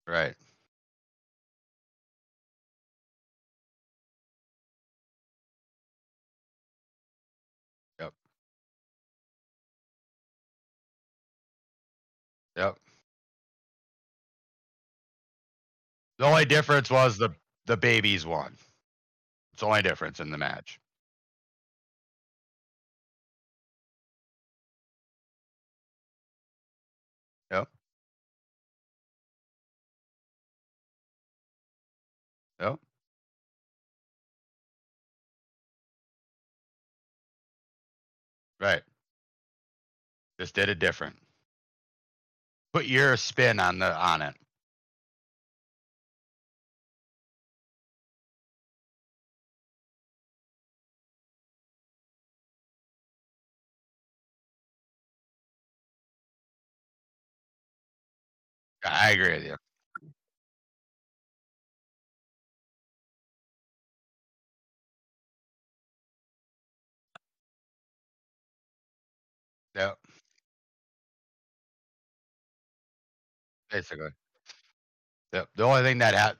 Right. 0.07 0.35
Yep. 7.99 8.13
Yep. 12.57 12.79
The 16.19 16.25
only 16.25 16.45
difference 16.45 16.89
was 16.91 17.17
the 17.17 17.31
the 17.67 17.77
babies 17.77 18.25
won. 18.25 18.57
It's 19.53 19.61
the 19.61 19.67
only 19.67 19.81
difference 19.83 20.19
in 20.21 20.31
the 20.31 20.37
match. 20.39 20.79
Right. 38.59 38.83
Just 40.39 40.55
did 40.55 40.69
it 40.69 40.79
different. 40.79 41.15
Put 42.73 42.85
your 42.85 43.17
spin 43.17 43.59
on 43.59 43.79
the 43.79 43.93
on 43.93 44.21
it. 44.21 44.35
I 58.83 59.11
agree 59.11 59.33
with 59.33 59.45
you. 59.45 59.57
Yep. 69.77 69.99
Basically. 73.71 74.11
Yep. 75.33 75.49
The 75.55 75.63
only 75.63 75.83
thing 75.83 75.99
that 75.99 76.15
had 76.15 76.37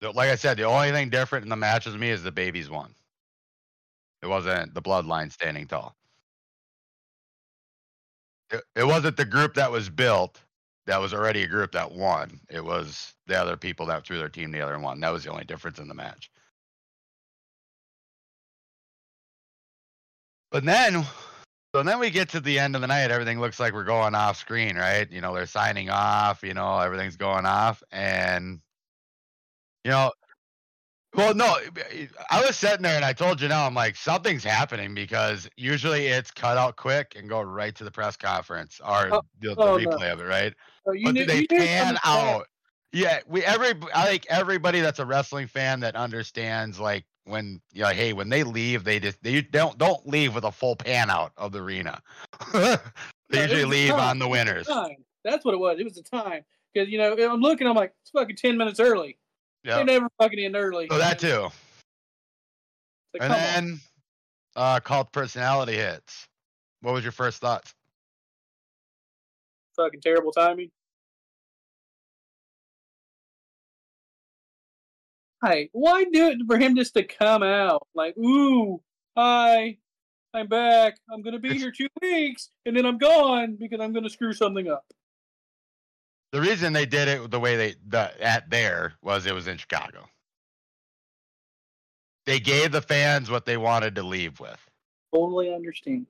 the- 0.00 0.12
like 0.12 0.30
I 0.30 0.36
said, 0.36 0.58
the 0.58 0.64
only 0.64 0.92
thing 0.92 1.10
different 1.10 1.44
in 1.44 1.50
the 1.50 1.56
match 1.56 1.86
with 1.86 1.96
me 1.96 2.10
is 2.10 2.22
the 2.22 2.32
babies 2.32 2.70
won. 2.70 2.94
It 4.22 4.28
wasn't 4.28 4.74
the 4.74 4.82
bloodline 4.82 5.32
standing 5.32 5.66
tall. 5.68 5.96
It, 8.52 8.64
it 8.76 8.84
wasn't 8.84 9.18
the 9.18 9.26
group 9.26 9.54
that 9.56 9.72
was 9.72 9.90
built 9.90 10.43
that 10.86 11.00
was 11.00 11.14
already 11.14 11.42
a 11.42 11.48
group 11.48 11.72
that 11.72 11.92
won. 11.92 12.40
It 12.50 12.64
was 12.64 13.14
the 13.26 13.40
other 13.40 13.56
people 13.56 13.86
that 13.86 14.04
threw 14.04 14.18
their 14.18 14.28
team 14.28 14.52
together 14.52 14.74
and 14.74 14.82
won. 14.82 15.00
That 15.00 15.12
was 15.12 15.24
the 15.24 15.30
only 15.30 15.44
difference 15.44 15.78
in 15.78 15.88
the 15.88 15.94
match. 15.94 16.30
But 20.50 20.64
then, 20.64 21.04
so 21.74 21.82
then 21.82 21.98
we 21.98 22.10
get 22.10 22.28
to 22.30 22.40
the 22.40 22.58
end 22.58 22.74
of 22.76 22.80
the 22.80 22.86
night. 22.86 23.10
Everything 23.10 23.40
looks 23.40 23.58
like 23.58 23.72
we're 23.72 23.84
going 23.84 24.14
off 24.14 24.36
screen, 24.36 24.76
right? 24.76 25.10
You 25.10 25.20
know, 25.20 25.34
they're 25.34 25.46
signing 25.46 25.90
off. 25.90 26.42
You 26.42 26.54
know, 26.54 26.78
everything's 26.78 27.16
going 27.16 27.46
off, 27.46 27.82
and 27.90 28.60
you 29.84 29.90
know, 29.90 30.12
well, 31.14 31.34
no, 31.34 31.56
I 32.30 32.44
was 32.44 32.56
sitting 32.56 32.82
there 32.82 32.96
and 32.96 33.04
I 33.04 33.12
told 33.12 33.40
you 33.40 33.46
now, 33.46 33.66
I'm 33.66 33.74
like, 33.74 33.94
something's 33.94 34.42
happening 34.42 34.94
because 34.94 35.48
usually 35.56 36.06
it's 36.06 36.30
cut 36.30 36.58
out 36.58 36.76
quick 36.76 37.14
and 37.16 37.28
go 37.28 37.40
right 37.40 37.74
to 37.76 37.84
the 37.84 37.90
press 37.90 38.16
conference 38.16 38.80
or 38.80 39.10
Oh, 39.12 39.20
the, 39.40 39.54
the 39.54 39.62
oh, 39.62 39.76
no. 39.76 39.90
replay 39.90 40.12
of 40.12 40.20
it, 40.20 40.24
right? 40.24 40.54
So 40.86 40.92
you 40.92 41.04
but 41.06 41.14
knew, 41.14 41.26
they 41.26 41.46
pan 41.46 41.86
from 41.86 41.94
the 41.94 42.00
start. 42.00 42.40
out. 42.40 42.46
yeah, 42.92 43.20
we 43.26 43.44
every 43.44 43.74
I 43.94 44.06
think 44.06 44.26
everybody 44.28 44.80
that's 44.80 44.98
a 44.98 45.06
wrestling 45.06 45.46
fan 45.46 45.80
that 45.80 45.96
understands 45.96 46.78
like 46.80 47.04
when 47.24 47.60
you 47.72 47.82
know, 47.82 47.88
hey, 47.88 48.12
when 48.12 48.28
they 48.28 48.42
leave, 48.44 48.84
they 48.84 49.00
just 49.00 49.22
they 49.22 49.40
don't 49.42 49.78
don't 49.78 50.06
leave 50.06 50.34
with 50.34 50.44
a 50.44 50.52
full 50.52 50.76
pan 50.76 51.10
out 51.10 51.32
of 51.36 51.52
the 51.52 51.60
arena. 51.62 52.00
they 52.52 52.76
No, 53.32 53.42
usually 53.42 53.64
leave 53.64 53.90
time. 53.90 54.00
on 54.00 54.18
the 54.18 54.28
winners. 54.28 54.68
That's 55.24 55.44
what 55.44 55.54
it 55.54 55.58
was. 55.58 55.78
It 55.80 55.84
was 55.84 55.94
the 55.94 56.02
time. 56.02 56.44
Because 56.72 56.88
you 56.90 56.98
know, 56.98 57.16
I'm 57.16 57.40
looking. 57.40 57.66
I'm 57.66 57.74
like, 57.76 57.94
it's 58.02 58.10
fucking 58.10 58.36
ten 58.36 58.56
minutes 58.58 58.78
early. 58.80 59.16
Yeah. 59.62 59.76
They 59.78 59.84
never 59.84 60.08
fucking 60.20 60.38
end 60.38 60.54
early. 60.56 60.86
So 60.90 60.98
that 60.98 61.18
too. 61.18 61.48
Like, 63.14 63.22
And 63.22 63.32
on. 63.32 63.38
then 63.38 63.80
uh 64.56 64.80
called 64.80 65.10
personality 65.12 65.74
hits. 65.74 66.26
What 66.82 66.92
was 66.92 67.02
your 67.02 67.12
first 67.12 67.40
thoughts? 67.40 67.72
Fucking 69.76 70.00
terrible 70.00 70.32
timing. 70.32 70.70
Hey, 75.44 75.68
why 75.72 76.04
do 76.04 76.28
it 76.28 76.38
for 76.46 76.58
him 76.58 76.74
just 76.74 76.94
to 76.94 77.04
come 77.04 77.42
out 77.42 77.86
like, 77.94 78.16
ooh, 78.16 78.80
hi, 79.16 79.76
I'm 80.32 80.48
back. 80.48 80.96
I'm 81.12 81.22
gonna 81.22 81.38
be 81.38 81.56
here 81.56 81.70
two 81.70 81.88
weeks, 82.00 82.50
and 82.64 82.76
then 82.76 82.86
I'm 82.86 82.98
gone 82.98 83.56
because 83.60 83.80
I'm 83.80 83.92
gonna 83.92 84.10
screw 84.10 84.32
something 84.32 84.68
up. 84.68 84.84
The 86.32 86.40
reason 86.40 86.72
they 86.72 86.86
did 86.86 87.08
it 87.08 87.30
the 87.30 87.38
way 87.38 87.56
they 87.56 87.74
the 87.86 88.20
at 88.20 88.50
there 88.50 88.94
was 89.02 89.26
it 89.26 89.34
was 89.34 89.46
in 89.46 89.58
Chicago. 89.58 90.06
They 92.26 92.40
gave 92.40 92.72
the 92.72 92.80
fans 92.80 93.30
what 93.30 93.44
they 93.44 93.56
wanted 93.56 93.94
to 93.96 94.02
leave 94.02 94.40
with. 94.40 94.58
Totally 95.14 95.54
understand. 95.54 96.06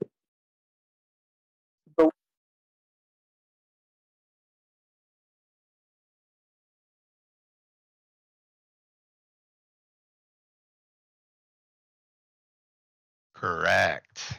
Correct. 13.34 14.38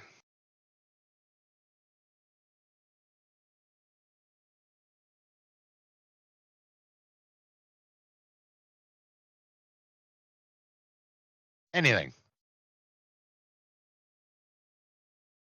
Anything. 11.74 12.14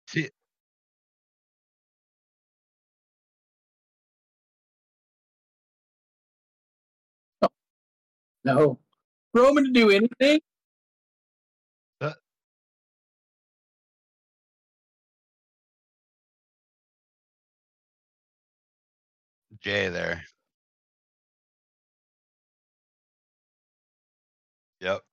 See, 0.08 0.30
No. 8.46 8.80
Roman 9.34 9.66
to 9.66 9.72
do 9.72 9.90
anything? 9.92 10.42
Jay 19.62 19.90
there. 19.90 20.24
Yep. 24.82 25.04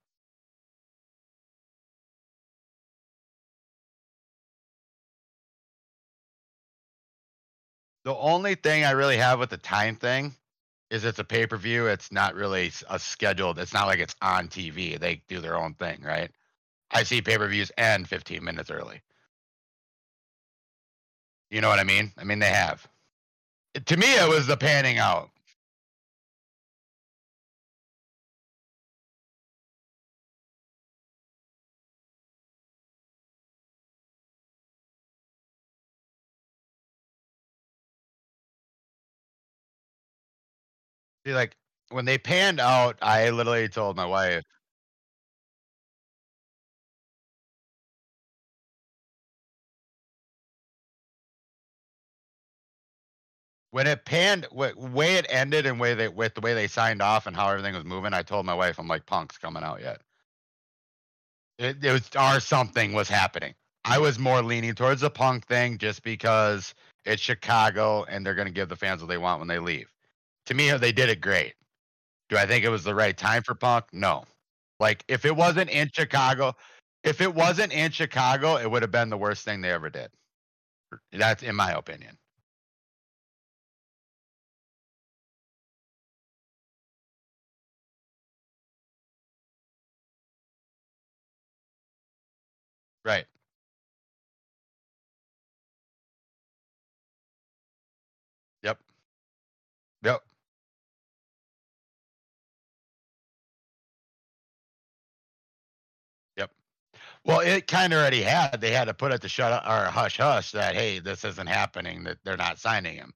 The 8.04 8.14
only 8.16 8.54
thing 8.54 8.84
I 8.84 8.92
really 8.92 9.18
have 9.18 9.38
with 9.38 9.50
the 9.50 9.58
time 9.58 9.96
thing 9.96 10.34
is 10.90 11.04
it's 11.04 11.18
a 11.18 11.24
pay 11.24 11.46
per 11.46 11.56
view. 11.56 11.86
It's 11.86 12.12
not 12.12 12.34
really 12.34 12.72
a 12.88 12.98
scheduled. 12.98 13.58
It's 13.58 13.74
not 13.74 13.86
like 13.86 14.00
it's 14.00 14.16
on 14.22 14.48
TV. 14.48 14.98
They 14.98 15.22
do 15.28 15.40
their 15.40 15.56
own 15.56 15.74
thing, 15.74 16.02
right? 16.02 16.30
I 16.90 17.04
see 17.04 17.22
pay 17.22 17.38
per 17.38 17.48
views 17.48 17.72
end 17.78 18.08
15 18.08 18.44
minutes 18.44 18.70
early. 18.70 19.02
You 21.50 21.60
know 21.60 21.68
what 21.68 21.78
I 21.80 21.84
mean? 21.84 22.12
I 22.18 22.24
mean, 22.24 22.38
they 22.40 22.50
have. 22.50 22.86
To 23.86 23.96
me, 23.96 24.06
it 24.14 24.28
was 24.28 24.46
the 24.46 24.56
panning 24.56 24.98
out. 24.98 25.30
See, 41.26 41.34
like 41.34 41.56
when 41.90 42.04
they 42.04 42.18
panned 42.18 42.60
out, 42.60 42.96
I 43.02 43.30
literally 43.30 43.68
told 43.68 43.96
my 43.96 44.06
wife, 44.06 44.44
when 53.70 53.86
it 53.86 54.04
panned, 54.04 54.46
way 54.52 55.16
it 55.16 55.26
ended 55.28 55.66
and 55.66 55.78
way 55.78 55.94
they 55.94 56.08
with 56.08 56.34
the 56.34 56.40
way 56.40 56.54
they 56.54 56.66
signed 56.66 57.02
off 57.02 57.26
and 57.26 57.36
how 57.36 57.48
everything 57.48 57.74
was 57.74 57.84
moving, 57.84 58.14
I 58.14 58.22
told 58.22 58.46
my 58.46 58.54
wife, 58.54 58.78
I'm 58.78 58.88
like, 58.88 59.06
Punk's 59.06 59.36
coming 59.36 59.62
out 59.62 59.80
yet. 59.80 60.00
It, 61.58 61.84
it 61.84 61.92
was 61.92 62.10
or 62.18 62.40
something 62.40 62.92
was 62.92 63.08
happening. 63.08 63.54
I 63.84 63.98
was 63.98 64.18
more 64.18 64.42
leaning 64.42 64.74
towards 64.74 65.00
the 65.00 65.10
Punk 65.10 65.46
thing 65.46 65.78
just 65.78 66.02
because 66.02 66.74
it's 67.04 67.22
Chicago 67.22 68.04
and 68.04 68.24
they're 68.24 68.34
going 68.34 68.48
to 68.48 68.54
give 68.54 68.68
the 68.68 68.76
fans 68.76 69.00
what 69.00 69.08
they 69.08 69.18
want 69.18 69.40
when 69.40 69.48
they 69.48 69.58
leave. 69.58 69.92
To 70.46 70.54
me, 70.54 70.70
they 70.72 70.92
did 70.92 71.08
it 71.08 71.20
great. 71.20 71.54
Do 72.28 72.36
I 72.36 72.46
think 72.46 72.64
it 72.64 72.68
was 72.68 72.84
the 72.84 72.94
right 72.94 73.16
time 73.16 73.42
for 73.42 73.54
Punk? 73.54 73.86
No. 73.92 74.24
Like 74.80 75.04
if 75.08 75.24
it 75.24 75.34
wasn't 75.34 75.70
in 75.70 75.90
Chicago, 75.92 76.54
if 77.04 77.20
it 77.20 77.34
wasn't 77.34 77.72
in 77.72 77.90
Chicago, 77.90 78.56
it 78.56 78.70
would 78.70 78.82
have 78.82 78.90
been 78.90 79.10
the 79.10 79.16
worst 79.16 79.44
thing 79.44 79.60
they 79.60 79.72
ever 79.72 79.90
did. 79.90 80.10
That's 81.12 81.42
in 81.42 81.54
my 81.54 81.72
opinion. 81.72 82.16
Right. 93.08 93.24
Yep. 98.62 98.78
Yep. 100.04 100.22
Yep. 106.36 106.50
Well, 107.24 107.40
it 107.40 107.66
kind 107.68 107.92
of 107.92 107.98
already 108.00 108.22
had. 108.22 108.60
They 108.60 108.72
had 108.72 108.86
to 108.86 108.94
put 108.94 109.12
it 109.12 109.22
to 109.22 109.28
shut 109.28 109.52
up 109.52 109.64
or 109.66 109.90
hush 109.90 110.18
hush 110.18 110.52
that 110.52 110.74
hey, 110.74 110.98
this 111.00 111.24
isn't 111.24 111.48
happening. 111.48 112.04
That 112.04 112.18
they're 112.24 112.36
not 112.36 112.58
signing 112.58 112.96
him. 112.96 113.12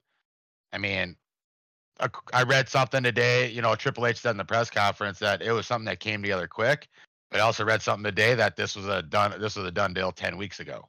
I 0.73 0.79
mean, 0.79 1.17
I 2.33 2.45
read 2.45 2.69
something 2.69 3.03
today. 3.03 3.51
You 3.51 3.63
know, 3.63 3.75
Triple 3.77 4.07
H 4.07 4.19
said 4.21 4.33
in 4.33 4.37
the 4.39 4.45
press 4.45 4.71
conference 4.71 5.19
that 5.21 5.43
it 5.43 5.53
was 5.53 5.67
something 5.67 5.87
that 5.87 6.01
came 6.01 6.23
together 6.23 6.49
quick. 6.49 6.89
But 7.33 7.41
I 7.41 7.45
also 7.45 7.65
read 7.65 7.81
something 7.81 8.05
today 8.05 8.35
that 8.35 8.57
this 8.57 8.77
was 8.77 8.87
a 8.87 9.03
done. 9.03 9.41
This 9.41 9.57
was 9.57 9.67
a 9.67 9.73
done 9.73 9.95
deal 9.95 10.13
ten 10.13 10.37
weeks 10.37 10.61
ago. 10.61 10.89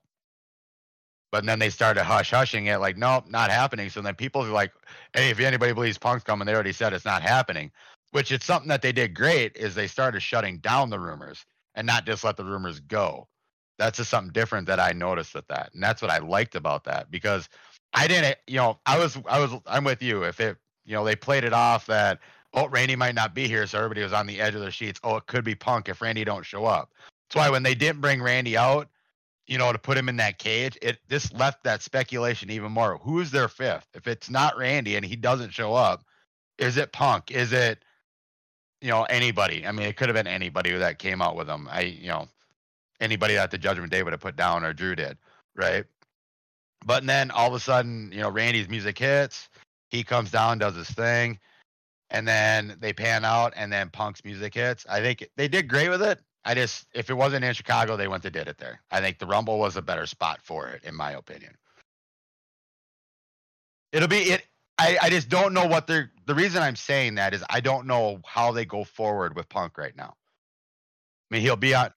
But 1.32 1.46
then 1.46 1.58
they 1.58 1.72
started 1.72 2.04
hush 2.04 2.30
hushing 2.30 2.68
it, 2.68 2.78
like, 2.78 2.98
nope, 2.98 3.26
not 3.28 3.50
happening. 3.50 3.89
So 3.89 4.02
then 4.02 4.14
people 4.14 4.44
are 4.44 4.50
like, 4.50 4.72
hey, 5.14 5.32
if 5.32 5.39
anybody 5.39 5.74
believes 5.74 5.98
Punk's 5.98 6.24
coming, 6.24 6.46
they 6.46 6.54
already 6.54 6.74
said 6.74 6.94
it's 6.94 7.06
not 7.06 7.24
happening. 7.24 7.72
Which 8.12 8.32
it's 8.32 8.46
something 8.46 8.70
that 8.70 8.84
they 8.84 8.91
did 8.91 9.16
great 9.16 9.56
is 9.56 9.74
they 9.74 9.88
started 9.88 10.20
shutting 10.20 10.60
down 10.60 10.91
the 10.91 11.00
rumors 11.00 11.44
and 11.74 11.88
not 11.88 12.06
just 12.06 12.24
let 12.24 12.38
the 12.38 12.46
rumors 12.46 12.80
go. 12.82 13.28
That's 13.80 13.98
just 13.98 14.12
something 14.12 14.32
different 14.32 14.68
that 14.68 14.80
I 14.80 14.91
noticed 14.91 15.34
with 15.34 15.48
that, 15.48 15.74
and 15.74 15.82
that's 15.82 16.02
what 16.02 16.12
I 16.12 16.20
liked 16.20 16.54
about 16.54 16.84
that 16.84 17.10
because 17.10 17.50
I 17.94 18.08
didn't, 18.08 18.38
you 18.46 18.58
know, 18.58 18.80
I 18.86 19.00
was, 19.00 19.18
I 19.28 19.39
was, 19.39 19.52
I'm 19.66 19.84
with 19.84 20.04
you. 20.04 20.24
If 20.24 20.39
it, 20.39 20.58
you 20.86 20.94
know, 20.94 21.04
they 21.04 21.16
played 21.16 21.44
it 21.44 21.54
off 21.54 21.88
that 21.88 22.20
oh, 22.54 22.68
Randy 22.68 22.95
might 22.95 23.16
not 23.16 23.34
be 23.34 23.47
here, 23.47 23.66
so 23.68 23.78
everybody 23.78 24.04
was 24.04 24.14
on 24.14 24.28
the 24.28 24.39
edge 24.39 24.56
of 24.56 24.62
their 24.62 24.72
sheets. 24.72 24.99
Oh, 25.04 25.18
it 25.18 25.26
could 25.28 25.43
be 25.43 25.56
Punk 25.56 25.89
if 25.89 26.01
Randy 26.01 26.24
don't 26.24 26.45
show 26.45 26.66
up. 26.66 26.91
That's 27.30 27.36
why 27.36 27.49
when 27.49 27.64
they 27.64 27.76
didn't 27.76 28.01
bring 28.01 28.22
Randy 28.22 28.58
out, 28.58 28.89
you 29.47 29.58
know, 29.58 29.72
to 29.72 29.80
put 29.80 29.97
him 29.97 30.08
in 30.08 30.18
that 30.18 30.38
cage, 30.38 30.78
it 30.82 30.99
this 31.08 31.32
left 31.34 31.64
that 31.64 31.82
speculation 31.82 32.49
even 32.49 32.72
more. 32.72 32.97
Who's 32.99 33.32
their 33.32 33.47
fifth? 33.47 33.88
If 33.93 34.08
it's 34.08 34.30
not 34.30 34.58
Randy 34.58 34.95
and 34.95 35.06
he 35.06 35.16
doesn't 35.16 35.51
show 35.54 35.74
up, 35.74 36.04
is 36.58 36.78
it 36.78 36.93
Punk? 36.93 37.32
Is 37.32 37.51
it 37.51 37.84
you 38.82 38.89
know 38.89 39.04
anybody? 39.04 39.66
I 39.66 39.72
mean, 39.72 39.88
it 39.88 39.97
could 39.97 40.10
have 40.10 40.16
been 40.16 40.28
anybody 40.28 40.72
that 40.72 40.99
came 40.99 41.22
out 41.22 41.36
with 41.36 41.49
him. 41.49 41.68
I 41.72 41.82
you 41.82 42.08
know 42.08 42.28
anybody 43.01 43.34
that 43.36 43.51
the 43.51 43.58
Judgment 43.58 43.91
Day 43.91 44.04
would 44.04 44.14
have 44.14 44.22
put 44.22 44.36
down 44.36 44.64
or 44.64 44.74
Drew 44.74 44.95
did, 44.95 45.18
right? 45.56 45.86
But 46.86 47.06
then 47.06 47.32
all 47.32 47.47
of 47.47 47.54
a 47.54 47.60
sudden, 47.60 48.12
you 48.14 48.22
know, 48.22 48.30
Randy's 48.30 48.70
music 48.70 48.97
hits. 48.97 49.49
He 49.89 50.04
comes 50.04 50.32
down, 50.32 50.58
does 50.58 50.76
his 50.76 50.89
thing, 50.89 51.39
and 52.14 52.28
then 52.28 52.78
they 52.80 52.93
pan 52.93 53.26
out, 53.26 53.53
and 53.57 53.74
then 53.74 53.89
Punk's 53.89 54.24
music 54.24 54.53
hits. 54.53 54.86
I 54.88 55.01
think 55.01 55.28
they 55.36 55.47
did 55.47 55.68
great 55.68 55.89
with 55.89 56.03
it. 56.03 56.20
I 56.45 56.53
just, 56.53 56.86
if 56.93 57.09
it 57.09 57.16
wasn't 57.16 57.43
in 57.43 57.53
Chicago, 57.53 57.97
they 57.97 58.07
went 58.07 58.24
to 58.24 58.30
did 58.30 58.47
it 58.47 58.57
there. 58.57 58.82
I 58.91 59.01
think 59.01 59.18
the 59.18 59.26
Rumble 59.26 59.57
was 59.59 59.78
a 59.78 59.82
better 59.82 60.05
spot 60.05 60.39
for 60.43 60.68
it, 60.68 60.84
in 60.84 60.95
my 60.95 61.14
opinion. 61.14 61.55
It'll 63.91 64.07
be 64.07 64.18
it. 64.18 64.45
I, 64.78 64.97
I 65.01 65.09
just 65.09 65.30
don't 65.30 65.53
know 65.53 65.66
what 65.66 65.88
they're. 65.88 66.11
The 66.26 66.36
reason 66.36 66.61
I'm 66.61 66.76
saying 66.76 67.16
that 67.16 67.34
is 67.34 67.43
I 67.49 67.59
don't 67.59 67.88
know 67.88 68.22
how 68.26 68.51
they 68.51 68.66
go 68.66 68.84
forward 68.84 69.36
with 69.36 69.49
Punk 69.49 69.78
right 69.78 69.95
now. 69.95 70.16
I 71.32 71.36
mean, 71.36 71.41
he'll 71.41 71.55
be 71.55 71.74
on. 71.74 71.91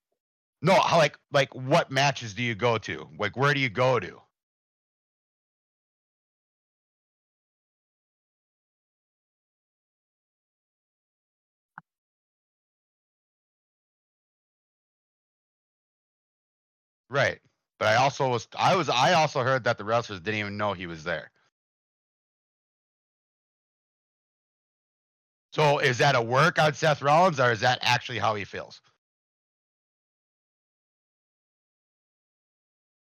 No, 0.62 0.74
like 0.92 1.18
like 1.32 1.54
what 1.54 1.90
matches 1.90 2.34
do 2.34 2.42
you 2.42 2.54
go 2.54 2.78
to? 2.78 3.08
Like 3.18 3.36
where 3.36 3.54
do 3.54 3.60
you 3.60 3.70
go 3.70 3.98
to? 3.98 4.20
Right. 17.08 17.38
But 17.78 17.88
I 17.88 17.96
also 17.96 18.28
was 18.28 18.48
I 18.56 18.74
was 18.76 18.88
I 18.88 19.12
also 19.14 19.42
heard 19.42 19.64
that 19.64 19.78
the 19.78 19.84
wrestlers 19.84 20.20
didn't 20.20 20.40
even 20.40 20.56
know 20.56 20.72
he 20.72 20.86
was 20.86 21.04
there. 21.04 21.30
So 25.52 25.78
is 25.78 25.98
that 25.98 26.14
a 26.14 26.22
work 26.22 26.58
on 26.58 26.74
Seth 26.74 27.02
Rollins 27.02 27.40
or 27.40 27.50
is 27.52 27.60
that 27.60 27.78
actually 27.82 28.18
how 28.18 28.34
he 28.34 28.44
feels? 28.44 28.80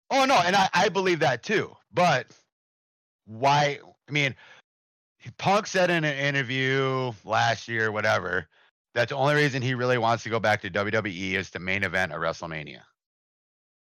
Oh 0.09 0.25
no, 0.25 0.35
and 0.35 0.55
I, 0.55 0.69
I 0.73 0.89
believe 0.89 1.19
that 1.19 1.43
too. 1.43 1.75
But 1.93 2.27
why 3.25 3.79
I 4.07 4.11
mean 4.11 4.35
Punk 5.37 5.67
said 5.67 5.89
in 5.89 6.03
an 6.03 6.17
interview 6.17 7.11
last 7.23 7.67
year, 7.67 7.91
whatever, 7.91 8.47
that 8.95 9.09
the 9.09 9.15
only 9.15 9.35
reason 9.35 9.61
he 9.61 9.73
really 9.75 9.97
wants 9.97 10.23
to 10.23 10.29
go 10.29 10.39
back 10.39 10.61
to 10.61 10.69
WWE 10.69 11.33
is 11.33 11.51
to 11.51 11.59
main 11.59 11.83
event 11.83 12.11
a 12.11 12.15
WrestleMania. 12.15 12.81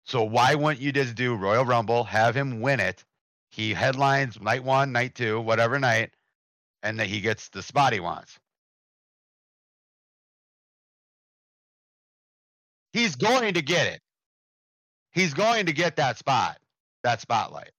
So 0.04 0.24
why 0.24 0.54
wouldn't 0.54 0.80
you 0.80 0.92
just 0.92 1.14
do 1.14 1.34
Royal 1.34 1.64
Rumble, 1.64 2.04
have 2.04 2.36
him 2.36 2.60
win 2.60 2.80
it? 2.80 3.04
He 3.50 3.74
headlines 3.74 4.40
night 4.40 4.64
one, 4.64 4.92
night 4.92 5.14
two, 5.14 5.40
whatever 5.40 5.78
night, 5.78 6.12
and 6.82 6.98
then 6.98 7.08
he 7.08 7.20
gets 7.20 7.48
the 7.50 7.62
spot 7.62 7.92
he 7.92 8.00
wants. 8.00 8.38
He's 12.92 13.16
going 13.16 13.54
to 13.54 13.62
get 13.62 13.86
it. 13.86 14.00
He's 15.12 15.34
going 15.34 15.66
to 15.66 15.72
get 15.72 15.96
that 15.96 16.18
spot, 16.18 16.58
that 17.04 17.20
spotlight. 17.20 17.70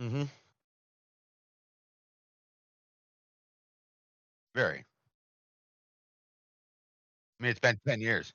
Mm-hmm. 0.00 0.24
Very. 4.54 4.84
I 7.40 7.42
mean, 7.42 7.50
it's 7.50 7.60
been 7.60 7.78
10 7.86 8.00
years. 8.00 8.32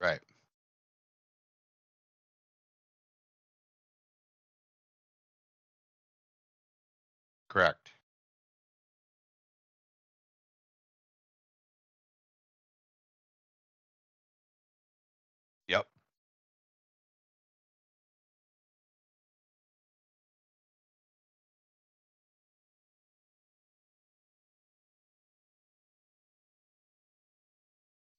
Right. 0.00 0.20
Correct. 7.48 7.85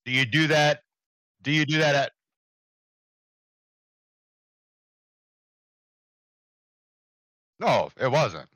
Do 0.07 0.13
you 0.13 0.25
do 0.25 0.47
that? 0.47 0.83
Do 1.43 1.51
you 1.51 1.65
do 1.65 1.79
that 1.79 1.95
at 1.95 2.11
No, 7.59 7.89
it 7.99 8.11
wasn't. 8.11 8.49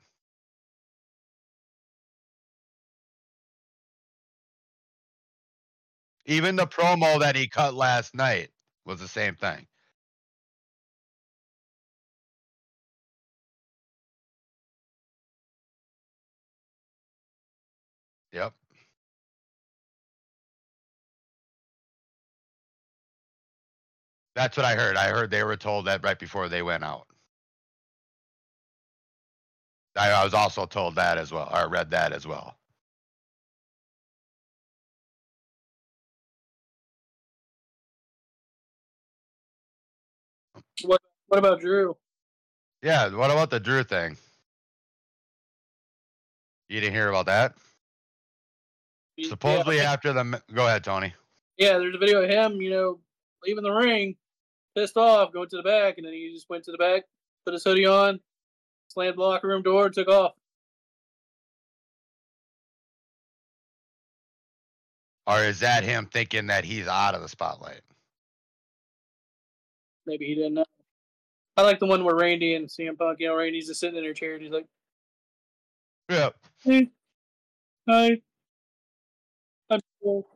Even 6.26 6.56
the 6.56 6.66
promo 6.66 7.20
that 7.20 7.36
he 7.36 7.48
cut 7.48 7.74
last 7.74 8.14
night 8.14 8.50
was 8.84 9.00
the 9.00 9.08
same 9.08 9.36
thing. 9.36 9.66
Yep. 18.32 18.54
That's 24.34 24.56
what 24.56 24.64
I 24.64 24.74
heard. 24.74 24.96
I 24.96 25.08
heard 25.08 25.30
they 25.30 25.44
were 25.44 25.56
told 25.56 25.86
that 25.86 26.02
right 26.02 26.18
before 26.18 26.48
they 26.48 26.62
went 26.62 26.84
out. 26.84 27.06
I, 29.96 30.10
I 30.10 30.24
was 30.24 30.32
also 30.34 30.64
told 30.64 30.94
that 30.94 31.18
as 31.18 31.32
well, 31.32 31.50
or 31.52 31.68
read 31.68 31.90
that 31.90 32.12
as 32.12 32.26
well. 32.26 32.56
What 40.82 41.00
What 41.28 41.38
about 41.38 41.60
Drew? 41.60 41.96
Yeah, 42.82 43.08
what 43.14 43.30
about 43.30 43.50
the 43.50 43.60
Drew 43.60 43.84
thing? 43.84 44.16
You 46.68 46.80
didn't 46.80 46.94
hear 46.94 47.08
about 47.10 47.26
that? 47.26 47.54
Supposedly 49.20 49.76
yeah, 49.76 49.92
after 49.92 50.12
the 50.12 50.42
go 50.54 50.66
ahead, 50.66 50.82
Tony. 50.82 51.12
yeah, 51.58 51.78
there's 51.78 51.94
a 51.94 51.98
video 51.98 52.22
of 52.22 52.30
him, 52.30 52.60
you 52.60 52.70
know, 52.70 52.98
leaving 53.44 53.62
the 53.62 53.70
ring, 53.70 54.16
pissed 54.74 54.96
off, 54.96 55.32
going 55.32 55.48
to 55.48 55.56
the 55.56 55.62
back, 55.62 55.98
and 55.98 56.06
then 56.06 56.12
he 56.12 56.32
just 56.32 56.48
went 56.48 56.64
to 56.64 56.72
the 56.72 56.78
back, 56.78 57.04
put 57.44 57.54
his 57.54 57.64
hoodie 57.64 57.86
on, 57.86 58.20
slammed 58.88 59.16
the 59.16 59.22
locker 59.22 59.48
room 59.48 59.62
door, 59.62 59.86
and 59.86 59.94
took 59.94 60.08
off. 60.08 60.32
Or 65.26 65.44
is 65.44 65.60
that 65.60 65.84
him 65.84 66.06
thinking 66.06 66.48
that 66.48 66.64
he's 66.64 66.88
out 66.88 67.14
of 67.14 67.22
the 67.22 67.28
spotlight? 67.28 67.80
Maybe 70.06 70.26
he 70.26 70.34
didn't 70.34 70.54
know. 70.54 70.64
I 71.56 71.62
like 71.62 71.78
the 71.78 71.86
one 71.86 72.04
where 72.04 72.16
Randy 72.16 72.54
and 72.54 72.66
CM 72.66 72.98
Punk, 72.98 73.20
you 73.20 73.28
know, 73.28 73.36
Randy's 73.36 73.68
just 73.68 73.80
sitting 73.80 73.96
in 73.96 74.02
their 74.02 74.14
chair 74.14 74.34
and 74.34 74.42
he's 74.42 74.52
like, 74.52 74.66
Yeah. 76.08 76.30
hey, 76.64 76.90
hi. 77.88 78.22
I'm 79.70 79.80
cool." 80.02 80.31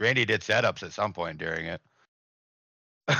Randy 0.00 0.24
did 0.24 0.42
setups 0.42 0.82
at 0.82 0.92
some 0.92 1.12
point 1.12 1.38
during 1.38 1.66
it. 1.66 1.80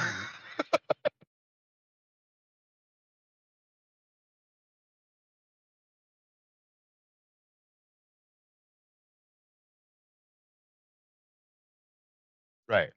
right. 12.69 12.91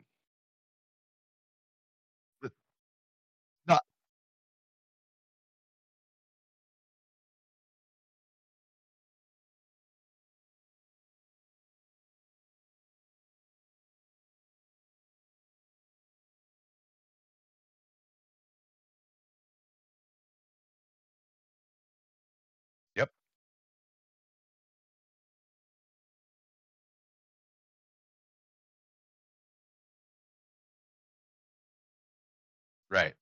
Right. 32.90 33.14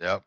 Yep. 0.00 0.24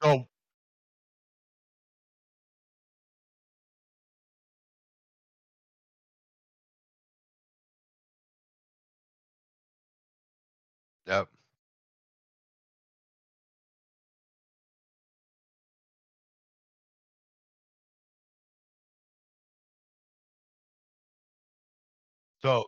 So 0.00 0.26
So 22.42 22.66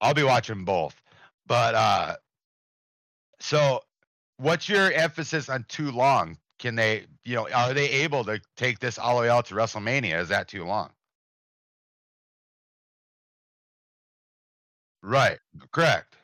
I'll 0.00 0.14
be 0.14 0.22
watching 0.24 0.64
both. 0.64 1.00
But 1.46 1.74
uh 1.74 2.16
so 3.40 3.80
what's 4.38 4.68
your 4.68 4.92
emphasis 4.92 5.48
on 5.48 5.64
too 5.68 5.90
long? 5.92 6.38
Can 6.58 6.76
they, 6.76 7.06
you 7.24 7.36
know, 7.36 7.48
are 7.50 7.74
they 7.74 7.90
able 7.90 8.24
to 8.24 8.40
take 8.56 8.80
this 8.80 8.98
all 8.98 9.16
the 9.16 9.22
way 9.22 9.30
out 9.30 9.46
to 9.46 9.54
WrestleMania? 9.54 10.20
Is 10.20 10.28
that 10.28 10.48
too 10.48 10.64
long? 10.64 10.90
Right. 15.02 15.38
Correct. 15.72 16.16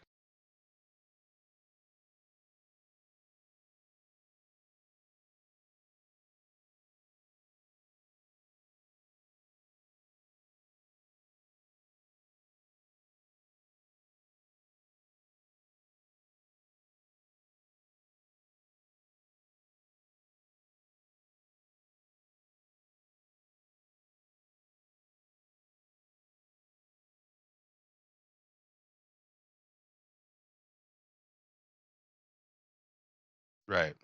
Right. 33.68 33.94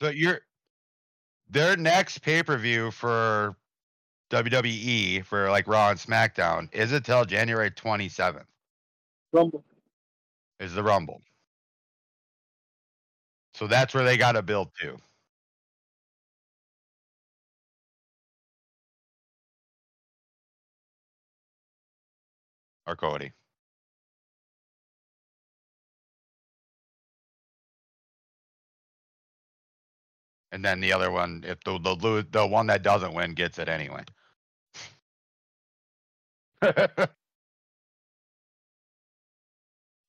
So 0.00 0.10
you're 0.10 0.40
their 1.50 1.76
next 1.76 2.18
pay 2.18 2.42
per 2.42 2.56
view 2.56 2.90
for 2.90 3.56
WWE 4.30 5.24
for 5.24 5.50
like 5.50 5.66
Raw 5.66 5.90
and 5.90 5.98
SmackDown 5.98 6.72
is 6.72 6.92
until 6.92 7.24
January 7.24 7.70
27th? 7.70 8.44
Rumble. 9.32 9.64
Is 10.60 10.74
the 10.74 10.82
Rumble. 10.82 11.22
So 13.54 13.66
that's 13.66 13.94
where 13.94 14.04
they 14.04 14.16
got 14.16 14.32
to 14.32 14.42
build 14.42 14.70
to. 14.80 14.96
Or 22.88 22.96
Cody. 22.96 23.32
And 30.52 30.64
then 30.64 30.80
the 30.80 30.92
other 30.92 31.10
one, 31.10 31.44
if 31.46 31.60
the 31.64 31.78
the 31.78 31.94
lo- 31.96 32.22
the 32.22 32.46
one 32.46 32.68
that 32.68 32.82
doesn't 32.82 33.14
win 33.14 33.34
gets 33.34 33.58
it 33.58 33.68
anyway. 33.68 34.04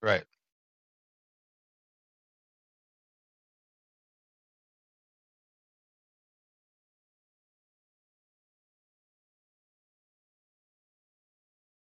right. 0.01 0.23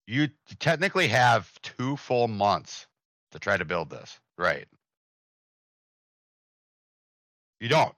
You 0.07 0.29
technically 0.61 1.09
have 1.09 1.51
two 1.63 1.97
full 1.97 2.29
months 2.29 2.87
to 3.33 3.39
try 3.39 3.57
to 3.57 3.65
build 3.65 3.91
this. 3.91 4.21
Right. 4.39 4.67
You 7.61 7.69
don't. 7.69 7.95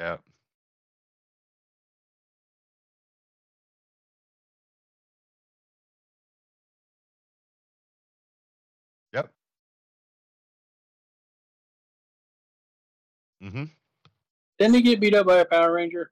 Yep. 0.00 0.20
Yep. 9.12 9.32
Mm-hmm. 13.44 13.64
Didn't 14.58 14.74
he 14.74 14.82
get 14.82 15.00
beat 15.00 15.14
up 15.14 15.26
by 15.26 15.36
a 15.36 15.44
Power 15.44 15.72
Ranger? 15.72 16.10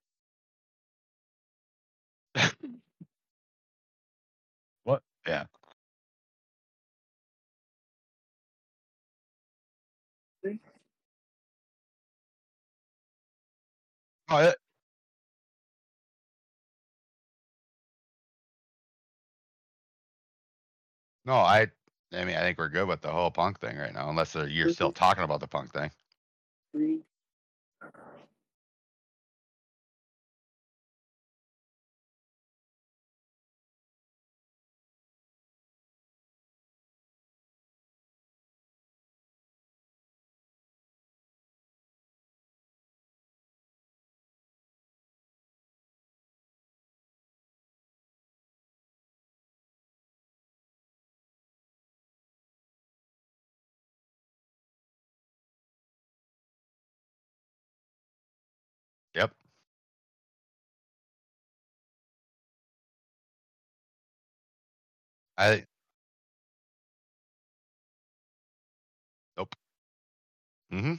What? 4.85 5.03
Yeah. 5.27 5.45
Oh, 14.29 14.39
it, 14.39 14.57
no, 21.25 21.35
I. 21.35 21.69
I 22.13 22.25
mean, 22.25 22.37
I 22.37 22.41
think 22.41 22.59
we're 22.59 22.71
good 22.71 22.89
with 22.89 23.03
the 23.03 23.11
whole 23.11 23.31
punk 23.31 23.61
thing 23.61 23.77
right 23.77 23.93
now, 23.93 24.09
unless 24.09 24.35
uh, 24.35 24.45
you're 24.45 24.71
still 24.71 24.93
talking 24.93 25.25
about 25.25 25.41
the 25.41 25.47
punk 25.47 25.75
thing. 25.75 25.91
Three. 26.73 27.01
I. 65.39 65.65
Nope. 69.39 69.55
Mm-hmm. 70.73 70.95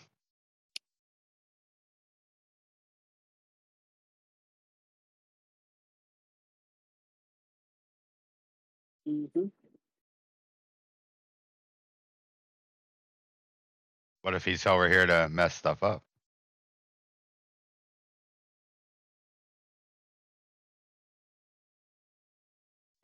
Mm-hmm. 9.10 9.46
What 14.24 14.36
if 14.36 14.46
he's 14.46 14.66
over 14.68 14.90
here 14.90 15.06
to 15.08 15.30
mess 15.30 15.56
stuff 15.56 15.84
up? 15.84 16.04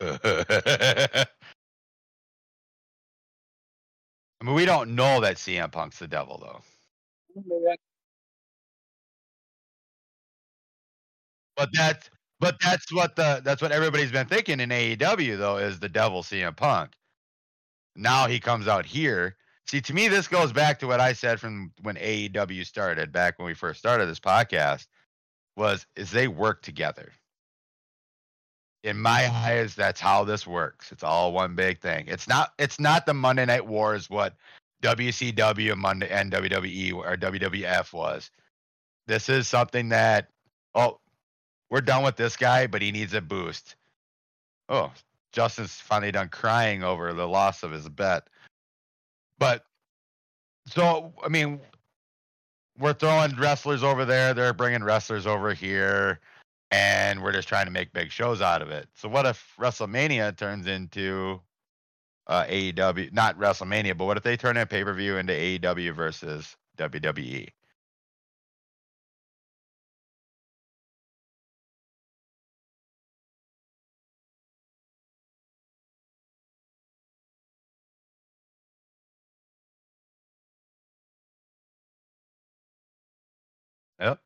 I 0.00 1.26
mean, 4.44 4.54
we 4.54 4.64
don't 4.66 4.94
know 4.94 5.20
that 5.20 5.36
CM 5.36 5.72
Punk's 5.72 5.98
the 5.98 6.08
devil, 6.08 6.38
though. 6.38 6.62
But 11.56 11.70
that's 11.72 12.10
But 12.40 12.56
that's 12.62 12.92
what 12.92 13.16
the 13.16 13.40
that's 13.44 13.62
what 13.62 13.72
everybody's 13.72 14.12
been 14.12 14.26
thinking 14.26 14.60
in 14.60 14.70
AEW 14.70 15.38
though 15.38 15.56
is 15.58 15.78
the 15.80 15.88
devil 15.88 16.22
CM 16.22 16.56
Punk. 16.56 16.92
Now 17.96 18.26
he 18.28 18.40
comes 18.40 18.68
out 18.68 18.86
here. 18.86 19.36
See, 19.66 19.80
to 19.80 19.94
me, 19.94 20.08
this 20.08 20.28
goes 20.28 20.52
back 20.52 20.78
to 20.80 20.86
what 20.86 21.00
I 21.00 21.12
said 21.12 21.40
from 21.40 21.72
when 21.82 21.96
AEW 21.96 22.64
started, 22.66 23.12
back 23.12 23.38
when 23.38 23.46
we 23.46 23.54
first 23.54 23.80
started 23.80 24.06
this 24.06 24.20
podcast, 24.20 24.86
was 25.56 25.86
is 25.96 26.10
they 26.10 26.28
work 26.28 26.62
together. 26.62 27.12
In 28.82 29.00
my 29.00 29.28
eyes, 29.32 29.74
that's 29.74 30.00
how 30.00 30.24
this 30.24 30.46
works. 30.46 30.92
It's 30.92 31.02
all 31.02 31.32
one 31.32 31.54
big 31.54 31.80
thing. 31.80 32.04
It's 32.08 32.28
not 32.28 32.52
it's 32.58 32.78
not 32.78 33.06
the 33.06 33.14
Monday 33.14 33.44
Night 33.44 33.66
Wars 33.66 34.08
what 34.08 34.34
WCW 34.82 35.76
Monday 35.76 36.08
and 36.08 36.32
WWE 36.32 36.94
or 36.94 37.16
WWF 37.16 37.92
was. 37.92 38.30
This 39.06 39.28
is 39.28 39.48
something 39.48 39.88
that 39.88 40.28
oh, 40.74 41.00
we're 41.70 41.80
done 41.80 42.04
with 42.04 42.16
this 42.16 42.36
guy, 42.36 42.66
but 42.66 42.82
he 42.82 42.92
needs 42.92 43.14
a 43.14 43.20
boost. 43.20 43.76
Oh, 44.68 44.92
Justin's 45.32 45.74
finally 45.74 46.12
done 46.12 46.28
crying 46.28 46.82
over 46.82 47.12
the 47.12 47.26
loss 47.26 47.62
of 47.62 47.72
his 47.72 47.88
bet. 47.88 48.28
But 49.38 49.64
so 50.66 51.12
I 51.24 51.28
mean, 51.28 51.60
we're 52.78 52.92
throwing 52.92 53.34
wrestlers 53.36 53.82
over 53.82 54.04
there. 54.04 54.34
They're 54.34 54.52
bringing 54.52 54.84
wrestlers 54.84 55.26
over 55.26 55.54
here, 55.54 56.20
and 56.76 57.22
we're 57.22 57.32
just 57.32 57.48
trying 57.48 57.66
to 57.66 57.72
make 57.72 57.92
big 57.92 58.10
shows 58.12 58.40
out 58.42 58.62
of 58.62 58.70
it. 58.70 58.88
So 58.94 59.08
what 59.08 59.26
if 59.26 59.54
WrestleMania 59.58 60.36
turns 60.36 60.66
into 60.66 61.40
uh, 62.28 62.44
AEW? 62.46 63.12
Not 63.12 63.38
WrestleMania, 63.38 63.96
but 63.98 64.06
what 64.06 64.16
if 64.18 64.22
they 64.24 64.36
turn 64.36 64.56
a 64.58 64.66
pay 64.66 64.84
per 64.84 64.94
view 64.94 65.16
into 65.18 65.32
AEW 65.34 65.94
versus? 65.94 66.56
WWE? 66.78 67.48
Yep. 84.00 84.20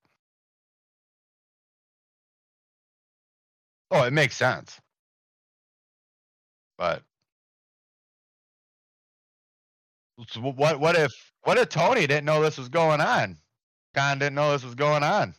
Oh, 3.91 4.05
it 4.05 4.12
makes 4.12 4.36
sense. 4.36 4.80
But 6.78 7.03
so 10.28 10.41
what 10.41 10.80
what 10.80 10.97
if 10.97 11.12
what 11.43 11.59
if 11.59 11.68
Tony 11.68 12.07
didn't 12.07 12.24
know 12.24 12.41
this 12.43 12.59
was 12.59 12.68
going 12.68 13.01
on? 13.01 13.36
Khan 13.95 14.18
didn't 14.18 14.34
know 14.34 14.53
this 14.53 14.64
was 14.64 14.74
going 14.74 15.03
on. 15.03 15.34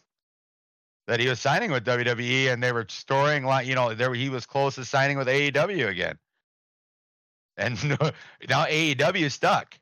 That 1.07 1.19
he 1.19 1.27
was 1.27 1.39
signing 1.39 1.71
with 1.71 1.85
WWE 1.85 2.51
and 2.53 2.61
they 2.61 2.71
were 2.71 2.85
storing 2.89 3.43
like 3.43 3.67
you 3.67 3.75
know 3.75 3.93
there 3.93 4.13
he 4.13 4.29
was 4.29 4.45
close 4.45 4.75
to 4.75 4.85
signing 4.85 5.17
with 5.17 5.27
AEW 5.27 5.87
again. 5.87 6.17
And 7.57 7.81
now 7.89 8.65
AEW 8.65 9.31
stuck. 9.31 9.79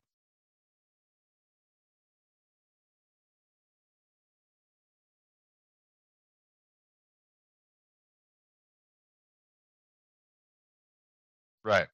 Right. 11.63 11.87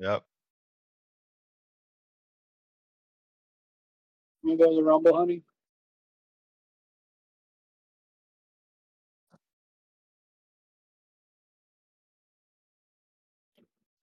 Yep. 0.00 0.24
Here 4.42 4.56
goes 4.56 4.76
the 4.76 4.82
Rumble, 4.82 5.14
honey. 5.14 5.42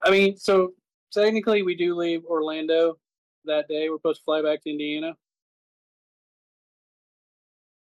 I 0.03 0.11
mean, 0.11 0.37
so 0.37 0.73
technically 1.11 1.63
we 1.63 1.75
do 1.75 1.95
leave 1.95 2.23
Orlando 2.25 2.99
that 3.45 3.67
day. 3.67 3.89
We're 3.89 3.97
supposed 3.97 4.19
to 4.19 4.23
fly 4.23 4.43
back 4.43 4.61
to 4.63 4.69
Indiana. 4.69 5.17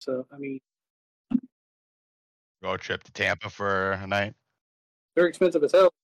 So 0.01 0.27
I 0.33 0.37
mean, 0.37 0.59
Road 2.61 2.81
trip 2.81 3.05
to 3.05 3.13
Tampa 3.13 3.49
for 3.49 3.93
a 3.93 4.07
night. 4.07 4.35
they're 5.15 5.29
expensive 5.29 5.63
as 5.63 5.73
hell. 5.73 5.95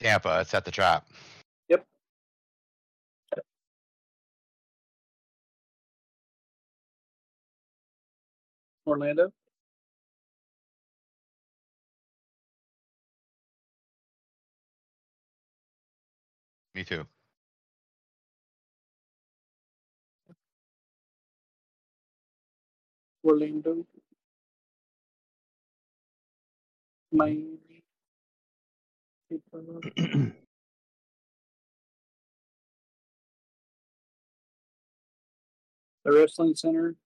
Tampa, 0.00 0.40
it's 0.40 0.54
at 0.54 0.64
the 0.64 0.72
trap. 0.72 1.06
Yep. 1.70 1.86
Orlando. 8.86 9.32
Me 16.74 16.84
too. 16.84 17.06
Orlando. 23.24 23.86
Miami. 27.12 27.55
The 36.04 36.12
wrestling 36.12 36.54
center. 36.54 36.96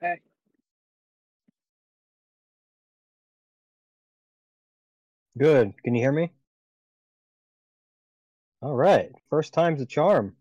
Hey. 0.00 0.20
Good. 5.38 5.74
Can 5.82 5.94
you 5.94 6.02
hear 6.02 6.12
me? 6.12 6.32
All 8.62 8.74
right. 8.74 9.10
First 9.30 9.52
time's 9.54 9.80
a 9.80 9.86
charm. 9.86 10.36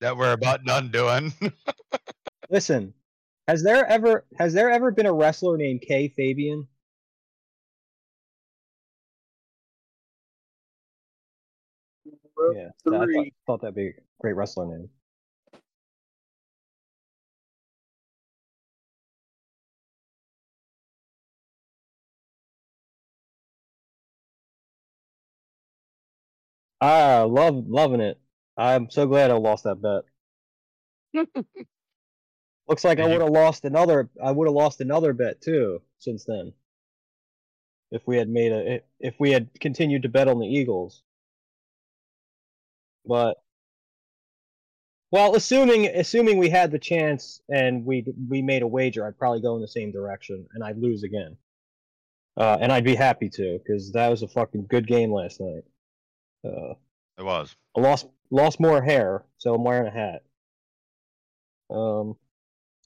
That 0.00 0.16
we're 0.16 0.32
about 0.32 0.64
done 0.64 0.90
doing. 0.90 1.32
Listen, 2.50 2.92
has 3.48 3.62
there 3.62 3.86
ever 3.86 4.24
has 4.38 4.52
there 4.52 4.70
ever 4.70 4.90
been 4.90 5.06
a 5.06 5.12
wrestler 5.12 5.56
named 5.56 5.80
Kay 5.80 6.08
Fabian? 6.08 6.68
Yeah, 12.54 12.68
I 12.86 12.90
thought, 12.90 13.08
thought 13.46 13.60
that'd 13.62 13.74
be 13.74 13.88
a 13.88 13.92
great 14.20 14.36
wrestler 14.36 14.66
name. 14.66 14.90
Ah, 26.80 27.26
love 27.28 27.66
loving 27.68 28.00
it. 28.00 28.20
I'm 28.56 28.90
so 28.90 29.06
glad 29.06 29.30
I 29.30 29.34
lost 29.34 29.64
that 29.64 29.82
bet. 29.82 31.26
Looks 32.68 32.84
like 32.84 32.98
I 32.98 33.06
would 33.06 33.20
have 33.20 33.30
lost 33.30 33.64
another. 33.64 34.08
I 34.22 34.32
would 34.32 34.48
have 34.48 34.54
lost 34.54 34.80
another 34.80 35.12
bet 35.12 35.40
too 35.40 35.82
since 35.98 36.24
then. 36.24 36.52
If 37.92 38.02
we 38.06 38.16
had 38.16 38.28
made 38.28 38.52
a, 38.52 38.80
if 38.98 39.14
we 39.20 39.30
had 39.30 39.48
continued 39.60 40.02
to 40.02 40.08
bet 40.08 40.28
on 40.28 40.40
the 40.40 40.46
Eagles, 40.46 41.02
but 43.06 43.36
well, 45.12 45.36
assuming 45.36 45.86
assuming 45.86 46.38
we 46.38 46.50
had 46.50 46.72
the 46.72 46.78
chance 46.78 47.40
and 47.48 47.84
we 47.86 48.04
we 48.28 48.42
made 48.42 48.62
a 48.62 48.66
wager, 48.66 49.06
I'd 49.06 49.18
probably 49.18 49.40
go 49.40 49.54
in 49.54 49.62
the 49.62 49.68
same 49.68 49.92
direction 49.92 50.46
and 50.52 50.64
I'd 50.64 50.78
lose 50.78 51.04
again. 51.04 51.36
Uh, 52.36 52.58
and 52.60 52.72
I'd 52.72 52.84
be 52.84 52.96
happy 52.96 53.30
to 53.30 53.58
because 53.58 53.92
that 53.92 54.08
was 54.08 54.22
a 54.22 54.28
fucking 54.28 54.66
good 54.68 54.86
game 54.86 55.12
last 55.12 55.40
night. 55.40 55.62
Uh, 56.46 56.74
It 57.18 57.24
was. 57.24 57.56
I 57.76 57.80
lost 57.80 58.08
lost 58.30 58.60
more 58.60 58.82
hair, 58.82 59.24
so 59.38 59.54
I'm 59.54 59.64
wearing 59.64 59.88
a 59.88 59.90
hat. 59.90 60.22
Um, 61.70 62.16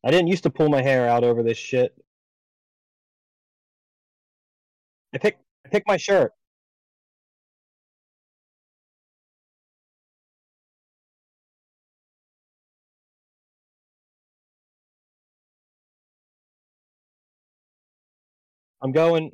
I 0.05 0.11
didn't 0.11 0.29
used 0.29 0.45
to 0.45 0.51
pull 0.51 0.69
my 0.69 0.83
hair 0.83 1.09
out 1.09 1.25
over 1.25 1.43
this 1.43 1.59
shit. 1.59 1.95
I 5.15 5.19
pick 5.19 5.39
I 5.67 5.69
pick 5.69 5.85
my 5.87 5.97
shirt. 5.97 6.33
I'm 18.83 18.93
going. 18.93 19.33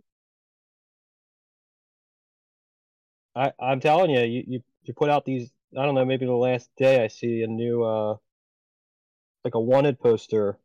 I 3.36 3.52
I'm 3.60 3.80
telling 3.80 4.10
you, 4.10 4.20
you 4.22 4.44
you 4.48 4.64
you 4.84 4.94
put 4.94 5.10
out 5.10 5.24
these. 5.26 5.52
I 5.78 5.84
don't 5.84 5.94
know. 5.94 6.04
Maybe 6.06 6.26
the 6.26 6.32
last 6.32 6.70
day 6.78 7.04
I 7.04 7.08
see 7.08 7.42
a 7.42 7.46
new 7.48 7.84
uh, 7.84 8.16
like 9.44 9.54
a 9.54 9.60
wanted 9.60 10.00
poster. 10.00 10.58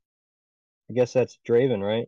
I 0.90 0.94
guess 0.94 1.14
that's 1.14 1.40
Draven, 1.48 1.82
right? 1.84 2.08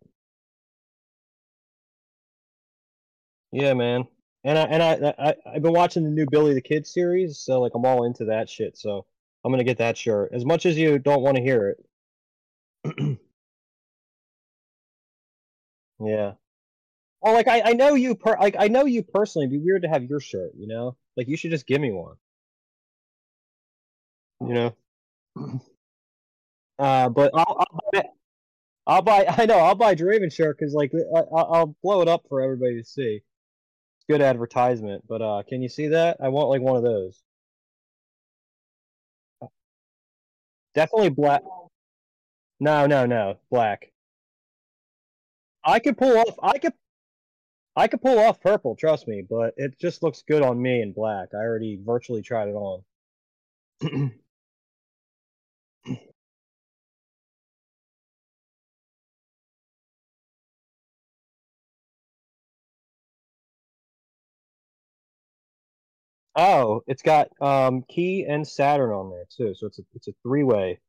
Yeah, 3.51 3.73
man. 3.73 4.07
And 4.43 4.57
I 4.57 4.63
and 4.63 4.83
I, 4.83 5.15
I 5.19 5.35
I've 5.55 5.61
been 5.61 5.73
watching 5.73 6.03
the 6.03 6.09
new 6.09 6.25
Billy 6.29 6.53
the 6.53 6.61
Kid 6.61 6.87
series, 6.87 7.39
so 7.39 7.61
like 7.61 7.73
I'm 7.75 7.85
all 7.85 8.05
into 8.05 8.25
that 8.25 8.49
shit. 8.49 8.77
So 8.77 9.05
I'm 9.45 9.51
gonna 9.51 9.63
get 9.63 9.77
that 9.79 9.97
shirt. 9.97 10.31
As 10.33 10.45
much 10.45 10.65
as 10.65 10.77
you 10.77 10.99
don't 10.99 11.21
want 11.21 11.37
to 11.37 11.43
hear 11.43 11.75
it. 12.85 13.19
yeah. 15.99 16.33
Well, 17.23 17.35
like 17.35 17.49
I, 17.49 17.61
I 17.63 17.73
know 17.73 17.95
you 17.95 18.15
per 18.15 18.37
like 18.39 18.57
I 18.59 18.69
know 18.69 18.85
you 18.85 19.03
personally. 19.03 19.47
It'd 19.47 19.59
be 19.59 19.65
weird 19.65 19.83
to 19.83 19.89
have 19.89 20.05
your 20.05 20.21
shirt, 20.21 20.53
you 20.57 20.67
know. 20.67 20.97
Like 21.17 21.29
you 21.29 21.37
should 21.37 21.51
just 21.51 21.67
give 21.67 21.81
me 21.81 21.91
one. 21.91 22.17
You 24.41 24.53
know. 24.53 24.75
Uh, 26.79 27.09
but 27.09 27.31
I'll, 27.35 27.45
I'll 27.59 27.91
buy. 27.93 28.03
I'll 28.87 29.01
buy. 29.03 29.25
I 29.37 29.45
know 29.45 29.59
I'll 29.59 29.75
buy 29.75 29.95
Draven 29.95 30.33
shirt 30.33 30.57
because 30.59 30.73
like 30.73 30.91
I- 31.15 31.19
I'll 31.35 31.75
blow 31.83 32.01
it 32.01 32.07
up 32.07 32.25
for 32.29 32.41
everybody 32.41 32.77
to 32.81 32.83
see. 32.83 33.21
It's 33.97 34.05
good 34.09 34.21
advertisement. 34.21 35.05
But 35.07 35.21
uh, 35.21 35.43
can 35.47 35.61
you 35.61 35.69
see 35.69 35.89
that? 35.89 36.17
I 36.21 36.29
want 36.29 36.49
like 36.49 36.61
one 36.61 36.77
of 36.77 36.83
those. 36.83 37.21
Definitely 40.75 41.09
black. 41.09 41.43
No, 42.59 42.87
no, 42.87 43.05
no, 43.05 43.37
black. 43.51 43.91
I 45.63 45.79
could 45.79 45.97
pull 45.97 46.17
off. 46.17 46.35
I 46.41 46.57
could. 46.57 46.73
I 47.75 47.87
could 47.87 48.01
pull 48.01 48.17
off 48.19 48.41
purple. 48.41 48.75
Trust 48.75 49.07
me, 49.07 49.21
but 49.21 49.53
it 49.57 49.77
just 49.79 50.01
looks 50.03 50.23
good 50.23 50.41
on 50.41 50.61
me 50.61 50.81
in 50.81 50.91
black. 50.93 51.29
I 51.33 51.37
already 51.37 51.79
virtually 51.83 52.21
tried 52.23 52.49
it 52.49 52.55
on. 52.55 52.83
Oh, 66.35 66.81
it's 66.87 67.01
got 67.03 67.29
um 67.41 67.83
Key 67.83 68.25
and 68.25 68.47
Saturn 68.47 68.91
on 68.91 69.09
there 69.11 69.25
too, 69.29 69.53
so 69.55 69.67
it's 69.67 69.79
a 69.79 69.83
it's 69.95 70.07
a 70.07 70.13
three 70.23 70.43
way. 70.43 70.79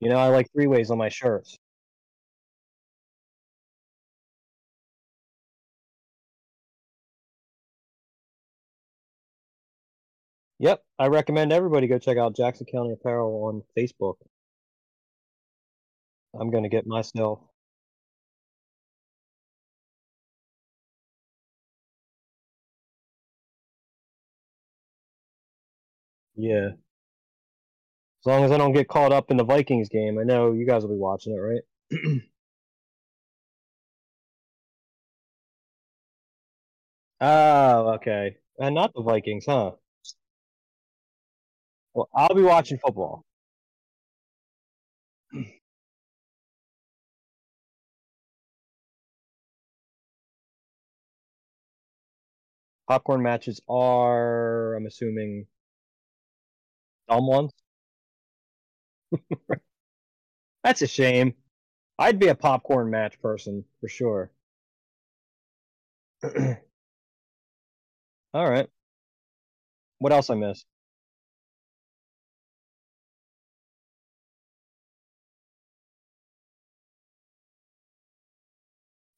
You 0.00 0.10
know, 0.10 0.16
I 0.18 0.28
like 0.28 0.52
three 0.52 0.66
ways 0.68 0.90
on 0.90 0.98
my 0.98 1.08
shirts. 1.10 1.58
Yep, 10.58 10.84
I 10.98 11.06
recommend 11.08 11.50
everybody 11.52 11.86
go 11.86 11.98
check 11.98 12.18
out 12.18 12.36
Jackson 12.36 12.66
County 12.66 12.92
Apparel 12.92 13.44
on 13.44 13.62
Facebook. 13.76 14.16
I'm 16.38 16.50
gonna 16.50 16.68
get 16.68 16.86
myself. 16.86 17.40
Yeah. 26.36 26.68
As 26.70 28.26
long 28.26 28.44
as 28.44 28.52
I 28.52 28.58
don't 28.58 28.74
get 28.74 28.88
caught 28.88 29.10
up 29.12 29.30
in 29.30 29.38
the 29.38 29.44
Vikings 29.44 29.88
game, 29.88 30.18
I 30.18 30.24
know 30.24 30.52
you 30.52 30.66
guys 30.66 30.82
will 30.82 30.90
be 30.90 30.96
watching 31.00 31.32
it, 31.34 31.38
right? 31.38 32.20
Oh, 37.20 37.94
okay. 37.96 38.38
And 38.58 38.74
not 38.74 38.92
the 38.94 39.02
Vikings, 39.02 39.44
huh? 39.46 39.72
Well, 41.96 42.10
I'll 42.14 42.34
be 42.36 42.42
watching 42.42 42.78
football. 42.78 43.24
Popcorn 52.88 53.22
matches 53.22 53.60
are, 53.68 54.74
I'm 54.74 54.86
assuming, 54.86 55.46
dumb 57.08 57.26
ones. 57.26 57.52
That's 60.64 60.82
a 60.82 60.86
shame. 60.86 61.34
I'd 61.98 62.18
be 62.18 62.28
a 62.28 62.34
popcorn 62.36 62.90
match 62.90 63.20
person 63.20 63.64
for 63.80 63.88
sure. 63.88 64.32
All 68.34 68.48
right. 68.50 68.68
What 69.98 70.12
else 70.12 70.30
I 70.30 70.34
missed? 70.36 70.66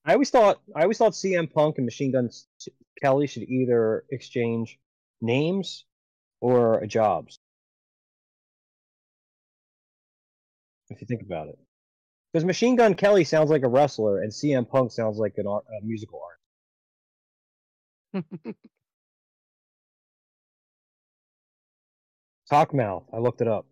I 0.09 0.14
always 0.14 0.30
thought 0.30 0.62
I 0.74 0.82
always 0.82 0.97
thought 0.97 1.12
CM 1.12 1.52
Punk 1.52 1.76
and 1.76 1.85
Machine 1.85 2.12
Gun 2.12 2.30
Kelly 3.02 3.26
should 3.26 3.43
either 3.43 4.05
exchange 4.10 4.78
names 5.20 5.85
or 6.40 6.86
jobs. 6.86 7.39
If 10.89 11.02
you 11.02 11.06
think 11.06 11.20
about 11.20 11.48
it, 11.48 11.59
because 12.32 12.47
Machine 12.47 12.74
Gun 12.76 12.94
Kelly 12.94 13.24
sounds 13.24 13.51
like 13.51 13.64
a 13.64 13.68
wrestler 13.68 14.22
and 14.22 14.32
CM 14.32 14.66
Punk 14.66 14.93
sounds 14.93 15.18
like 15.18 15.35
an 15.36 15.47
art, 15.47 15.66
a 15.66 15.85
musical 15.85 16.22
art. 18.14 18.24
Talkmouth. 22.51 23.05
I 23.12 23.18
looked 23.18 23.43
it 23.43 23.48
up. 23.48 23.66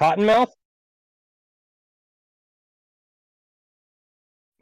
Cottonmouth? 0.00 0.55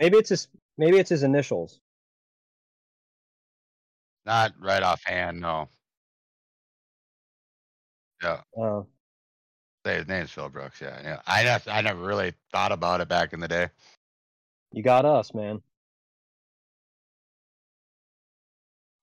Maybe 0.05 0.18
it's 0.18 0.28
his. 0.28 0.48
Maybe 0.76 0.98
it's 0.98 1.09
his 1.09 1.22
initials. 1.22 1.81
Not 4.26 4.52
right 4.60 4.82
offhand, 4.82 5.40
no. 5.40 5.70
Yeah, 8.22 8.43
oh. 8.55 8.86
say 9.86 9.94
his 9.94 10.06
name's 10.06 10.31
Phil 10.31 10.51
Brooks. 10.51 10.78
Yeah, 10.82 11.01
yeah. 11.02 11.20
I 11.26 11.43
just, 11.44 11.68
I 11.68 11.81
never 11.81 12.05
really 12.05 12.35
thought 12.52 12.70
about 12.70 13.01
it 13.01 13.09
back 13.09 13.32
in 13.32 13.40
the 13.40 13.48
day. 13.48 13.68
you 14.72 14.82
got 14.82 15.06
us, 15.06 15.32
man. 15.32 15.62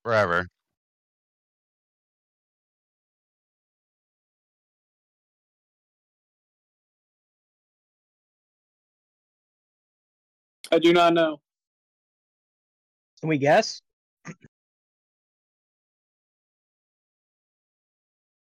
Forever. 0.03 0.47
I 10.71 10.79
do 10.79 10.93
not 10.93 11.13
know. 11.13 11.41
Can 13.19 13.29
we 13.29 13.37
guess? 13.37 13.81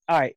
All 0.09 0.19
right. 0.19 0.37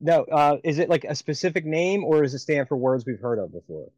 No, 0.00 0.24
uh, 0.24 0.58
is 0.64 0.78
it 0.78 0.88
like 0.88 1.04
a 1.04 1.14
specific 1.14 1.64
name 1.64 2.04
or 2.04 2.22
is 2.24 2.34
it 2.34 2.40
stand 2.40 2.68
for 2.68 2.76
words 2.76 3.04
we've 3.06 3.20
heard 3.20 3.38
of 3.38 3.52
before? 3.52 3.90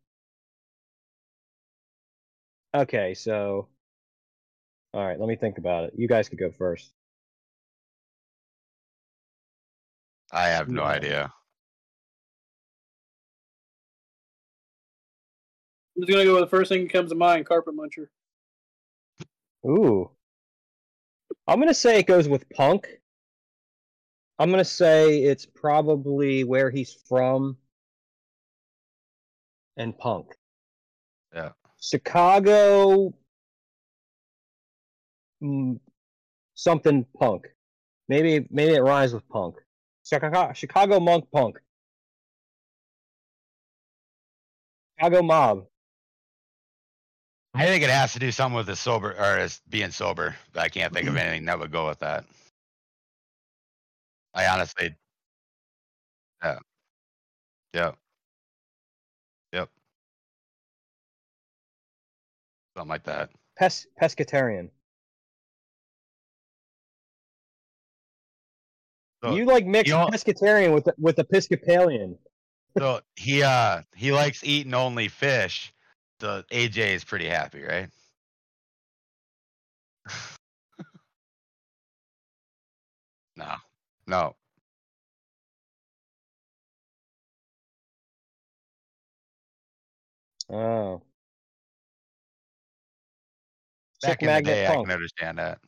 Okay, 2.75 3.15
so. 3.15 3.69
All 4.95 5.07
right, 5.07 5.19
let 5.19 5.29
me 5.29 5.37
think 5.37 5.59
about 5.59 5.85
it. 5.85 5.95
You 5.97 6.09
guys 6.09 6.29
could 6.29 6.39
go 6.39 6.51
first. 6.51 6.93
I 10.33 10.49
have 10.49 10.69
no 10.69 10.83
Yeah. 10.83 10.89
idea. 10.89 11.35
I'm 15.99 16.07
just 16.07 16.13
gonna 16.13 16.25
go 16.25 16.35
with 16.35 16.45
the 16.45 16.57
first 16.57 16.69
thing 16.69 16.85
that 16.85 16.93
comes 16.93 17.11
to 17.11 17.17
mind: 17.17 17.45
carpet 17.45 17.75
muncher. 17.77 18.07
Ooh. 19.67 20.09
I'm 21.49 21.59
gonna 21.59 21.75
say 21.75 21.99
it 21.99 22.07
goes 22.07 22.29
with 22.29 22.49
punk. 22.51 22.87
I'm 24.39 24.51
gonna 24.51 24.65
say 24.65 25.25
it's 25.25 25.45
probably 25.45 26.45
where 26.45 26.71
he's 26.71 26.93
from 27.09 27.57
and 29.77 29.99
punk. 29.99 30.37
Yeah. 31.35 31.51
Chicago 31.81 33.13
mm, 35.43 35.81
something 36.55 37.07
punk. 37.19 37.49
Maybe 38.09 38.47
maybe 38.53 38.75
it 38.75 38.83
rhymes 38.83 39.15
with 39.15 39.29
punk. 39.29 39.57
Chicago 40.07 40.53
Chicago 40.53 41.01
monk 41.01 41.27
punk. 41.33 41.59
Chicago 44.97 45.23
mob. 45.23 45.67
I 47.55 47.67
think 47.67 47.83
it 47.83 47.91
has 47.91 48.13
to 48.13 48.19
do 48.19 48.31
something 48.31 48.57
with 48.57 48.67
the 48.67 48.77
sober 48.77 49.13
or 49.19 49.49
being 49.69 49.91
sober. 49.91 50.37
But 50.53 50.61
I 50.63 50.69
can't 50.69 50.93
think 50.93 51.07
of 51.09 51.15
Mm-hmm. 51.15 51.19
anything 51.27 51.45
that 51.47 51.59
would 51.59 51.73
go 51.73 51.89
with 51.89 51.99
that. 52.01 52.25
I 54.35 54.47
honestly, 54.47 54.95
yeah, 56.45 56.59
yeah, 57.75 57.93
yep, 59.53 59.69
something 62.77 62.89
like 62.91 63.03
that. 63.05 63.31
Pes- 63.59 63.87
pescatarian. 64.01 64.69
So, 69.25 69.35
you 69.35 69.47
like 69.47 69.67
mix 69.67 69.91
know- 69.91 70.07
pescatarian 70.07 70.73
with 70.75 70.89
with 70.99 71.19
Episcopalian. 71.19 72.17
so 72.79 73.01
he 73.17 73.43
uh 73.43 73.83
he 73.97 74.13
likes 74.13 74.45
eating 74.45 74.75
only 74.75 75.09
fish. 75.09 75.73
So 76.21 76.43
AJ 76.51 76.95
is 76.95 77.05
pretty 77.05 77.29
happy, 77.29 77.63
right? 77.63 77.89
no, 83.37 83.55
no. 84.07 84.35
Oh. 90.51 91.03
Back 94.03 94.11
Chick 94.11 94.23
in 94.23 94.27
the 94.27 94.33
magnet 94.33 94.55
day, 94.55 94.67
I 94.67 94.75
can 94.75 94.91
understand 94.91 95.39
that. 95.39 95.59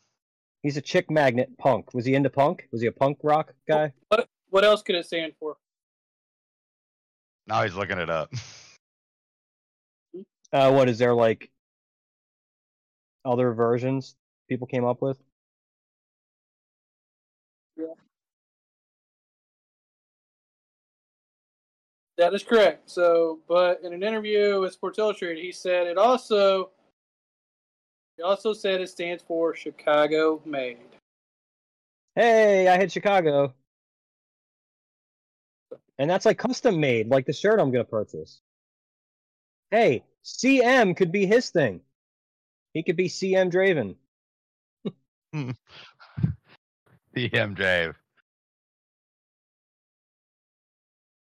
He's 0.63 0.77
a 0.77 0.81
chick 0.81 1.11
magnet 1.11 1.57
punk. 1.59 1.95
Was 1.95 2.05
he 2.05 2.15
into 2.15 2.31
punk? 2.31 2.69
Was 2.73 2.81
he 2.81 2.89
a 2.89 2.93
punk 2.93 3.19
rock 3.23 3.55
guy? 3.69 3.93
What 4.09 4.29
what 4.51 4.65
else 4.65 4.83
could 4.83 4.97
it 4.97 5.07
stand 5.07 5.33
for? 5.39 5.57
Now 7.47 7.63
he's 7.63 7.75
looking 7.75 7.99
it 7.99 8.11
up. 8.11 8.33
Uh, 10.53 10.73
what 10.73 10.89
is 10.89 10.99
there 10.99 11.15
like 11.15 11.51
other 13.25 13.53
versions 13.53 14.17
people 14.49 14.67
came 14.67 14.85
up 14.85 15.01
with? 15.01 15.19
That 22.19 22.35
is 22.35 22.43
correct. 22.43 22.91
So, 22.91 23.39
but 23.49 23.81
in 23.83 23.95
an 23.95 24.03
interview 24.03 24.61
with 24.61 24.75
Sports 24.75 24.99
Illustrated, 24.99 25.43
he 25.43 25.53
said 25.53 25.87
it 25.87 25.97
also. 25.97 26.71
He 28.19 28.23
also 28.23 28.53
said 28.53 28.83
it 28.83 28.91
stands 28.91 29.23
for 29.23 29.55
Chicago 29.55 30.43
made. 30.45 30.77
Hey, 32.15 32.69
I 32.69 32.77
hit 32.77 32.93
Chicago. 32.93 33.55
And 35.99 36.11
that's 36.11 36.27
like 36.27 36.37
custom 36.37 36.79
made, 36.79 37.09
like 37.09 37.25
the 37.25 37.33
shirt 37.33 37.59
I'm 37.59 37.71
gonna 37.71 37.85
purchase. 37.85 38.43
Hey, 39.71 40.05
CM 40.25 40.97
could 40.97 41.13
be 41.13 41.27
his 41.27 41.51
thing. 41.51 41.81
He 42.75 42.83
could 42.83 42.97
be 42.97 43.09
CM 43.09 43.51
Draven. 43.51 43.97
Hmm. 45.33 45.51
CM 47.17 47.55
Drive. 47.55 47.97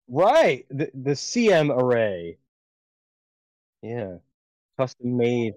Right. 0.09 0.67
The 0.71 0.91
the 0.95 1.13
CM 1.13 1.71
array. 1.77 2.39
Yeah. 3.83 4.17
Custom 4.79 5.17
made. 5.17 5.55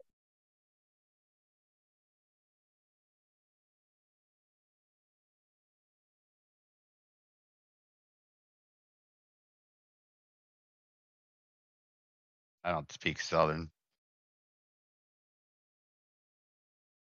I 12.67 12.71
don't 12.73 12.91
speak 12.91 13.21
Southern. 13.21 13.71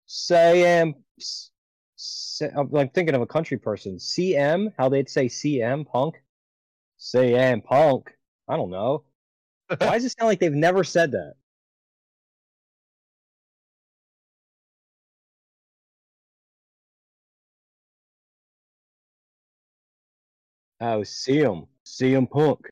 CM. 0.08 0.94
s- 1.20 1.50
s- 1.98 2.42
I'm 2.56 2.70
like 2.70 2.94
thinking 2.94 3.16
of 3.16 3.22
a 3.22 3.26
country 3.28 3.58
person. 3.58 3.98
CM, 3.98 4.72
how 4.78 4.90
they'd 4.90 5.10
say 5.10 5.26
CM 5.28 5.86
punk. 5.86 6.22
CM 7.00 7.64
punk. 7.64 8.16
I 8.48 8.58
don't 8.58 8.70
know. 8.70 9.06
Why 9.80 9.94
does 9.96 10.06
it 10.06 10.12
sound 10.18 10.28
like 10.30 10.40
they've 10.40 10.54
never 10.54 10.84
said 10.84 11.12
that? 11.14 11.34
Oh, 20.82 21.02
CM. 21.04 21.68
CM 21.86 22.30
punk. 22.30 22.70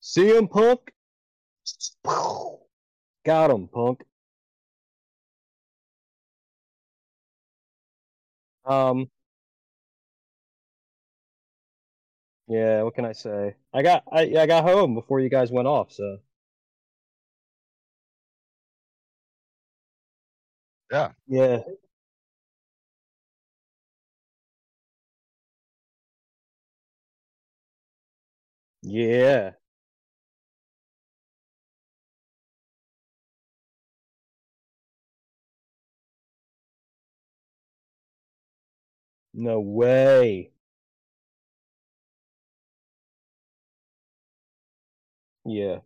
CM 0.00 0.48
punk. 0.50 0.92
Got 3.26 3.50
him, 3.50 3.68
punk. 3.68 4.04
Um. 8.64 9.10
Yeah, 12.48 12.82
what 12.82 12.94
can 12.94 13.04
I 13.04 13.12
say? 13.12 13.54
I 13.72 13.82
got 13.82 14.04
I 14.12 14.22
I 14.38 14.46
got 14.46 14.64
home 14.64 14.94
before 14.94 15.20
you 15.20 15.28
guys 15.28 15.50
went 15.50 15.68
off, 15.68 15.92
so 15.92 16.18
Yeah. 20.90 21.12
yeah. 21.26 21.62
Yeah. 28.82 29.52
No 39.36 39.60
way. 39.60 40.50
Yeah. 45.44 45.80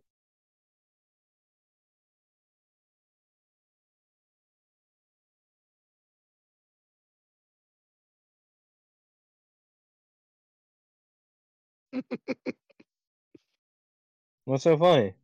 What's 14.45 14.65
so 14.65 14.77
funny? 14.77 15.15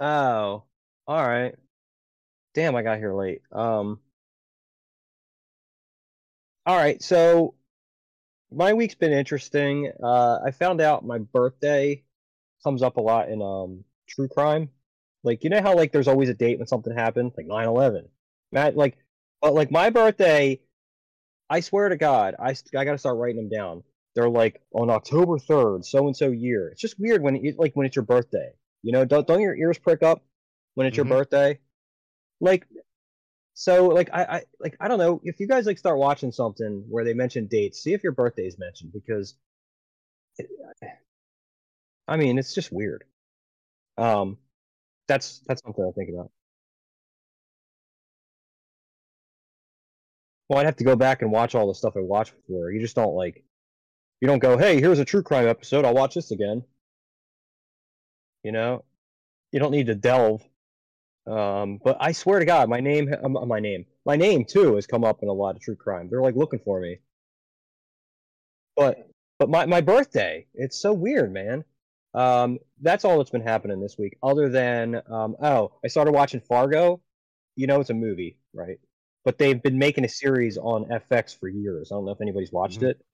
Oh, 0.00 0.64
all 1.08 1.26
right. 1.28 1.56
Damn, 2.54 2.76
I 2.76 2.82
got 2.82 2.98
here 2.98 3.14
late. 3.14 3.42
Um, 3.52 4.00
all 6.66 6.76
right. 6.76 7.02
So 7.02 7.54
my 8.52 8.72
week's 8.74 8.94
been 8.94 9.12
interesting. 9.12 9.92
Uh, 10.02 10.38
I 10.44 10.50
found 10.52 10.80
out 10.80 11.04
my 11.04 11.18
birthday 11.18 12.04
comes 12.62 12.82
up 12.82 12.96
a 12.96 13.00
lot 13.00 13.28
in 13.28 13.42
um 13.42 13.84
true 14.08 14.28
crime. 14.28 14.70
Like 15.24 15.44
you 15.44 15.50
know 15.50 15.62
how 15.62 15.74
like 15.76 15.92
there's 15.92 16.08
always 16.08 16.28
a 16.28 16.34
date 16.34 16.58
when 16.58 16.68
something 16.68 16.94
happened, 16.94 17.32
like 17.36 17.46
9/11. 17.46 18.08
Matt, 18.52 18.76
like, 18.76 18.96
but 19.42 19.54
like 19.54 19.70
my 19.70 19.90
birthday, 19.90 20.60
I 21.50 21.60
swear 21.60 21.88
to 21.88 21.96
God, 21.96 22.36
I 22.38 22.50
I 22.76 22.84
gotta 22.84 22.98
start 22.98 23.16
writing 23.18 23.36
them 23.36 23.48
down. 23.50 23.82
They're 24.14 24.28
like 24.30 24.62
on 24.72 24.90
October 24.90 25.38
3rd, 25.38 25.84
so 25.84 26.06
and 26.06 26.16
so 26.16 26.30
year. 26.30 26.68
It's 26.70 26.80
just 26.80 26.98
weird 27.00 27.22
when 27.22 27.36
it 27.36 27.58
like 27.58 27.74
when 27.74 27.86
it's 27.86 27.96
your 27.96 28.04
birthday. 28.04 28.52
You 28.82 28.92
know, 28.92 29.04
don't 29.04 29.26
don't 29.26 29.40
your 29.40 29.56
ears 29.56 29.78
prick 29.78 30.02
up 30.02 30.24
when 30.74 30.86
it's 30.86 30.94
Mhm. 30.94 30.98
your 30.98 31.06
birthday? 31.06 31.58
Like 32.44 32.66
so 33.54 33.88
like 33.88 34.10
I, 34.12 34.24
I 34.24 34.42
like 34.60 34.76
I 34.80 34.88
don't 34.88 34.98
know 34.98 35.20
if 35.24 35.40
you 35.40 35.48
guys 35.48 35.66
like 35.66 35.78
start 35.78 35.98
watching 35.98 36.32
something 36.32 36.84
where 36.88 37.04
they 37.04 37.14
mention 37.14 37.46
dates, 37.48 37.80
see 37.82 37.94
if 37.94 38.02
your 38.04 38.12
birthday 38.12 38.46
is 38.46 38.58
mentioned 38.58 38.92
because 38.92 39.36
it, 40.38 40.48
I 42.08 42.16
mean 42.16 42.38
it's 42.38 42.54
just 42.54 42.72
weird. 42.72 43.04
Um, 43.98 44.38
that's 45.08 45.40
that's 45.48 45.62
something 45.64 45.84
I 45.84 45.92
think 45.92 46.10
about. 46.10 46.32
Well, 50.48 50.58
I'd 50.58 50.66
have 50.66 50.76
to 50.76 50.84
go 50.84 50.96
back 50.96 51.22
and 51.22 51.30
watch 51.32 51.54
all 51.54 51.66
the 51.68 51.74
stuff 51.74 51.96
I 51.96 52.00
watched 52.00 52.34
before. 52.36 52.70
You 52.70 52.80
just 52.80 52.96
don't 52.96 53.14
like 53.14 53.44
You 54.20 54.28
don't 54.28 54.40
go, 54.40 54.58
hey, 54.58 54.80
here's 54.80 54.98
a 55.00 55.04
true 55.06 55.22
crime 55.22 55.48
episode. 55.48 55.84
I'll 55.86 55.94
watch 55.94 56.14
this 56.16 56.30
again. 56.32 56.64
You 58.44 58.52
know, 58.52 58.84
you 59.52 59.60
don't 59.60 59.72
need 59.72 59.86
to 59.88 59.94
delve. 59.96 60.48
Um, 61.26 61.80
but 61.82 61.96
I 62.00 62.12
swear 62.12 62.38
to 62.38 62.44
God, 62.44 62.68
my 62.68 62.80
name, 62.80 63.12
um, 63.22 63.38
my 63.48 63.60
name, 63.60 63.86
my 64.04 64.16
name 64.16 64.44
too 64.44 64.74
has 64.74 64.86
come 64.86 65.04
up 65.04 65.22
in 65.22 65.28
a 65.28 65.32
lot 65.32 65.56
of 65.56 65.62
true 65.62 65.76
crime. 65.76 66.08
They're 66.10 66.20
like 66.20 66.36
looking 66.36 66.58
for 66.58 66.80
me. 66.80 66.98
But 68.76 69.08
but 69.38 69.48
my 69.48 69.66
my 69.66 69.80
birthday, 69.80 70.46
it's 70.54 70.78
so 70.78 70.92
weird, 70.92 71.32
man. 71.32 71.64
Um, 72.12 72.58
that's 72.80 73.04
all 73.04 73.18
that's 73.18 73.30
been 73.30 73.40
happening 73.42 73.80
this 73.80 73.96
week. 73.98 74.16
Other 74.22 74.48
than 74.48 74.96
um, 75.10 75.36
oh, 75.40 75.72
I 75.84 75.88
started 75.88 76.12
watching 76.12 76.40
Fargo. 76.40 77.00
You 77.56 77.66
know, 77.66 77.80
it's 77.80 77.90
a 77.90 77.94
movie, 77.94 78.36
right? 78.52 78.78
But 79.24 79.38
they've 79.38 79.62
been 79.62 79.78
making 79.78 80.04
a 80.04 80.08
series 80.08 80.58
on 80.58 80.86
FX 80.86 81.38
for 81.38 81.48
years. 81.48 81.90
I 81.90 81.94
don't 81.94 82.04
know 82.04 82.12
if 82.12 82.20
anybody's 82.20 82.52
watched 82.52 82.80
Mhm. 82.80 82.90
it. 82.90 83.04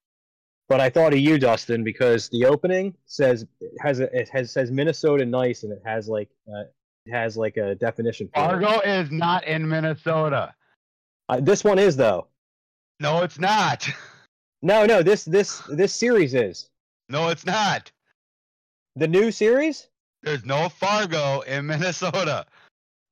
But 0.69 0.81
I 0.81 0.89
thought 0.89 1.13
of 1.13 1.19
you, 1.19 1.39
Dustin, 1.39 1.85
because 1.85 2.29
the 2.29 2.47
opening 2.47 2.97
says 3.07 3.45
it 3.61 3.73
has 3.81 4.01
a, 4.01 4.05
it 4.19 4.29
has 4.31 4.51
says 4.53 4.71
Minnesota 4.71 5.25
nice, 5.27 5.63
and 5.63 5.73
it 5.73 5.83
has 5.85 6.09
like 6.09 6.31
uh, 6.49 6.65
has 7.09 7.37
like 7.37 7.57
a 7.57 7.75
definition. 7.75 8.29
For. 8.29 8.35
Fargo 8.41 8.81
is 8.81 9.11
not 9.11 9.45
in 9.45 9.69
Minnesota. 9.69 10.55
Uh, 11.29 11.41
this 11.41 11.63
one 11.65 11.79
is 11.79 11.97
though. 11.97 12.27
No, 12.99 13.23
it's 13.23 13.39
not. 13.39 13.89
No, 14.63 14.85
no, 14.85 15.03
this 15.03 15.25
this 15.25 15.63
this 15.71 15.95
series 15.95 16.35
is 16.35 16.69
No, 17.09 17.31
it's 17.31 17.47
not. 17.47 17.91
the 18.95 19.09
new 19.09 19.31
series. 19.31 19.89
There's 20.23 20.45
no 20.45 20.69
Fargo 20.69 21.41
in 21.41 21.67
Minnesota. 21.67 22.45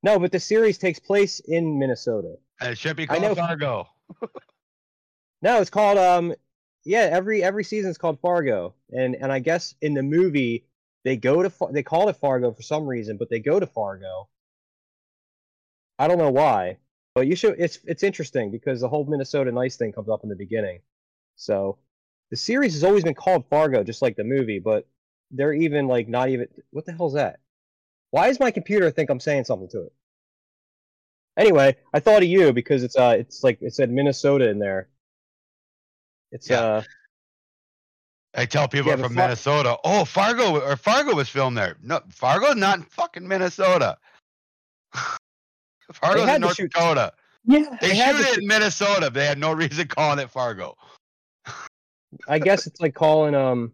No, 0.02 0.19
but 0.19 0.31
the 0.31 0.40
series 0.40 0.77
takes 0.77 0.98
place 0.98 1.40
in 1.40 1.78
Minnesota. 1.78 2.35
And 2.60 2.73
it 2.73 2.77
shouldn't 2.77 2.98
be 2.98 3.06
called 3.06 3.35
Fargo. 3.39 3.89
No, 5.40 5.60
it's 5.62 5.70
called 5.70 5.97
um 5.97 6.35
yeah, 6.85 7.09
every 7.10 7.43
every 7.43 7.65
season's 7.65 7.97
called 7.97 8.20
Fargo. 8.20 8.74
And 8.90 9.15
and 9.15 9.32
I 9.32 9.39
guess 9.39 9.74
in 9.81 9.94
the 9.94 10.02
movie 10.02 10.66
they 11.09 11.16
go 11.16 11.43
to 11.43 11.51
they 11.70 11.82
call 11.82 12.10
it 12.10 12.16
Fargo 12.16 12.52
for 12.52 12.60
some 12.60 12.86
reason, 12.86 13.16
but 13.16 13.30
they 13.30 13.40
go 13.40 13.59
to 13.59 13.66
Fargo. 13.66 14.28
I 15.98 16.06
don't 16.06 16.18
know 16.18 16.30
why, 16.30 16.76
but 17.14 17.26
you 17.26 17.35
should 17.35 17.59
it's 17.59 17.78
it's 17.85 18.02
interesting 18.02 18.51
because 18.51 18.82
the 18.82 18.90
whole 18.90 19.06
Minnesota 19.06 19.51
nice 19.51 19.76
thing 19.76 19.90
comes 19.93 20.10
up 20.10 20.22
in 20.22 20.28
the 20.28 20.36
beginning. 20.36 20.80
So 21.36 21.78
the 22.30 22.36
series 22.36 22.74
has 22.74 22.85
always 22.85 23.05
been 23.05 23.14
called 23.14 23.47
Fargo 23.48 23.82
just 23.85 24.02
like 24.02 24.16
the 24.16 24.24
movie, 24.24 24.59
but 24.59 24.86
they're 25.30 25.55
even 25.55 25.89
like 25.89 26.09
not 26.09 26.28
even 26.28 26.48
what 26.72 26.85
the 26.85 26.93
hell's 26.93 27.14
that? 27.14 27.40
Why 28.10 28.26
does 28.26 28.39
my 28.39 28.51
computer 28.51 28.90
think 28.90 29.09
I'm 29.09 29.18
saying 29.20 29.44
something 29.44 29.68
to 29.70 29.85
it? 29.85 29.93
Anyway, 31.39 31.76
I 31.94 32.01
thought 32.01 32.22
of 32.22 32.28
you 32.28 32.52
because 32.52 32.82
it's 32.85 32.98
uh 32.98 33.16
it's 33.18 33.43
like 33.43 33.62
it 33.62 33.74
said 33.74 33.90
Minnesota 33.90 34.51
in 34.51 34.59
there. 34.59 34.90
It's 36.32 36.51
Yeah. 36.51 36.60
uh 36.60 36.82
I 38.35 38.45
tell 38.47 38.69
people 38.69 38.91
Yeah, 38.91 38.97
from 38.97 39.15
Far- 39.15 39.25
Minnesota, 39.25 39.77
oh, 39.85 40.05
Fargo 40.05 40.61
or 40.61 40.77
Fargo 40.77 41.15
was 41.15 41.29
filmed 41.29 41.57
there. 41.57 41.77
No, 41.83 42.01
Fargo's 42.11 42.57
not 42.57 42.79
in 42.79 42.85
fucking 42.85 43.27
Minnesota. 43.27 43.97
Fargo's 45.93 46.29
in 46.29 46.41
North 46.43 46.57
shoot- 46.57 46.73
Dakota. 46.73 47.13
Yeah. 47.45 47.65
They, 47.81 47.95
had 47.97 48.17
shoot 48.17 48.29
it 48.29 48.39
in 48.43 48.47
Minnesota. 48.47 49.11
They 49.11 49.25
had 49.25 49.39
no 49.39 49.53
reason 49.53 49.89
calling 49.89 50.19
it 50.19 50.31
Fargo. 50.31 50.77
I 52.29 52.39
guess 52.39 52.67
it's 52.67 52.81
like 52.81 52.95
calling 52.95 53.35
um 53.35 53.73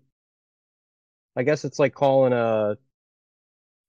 I 1.36 1.42
guess 1.42 1.64
it's 1.64 1.78
like 1.80 1.94
calling 1.94 2.32
a. 2.32 2.76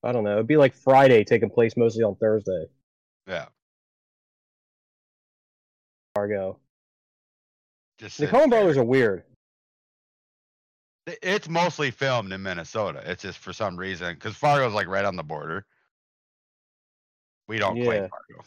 I 0.02 0.12
don't 0.12 0.24
know, 0.24 0.32
it'd 0.32 0.46
be 0.46 0.56
like 0.56 0.74
Friday 0.74 1.24
taking 1.24 1.50
place 1.50 1.76
mostly 1.76 2.02
on 2.02 2.16
Thursday. 2.16 2.66
Yeah. 3.28 3.46
Fargo. 6.14 6.58
Just 7.98 8.18
The 8.18 8.26
Coen 8.26 8.50
brothers 8.50 8.76
are 8.76 8.84
weird. 8.84 9.24
It- 11.06 11.18
It's 11.22 11.48
mostly 11.48 11.90
filmed 11.90 12.32
in 12.32 12.42
Minnesota. 12.42 13.02
It's 13.06 13.22
just 13.22 13.38
for 13.38 13.52
some 13.52 13.76
reason 13.76 14.14
because 14.14 14.34
Fargo's 14.36 14.74
like 14.74 14.88
right 14.88 15.04
on 15.04 15.16
the 15.16 15.22
border. 15.22 15.64
We 17.48 17.58
don't 17.58 17.74
claim 17.82 18.02
Yeah. 18.02 18.08
Fargo. 18.08 18.44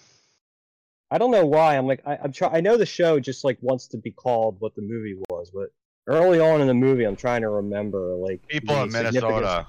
I 1.11 1.17
don't 1.17 1.31
know 1.31 1.45
why. 1.45 1.75
I'm 1.77 1.87
like 1.87 2.01
I, 2.05 2.17
I'm 2.21 2.31
try 2.33 2.49
I 2.49 2.61
know 2.61 2.77
the 2.77 2.85
show 2.85 3.19
just 3.19 3.43
like 3.43 3.57
wants 3.61 3.87
to 3.87 3.97
be 3.97 4.11
called 4.11 4.57
what 4.59 4.75
the 4.75 4.81
movie 4.81 5.17
was, 5.29 5.51
but 5.51 5.69
early 6.07 6.39
on 6.39 6.59
in 6.61 6.67
the 6.67 6.73
movie 6.73 7.05
I'm 7.05 7.15
trying 7.15 7.41
to 7.41 7.49
remember 7.49 8.13
like 8.15 8.45
People 8.47 8.81
in 8.83 8.91
Minnesota- 8.91 9.65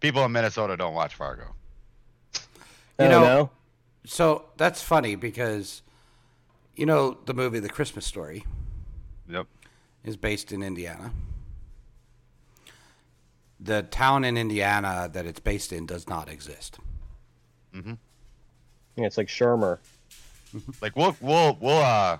People 0.00 0.24
in 0.24 0.32
Minnesota 0.32 0.76
don't 0.76 0.94
watch 0.94 1.14
Fargo. 1.14 1.54
You 2.34 2.40
don't 3.08 3.10
know- 3.10 3.20
know. 3.22 3.50
So 4.04 4.46
that's 4.56 4.80
funny 4.82 5.16
because, 5.16 5.82
you 6.76 6.86
know, 6.86 7.18
the 7.26 7.34
movie 7.34 7.58
The 7.58 7.68
Christmas 7.68 8.06
Story 8.06 8.44
Yep. 9.28 9.46
is 10.04 10.16
based 10.16 10.52
in 10.52 10.62
Indiana. 10.62 11.12
The 13.58 13.82
town 13.82 14.24
in 14.24 14.36
Indiana 14.36 15.08
that 15.12 15.24
it's 15.26 15.40
based 15.40 15.72
in 15.72 15.86
does 15.86 16.08
not 16.08 16.28
exist. 16.28 16.78
Mm-hmm. 17.74 17.94
Yeah, 18.96 19.06
it's 19.06 19.16
like 19.18 19.28
Shermer. 19.28 19.78
Like 20.80 20.96
we'll 20.96 21.16
we'll 21.20 21.56
we'll 21.60 21.78
uh 21.82 22.18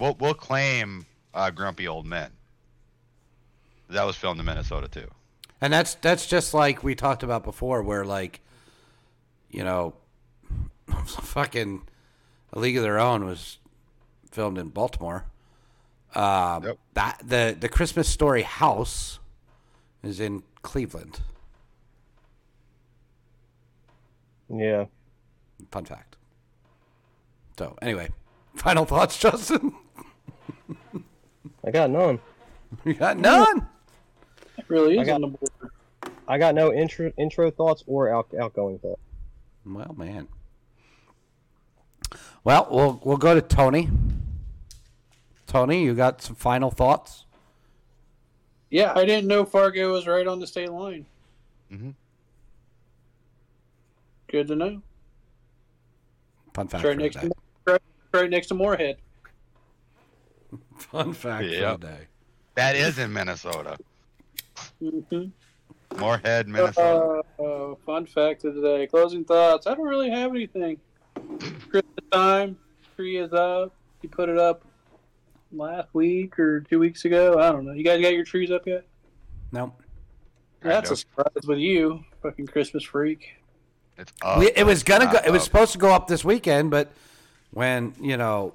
we'll 0.00 0.14
we'll 0.20 0.34
claim 0.34 1.06
uh, 1.32 1.50
Grumpy 1.50 1.86
Old 1.88 2.06
Men. 2.06 2.30
That 3.88 4.04
was 4.04 4.16
filmed 4.16 4.40
in 4.40 4.46
Minnesota 4.46 4.88
too. 4.88 5.08
And 5.60 5.72
that's 5.72 5.94
that's 5.96 6.26
just 6.26 6.52
like 6.54 6.82
we 6.82 6.94
talked 6.94 7.22
about 7.22 7.44
before, 7.44 7.82
where 7.82 8.04
like, 8.04 8.40
you 9.50 9.64
know, 9.64 9.94
fucking 11.06 11.82
A 12.52 12.58
League 12.58 12.76
of 12.76 12.82
Their 12.82 12.98
Own 12.98 13.24
was 13.24 13.58
filmed 14.30 14.58
in 14.58 14.68
Baltimore. 14.68 15.24
Um, 16.14 16.64
Yep. 16.64 16.78
That 16.94 17.20
the 17.24 17.56
the 17.58 17.68
Christmas 17.68 18.08
Story 18.08 18.42
house 18.42 19.18
is 20.06 20.20
in 20.20 20.42
Cleveland. 20.62 21.20
Yeah. 24.48 24.86
Fun 25.70 25.84
fact. 25.84 26.16
So 27.58 27.76
anyway, 27.82 28.10
final 28.54 28.84
thoughts, 28.84 29.18
Justin. 29.18 29.74
I 31.64 31.70
got 31.70 31.90
none. 31.90 32.20
you 32.84 32.94
got 32.94 33.18
none. 33.18 33.66
It 34.58 34.64
really 34.68 34.98
I 34.98 35.04
got- 35.04 35.14
on 35.16 35.20
the 35.22 35.26
board. 35.28 35.72
I 36.28 36.38
got 36.38 36.56
no 36.56 36.72
intro 36.72 37.12
intro 37.16 37.52
thoughts 37.52 37.84
or 37.86 38.12
out, 38.12 38.26
outgoing 38.38 38.80
thoughts. 38.80 39.00
Well, 39.64 39.94
man. 39.96 40.26
Well, 42.42 42.66
we'll 42.70 43.00
we'll 43.04 43.16
go 43.16 43.34
to 43.34 43.40
Tony. 43.42 43.88
Tony, 45.46 45.84
you 45.84 45.94
got 45.94 46.20
some 46.22 46.34
final 46.34 46.72
thoughts? 46.72 47.25
Yeah, 48.70 48.92
I 48.96 49.04
didn't 49.04 49.28
know 49.28 49.44
Fargo 49.44 49.92
was 49.92 50.06
right 50.06 50.26
on 50.26 50.40
the 50.40 50.46
state 50.46 50.70
line. 50.72 51.06
Mhm. 51.70 51.94
Good 54.28 54.48
to 54.48 54.56
know. 54.56 54.82
Fun 56.54 56.68
fact 56.68 56.84
It's 56.84 56.88
right 56.88 56.98
next 56.98 57.14
the 57.16 57.22
day. 57.22 57.28
to 57.28 57.72
right, 57.72 57.82
right 58.12 58.30
next 58.30 58.46
to 58.48 58.54
Moorhead. 58.54 58.96
Fun 60.78 61.12
fact 61.12 61.44
Yep. 61.46 61.72
for 61.80 61.86
the 61.86 61.86
day. 61.92 62.06
That 62.54 62.76
is 62.76 62.98
in 62.98 63.12
Minnesota. 63.12 63.76
hmm 64.80 65.24
Moorhead, 65.98 66.48
Minnesota. 66.48 67.22
Uh, 67.38 67.42
uh, 67.42 67.74
fun 67.86 68.06
fact 68.06 68.44
of 68.44 68.54
the 68.54 68.60
day. 68.60 68.86
Closing 68.86 69.24
thoughts. 69.24 69.66
I 69.66 69.74
don't 69.74 69.86
really 69.86 70.10
have 70.10 70.30
anything. 70.30 70.78
Christmas 71.70 72.04
time. 72.10 72.58
Tree 72.96 73.16
is 73.18 73.32
up. 73.32 73.72
You 74.02 74.08
put 74.08 74.28
it 74.28 74.38
up 74.38 74.64
last 75.56 75.88
week 75.92 76.38
or 76.38 76.60
two 76.60 76.78
weeks 76.78 77.04
ago. 77.04 77.38
I 77.38 77.52
don't 77.52 77.64
know. 77.64 77.72
You 77.72 77.84
guys 77.84 78.00
got 78.00 78.12
your 78.12 78.24
trees 78.24 78.50
up 78.50 78.66
yet? 78.66 78.86
No. 79.52 79.72
That's 80.62 80.90
a 80.90 80.96
surprise 80.96 81.46
with 81.46 81.58
you, 81.58 82.04
fucking 82.22 82.46
Christmas 82.46 82.82
freak. 82.82 83.36
It's 83.98 84.12
up. 84.22 84.38
We, 84.38 84.50
it 84.54 84.64
was 84.64 84.82
gonna 84.82 85.06
go. 85.06 85.12
not 85.12 85.26
It 85.26 85.30
was 85.30 85.44
supposed 85.44 85.72
to 85.72 85.78
go 85.78 85.92
up 85.92 86.06
this 86.06 86.24
weekend, 86.24 86.70
but 86.70 86.92
when 87.50 87.94
you 88.00 88.16
know 88.16 88.54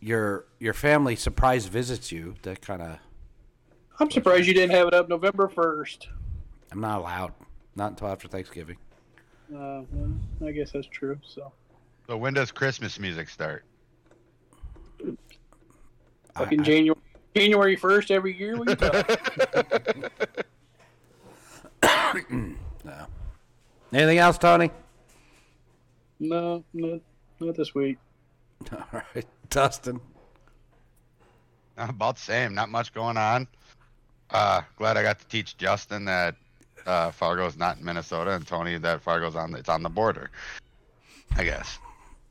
your 0.00 0.46
your 0.58 0.72
family 0.72 1.16
surprise 1.16 1.66
visits 1.66 2.12
you, 2.12 2.36
that 2.42 2.62
kind 2.62 2.82
of 2.82 2.98
I'm 3.98 4.10
surprised 4.10 4.46
you 4.46 4.54
didn't 4.54 4.74
have 4.74 4.88
it 4.88 4.94
up 4.94 5.08
November 5.08 5.48
first. 5.48 6.08
I'm 6.70 6.80
not 6.80 7.00
allowed. 7.00 7.32
Not 7.74 7.92
until 7.92 8.08
after 8.08 8.28
Thanksgiving. 8.28 8.76
Uh, 9.52 9.82
well, 9.92 10.12
I 10.46 10.52
guess 10.52 10.72
that's 10.72 10.86
true. 10.86 11.18
So 11.22 11.52
So 12.06 12.16
when 12.16 12.34
does 12.34 12.50
Christmas 12.50 12.98
music 12.98 13.28
start? 13.28 13.64
I- 16.36 16.38
fucking 16.38 16.60
I- 16.60 16.64
January 16.64 17.00
January 17.34 17.76
first 17.76 18.10
every 18.10 18.36
year. 18.36 18.56
What 18.56 18.80
no. 18.80 19.02
Anything 23.92 24.18
else, 24.18 24.38
Tony? 24.38 24.70
no, 26.18 26.64
not 26.72 27.00
not 27.40 27.54
this 27.56 27.74
week. 27.74 27.98
All 28.72 28.86
right, 28.92 29.26
Dustin. 29.50 30.00
About 31.76 32.16
the 32.16 32.22
same. 32.22 32.54
Not 32.54 32.70
much 32.70 32.94
going 32.94 33.18
on. 33.18 33.46
Uh, 34.30 34.62
glad 34.78 34.96
I 34.96 35.02
got 35.02 35.18
to 35.20 35.26
teach 35.28 35.58
Justin 35.58 36.06
that 36.06 36.34
uh, 36.86 37.10
Fargo's 37.10 37.58
not 37.58 37.76
in 37.78 37.84
Minnesota, 37.84 38.30
and 38.32 38.46
Tony 38.46 38.78
that 38.78 39.02
Fargo's 39.02 39.36
on 39.36 39.54
it's 39.54 39.68
on 39.68 39.82
the 39.82 39.90
border. 39.90 40.30
I 41.36 41.44
guess. 41.44 41.78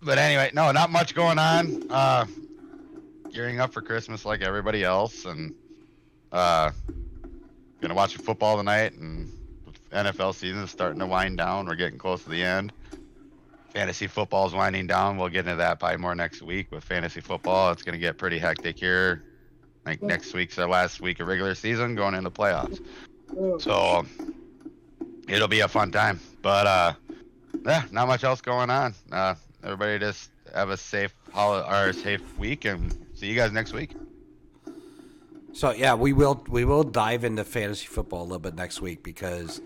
But 0.02 0.18
anyway, 0.18 0.50
no, 0.54 0.72
not 0.72 0.90
much 0.90 1.14
going 1.14 1.38
on. 1.38 1.84
Uh, 1.92 2.26
gearing 3.36 3.60
up 3.60 3.74
for 3.74 3.82
Christmas 3.82 4.24
like 4.24 4.42
everybody 4.42 4.84
else, 4.84 5.26
and 5.26 5.54
Uh, 6.32 6.70
gonna 7.80 7.94
watch 7.94 8.18
football 8.18 8.58
tonight, 8.58 8.92
and 8.94 9.32
NFL 9.92 10.34
season 10.34 10.64
is 10.64 10.72
starting 10.72 11.00
to 11.00 11.06
wind 11.06 11.38
down. 11.38 11.66
We're 11.66 11.76
getting 11.76 11.98
close 12.00 12.24
to 12.24 12.30
the 12.30 12.42
end. 12.42 12.74
Fantasy 13.74 14.08
football 14.08 14.46
is 14.48 14.54
winding 14.54 14.88
down. 14.88 15.18
We'll 15.18 15.30
get 15.30 15.46
into 15.46 15.56
that 15.58 15.80
probably 15.80 15.98
more 15.98 16.16
next 16.16 16.42
week 16.42 16.72
with 16.72 16.84
fantasy 16.84 17.22
football. 17.22 17.72
It's 17.72 17.84
gonna 17.84 18.00
get 18.00 18.18
pretty 18.18 18.38
hectic 18.38 18.78
here. 18.78 19.24
Like 19.86 20.02
next 20.02 20.34
week's 20.34 20.58
our 20.58 20.68
last 20.68 21.00
week 21.00 21.20
of 21.22 21.28
regular 21.28 21.56
season, 21.56 21.96
going 21.96 22.16
into 22.16 22.32
playoffs. 22.32 22.84
So 23.62 24.06
it'll 25.30 25.48
be 25.48 25.60
a 25.62 25.68
fun 25.70 25.92
time. 25.92 26.20
But 26.42 26.68
uh 26.68 26.94
yeah, 27.66 27.84
not 27.92 28.08
much 28.08 28.24
else 28.26 28.42
going 28.42 28.70
on. 28.70 28.94
Uh 29.12 29.36
everybody 29.64 30.00
just 30.00 30.32
have 30.54 30.70
a 30.70 30.78
safe 30.78 31.14
holiday 31.32 31.90
or 31.90 31.94
safe 31.94 32.38
week 32.38 32.66
and 32.66 33.05
see 33.16 33.28
you 33.28 33.36
guys 33.36 33.52
next 33.52 33.74
week. 33.74 33.96
So 35.54 35.72
yeah, 35.72 35.96
we 35.96 36.14
will 36.14 36.44
we 36.50 36.66
will 36.66 36.84
dive 36.84 37.24
into 37.24 37.44
fantasy 37.44 37.88
football 37.88 38.22
a 38.22 38.28
little 38.28 38.40
bit 38.40 38.56
next 38.56 38.82
week 38.82 39.04
because 39.04 39.62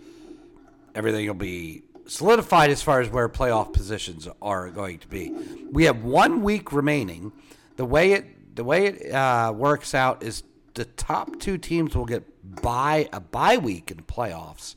everything 0.96 1.26
will 1.28 1.34
be 1.34 1.84
solidified 2.06 2.70
as 2.70 2.82
far 2.82 3.02
as 3.02 3.10
where 3.10 3.28
playoff 3.28 3.74
positions 3.74 4.28
are 4.42 4.70
going 4.70 5.00
to 5.00 5.08
be. 5.08 5.34
We 5.72 5.86
have 5.86 6.04
one 6.04 6.42
week 6.44 6.72
remaining. 6.72 7.32
The 7.76 7.86
way 7.86 8.14
it 8.14 8.56
the 8.56 8.64
way 8.64 8.86
it 8.86 9.12
uh, 9.12 9.52
works 9.56 9.96
out 9.96 10.22
is 10.24 10.44
the 10.76 10.86
top 10.86 11.40
two 11.40 11.58
teams 11.58 11.96
will 11.96 12.06
get 12.06 12.24
by 12.62 13.10
a 13.12 13.20
bye 13.20 13.58
week 13.58 13.90
in 13.90 13.98
the 13.98 14.04
playoffs. 14.04 14.76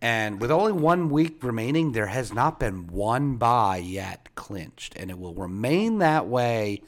And 0.00 0.40
with 0.40 0.50
only 0.50 0.72
one 0.72 1.08
week 1.08 1.42
remaining, 1.42 1.92
there 1.92 2.06
has 2.06 2.32
not 2.32 2.60
been 2.60 2.86
one 2.86 3.36
bye 3.36 3.78
yet 3.78 4.34
clinched, 4.34 4.94
and 4.96 5.10
it 5.10 5.18
will 5.18 5.34
remain 5.34 5.98
that 5.98 6.26
way 6.26 6.82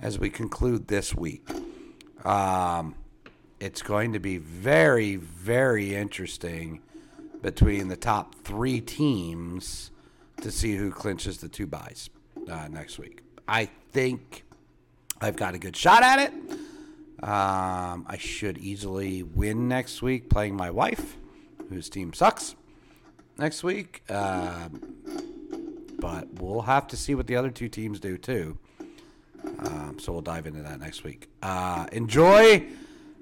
as 0.00 0.18
we 0.18 0.30
conclude 0.30 0.88
this 0.88 1.14
week. 1.14 1.48
Um, 2.24 2.94
it's 3.60 3.82
going 3.82 4.12
to 4.12 4.20
be 4.20 4.38
very, 4.38 5.16
very 5.16 5.94
interesting 5.94 6.80
between 7.42 7.88
the 7.88 7.96
top 7.96 8.34
three 8.44 8.80
teams 8.80 9.90
to 10.40 10.50
see 10.50 10.76
who 10.76 10.90
clinches 10.90 11.38
the 11.38 11.48
two 11.48 11.66
buys 11.66 12.10
uh, 12.50 12.68
next 12.68 12.98
week. 12.98 13.22
I 13.46 13.68
think 13.92 14.44
I've 15.20 15.36
got 15.36 15.54
a 15.54 15.58
good 15.58 15.76
shot 15.76 16.02
at 16.02 16.18
it. 16.20 16.32
Um, 17.20 18.06
I 18.06 18.16
should 18.18 18.58
easily 18.58 19.24
win 19.24 19.66
next 19.66 20.02
week 20.02 20.30
playing 20.30 20.56
my 20.56 20.70
wife, 20.70 21.16
whose 21.68 21.88
team 21.88 22.12
sucks 22.12 22.54
next 23.36 23.64
week. 23.64 24.02
Um, 24.08 24.94
but 25.98 26.28
we'll 26.40 26.62
have 26.62 26.86
to 26.88 26.96
see 26.96 27.16
what 27.16 27.26
the 27.26 27.34
other 27.34 27.50
two 27.50 27.68
teams 27.68 27.98
do 27.98 28.16
too. 28.16 28.58
Um, 29.58 29.96
so 29.98 30.12
we'll 30.12 30.22
dive 30.22 30.46
into 30.46 30.62
that 30.62 30.80
next 30.80 31.04
week. 31.04 31.28
Uh, 31.42 31.86
enjoy. 31.92 32.66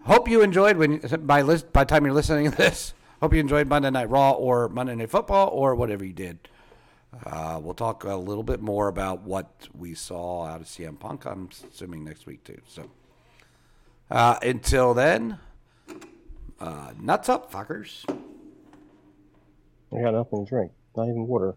Hope 0.03 0.29
you 0.29 0.43
enjoyed 0.43 0.77
when 0.77 0.99
by 1.27 1.43
list 1.43 1.73
by 1.73 1.85
time 1.85 2.05
you're 2.05 2.15
listening 2.15 2.51
to 2.51 2.57
this. 2.57 2.95
Hope 3.21 3.33
you 3.33 3.41
enjoyed 3.41 3.67
Monday 3.67 3.91
Night 3.91 4.11
Raw 4.11 4.33
or 4.33 4.69
Monday 4.69 4.95
Night 4.95 5.11
Football 5.11 5.49
or 5.49 5.75
whatever 5.75 6.05
you 6.05 6.13
did. 6.13 6.39
Uh, 7.25 7.59
we'll 7.63 7.75
talk 7.75 8.05
a 8.05 8.15
little 8.15 8.43
bit 8.43 8.61
more 8.61 8.89
about 8.89 9.23
what 9.23 9.69
we 9.75 9.95
saw 9.95 10.45
out 10.45 10.61
of 10.61 10.67
CM 10.67 10.99
Punk. 10.99 11.25
I'm 11.25 11.49
assuming 11.73 12.05
next 12.05 12.27
week 12.27 12.45
too. 12.45 12.61
So 12.67 12.91
uh, 14.11 14.39
until 14.43 14.93
then, 14.95 15.39
uh, 16.61 16.93
nuts 17.01 17.29
up, 17.29 17.51
fuckers. 17.51 18.05
I 19.93 20.03
got 20.03 20.15
nothing 20.15 20.45
to 20.45 20.49
drink. 20.49 20.73
Not 20.97 21.05
even 21.05 21.27
water. 21.27 21.55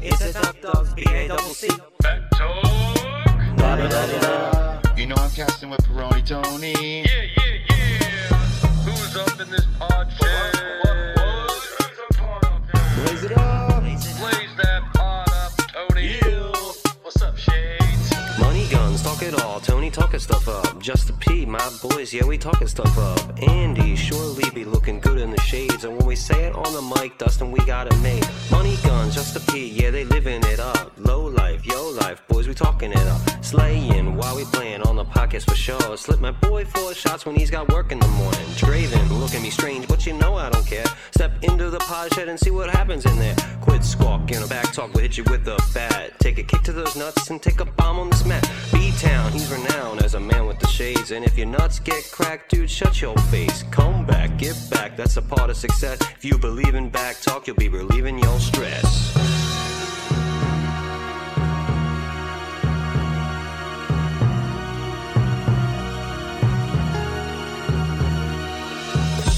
It's 0.00 0.20
a 0.22 0.32
Duck 0.32 0.60
Dogs 0.60 0.94
B-A-double-C. 0.94 1.68
BACC 2.02 2.30
Talk. 2.30 2.58
You 4.96 5.06
know 5.06 5.16
I'm 5.18 5.30
casting 5.30 5.70
with 5.70 5.80
Peroni 5.86 6.24
Tony. 6.24 6.72
Yeah, 7.02 7.22
yeah, 7.36 7.54
yeah. 7.70 8.36
Who's 8.84 9.16
up 9.16 9.40
in 9.40 9.50
this 9.50 9.66
pod 9.80 10.12
shed? 10.12 10.54
Raise 13.04 13.24
it 13.24 13.32
up. 13.36 13.82
Blaze 13.82 14.04
that 14.04 14.16
pod 14.16 14.47
Money 19.04 19.16
talk 19.16 19.22
it 19.22 19.42
all. 19.44 19.60
Tony 19.60 19.90
talking 19.90 20.18
stuff 20.18 20.48
up. 20.48 20.80
Just 20.80 21.10
a 21.10 21.12
P, 21.12 21.46
my 21.46 21.70
boys, 21.82 22.12
yeah, 22.12 22.24
we 22.24 22.36
talking 22.36 22.66
stuff 22.66 22.98
up. 22.98 23.20
Andy 23.40 23.94
surely 23.94 24.50
be 24.50 24.64
looking 24.64 24.98
good 24.98 25.18
in 25.18 25.30
the 25.30 25.40
shades. 25.40 25.84
And 25.84 25.96
when 25.96 26.06
we 26.06 26.16
say 26.16 26.46
it 26.46 26.54
on 26.54 26.72
the 26.72 26.82
mic, 26.82 27.16
Dustin, 27.16 27.52
we 27.52 27.60
got 27.64 27.86
it 27.86 27.96
made. 28.00 28.26
Money 28.50 28.76
just 29.10 29.36
a 29.36 29.52
P, 29.52 29.68
yeah, 29.68 29.90
they 29.90 30.04
living 30.04 30.42
it 30.44 30.60
up. 30.60 30.92
Low 30.98 31.26
life, 31.26 31.64
yo 31.64 31.90
life, 31.90 32.22
boys, 32.28 32.48
we 32.48 32.54
talking 32.54 32.90
it 32.90 33.06
up. 33.06 33.44
Slaying 33.44 34.16
while 34.16 34.36
we 34.36 34.44
playing 34.46 34.82
on 34.82 34.96
the 34.96 35.04
podcast 35.04 35.48
for 35.48 35.54
sure. 35.54 35.96
Slip 35.96 36.20
my 36.20 36.32
boy 36.32 36.64
four 36.64 36.92
shots 36.94 37.24
when 37.24 37.34
he's 37.34 37.50
got 37.50 37.72
work 37.72 37.92
in 37.92 37.98
the 37.98 38.08
morning. 38.08 38.46
Draven, 38.56 39.18
look 39.18 39.34
at 39.34 39.42
me 39.42 39.50
strange, 39.50 39.88
but 39.88 40.04
you 40.06 40.12
know 40.12 40.34
I 40.34 40.50
don't 40.50 40.66
care. 40.66 40.84
Step 41.12 41.32
into 41.42 41.70
the 41.70 41.78
pod 41.78 42.12
shed 42.14 42.28
and 42.28 42.38
see 42.38 42.50
what 42.50 42.70
happens 42.70 43.06
in 43.06 43.18
there. 43.18 43.36
Quit 43.60 43.84
squawking, 43.84 44.38
a 44.38 44.46
BACC 44.46 44.72
Talk 44.72 44.92
will 44.92 45.00
hit 45.00 45.16
you 45.16 45.24
with 45.30 45.46
a 45.48 45.56
bat. 45.72 46.12
Take 46.18 46.38
a 46.38 46.42
kick 46.42 46.62
to 46.62 46.72
those 46.72 46.96
nuts 46.96 47.30
and 47.30 47.40
take 47.40 47.60
a 47.60 47.64
bomb 47.64 47.98
on 47.98 48.10
this 48.10 48.26
mat. 48.26 48.50
B-Town, 48.72 49.32
he's 49.32 49.50
renowned 49.50 50.02
as 50.02 50.14
a 50.14 50.20
man 50.20 50.46
with 50.46 50.58
the 50.58 50.66
shades. 50.66 51.12
And 51.12 51.24
if 51.24 51.38
your 51.38 51.46
nuts 51.46 51.78
get 51.78 52.10
cracked, 52.10 52.50
dude, 52.50 52.70
shut 52.70 53.00
your 53.00 53.16
face. 53.32 53.62
Come 53.70 54.04
back, 54.04 54.36
get 54.38 54.56
back, 54.70 54.96
that's 54.96 55.16
a 55.16 55.22
part 55.22 55.50
of 55.50 55.56
success. 55.56 56.00
If 56.00 56.24
you 56.24 56.36
believe 56.36 56.74
in 56.74 56.90
BACC 56.90 57.22
Talk, 57.22 57.46
you'll 57.46 57.56
be 57.56 57.68
relieving 57.68 58.18
your 58.18 58.38
stress 58.40 58.97
house. 58.98 59.47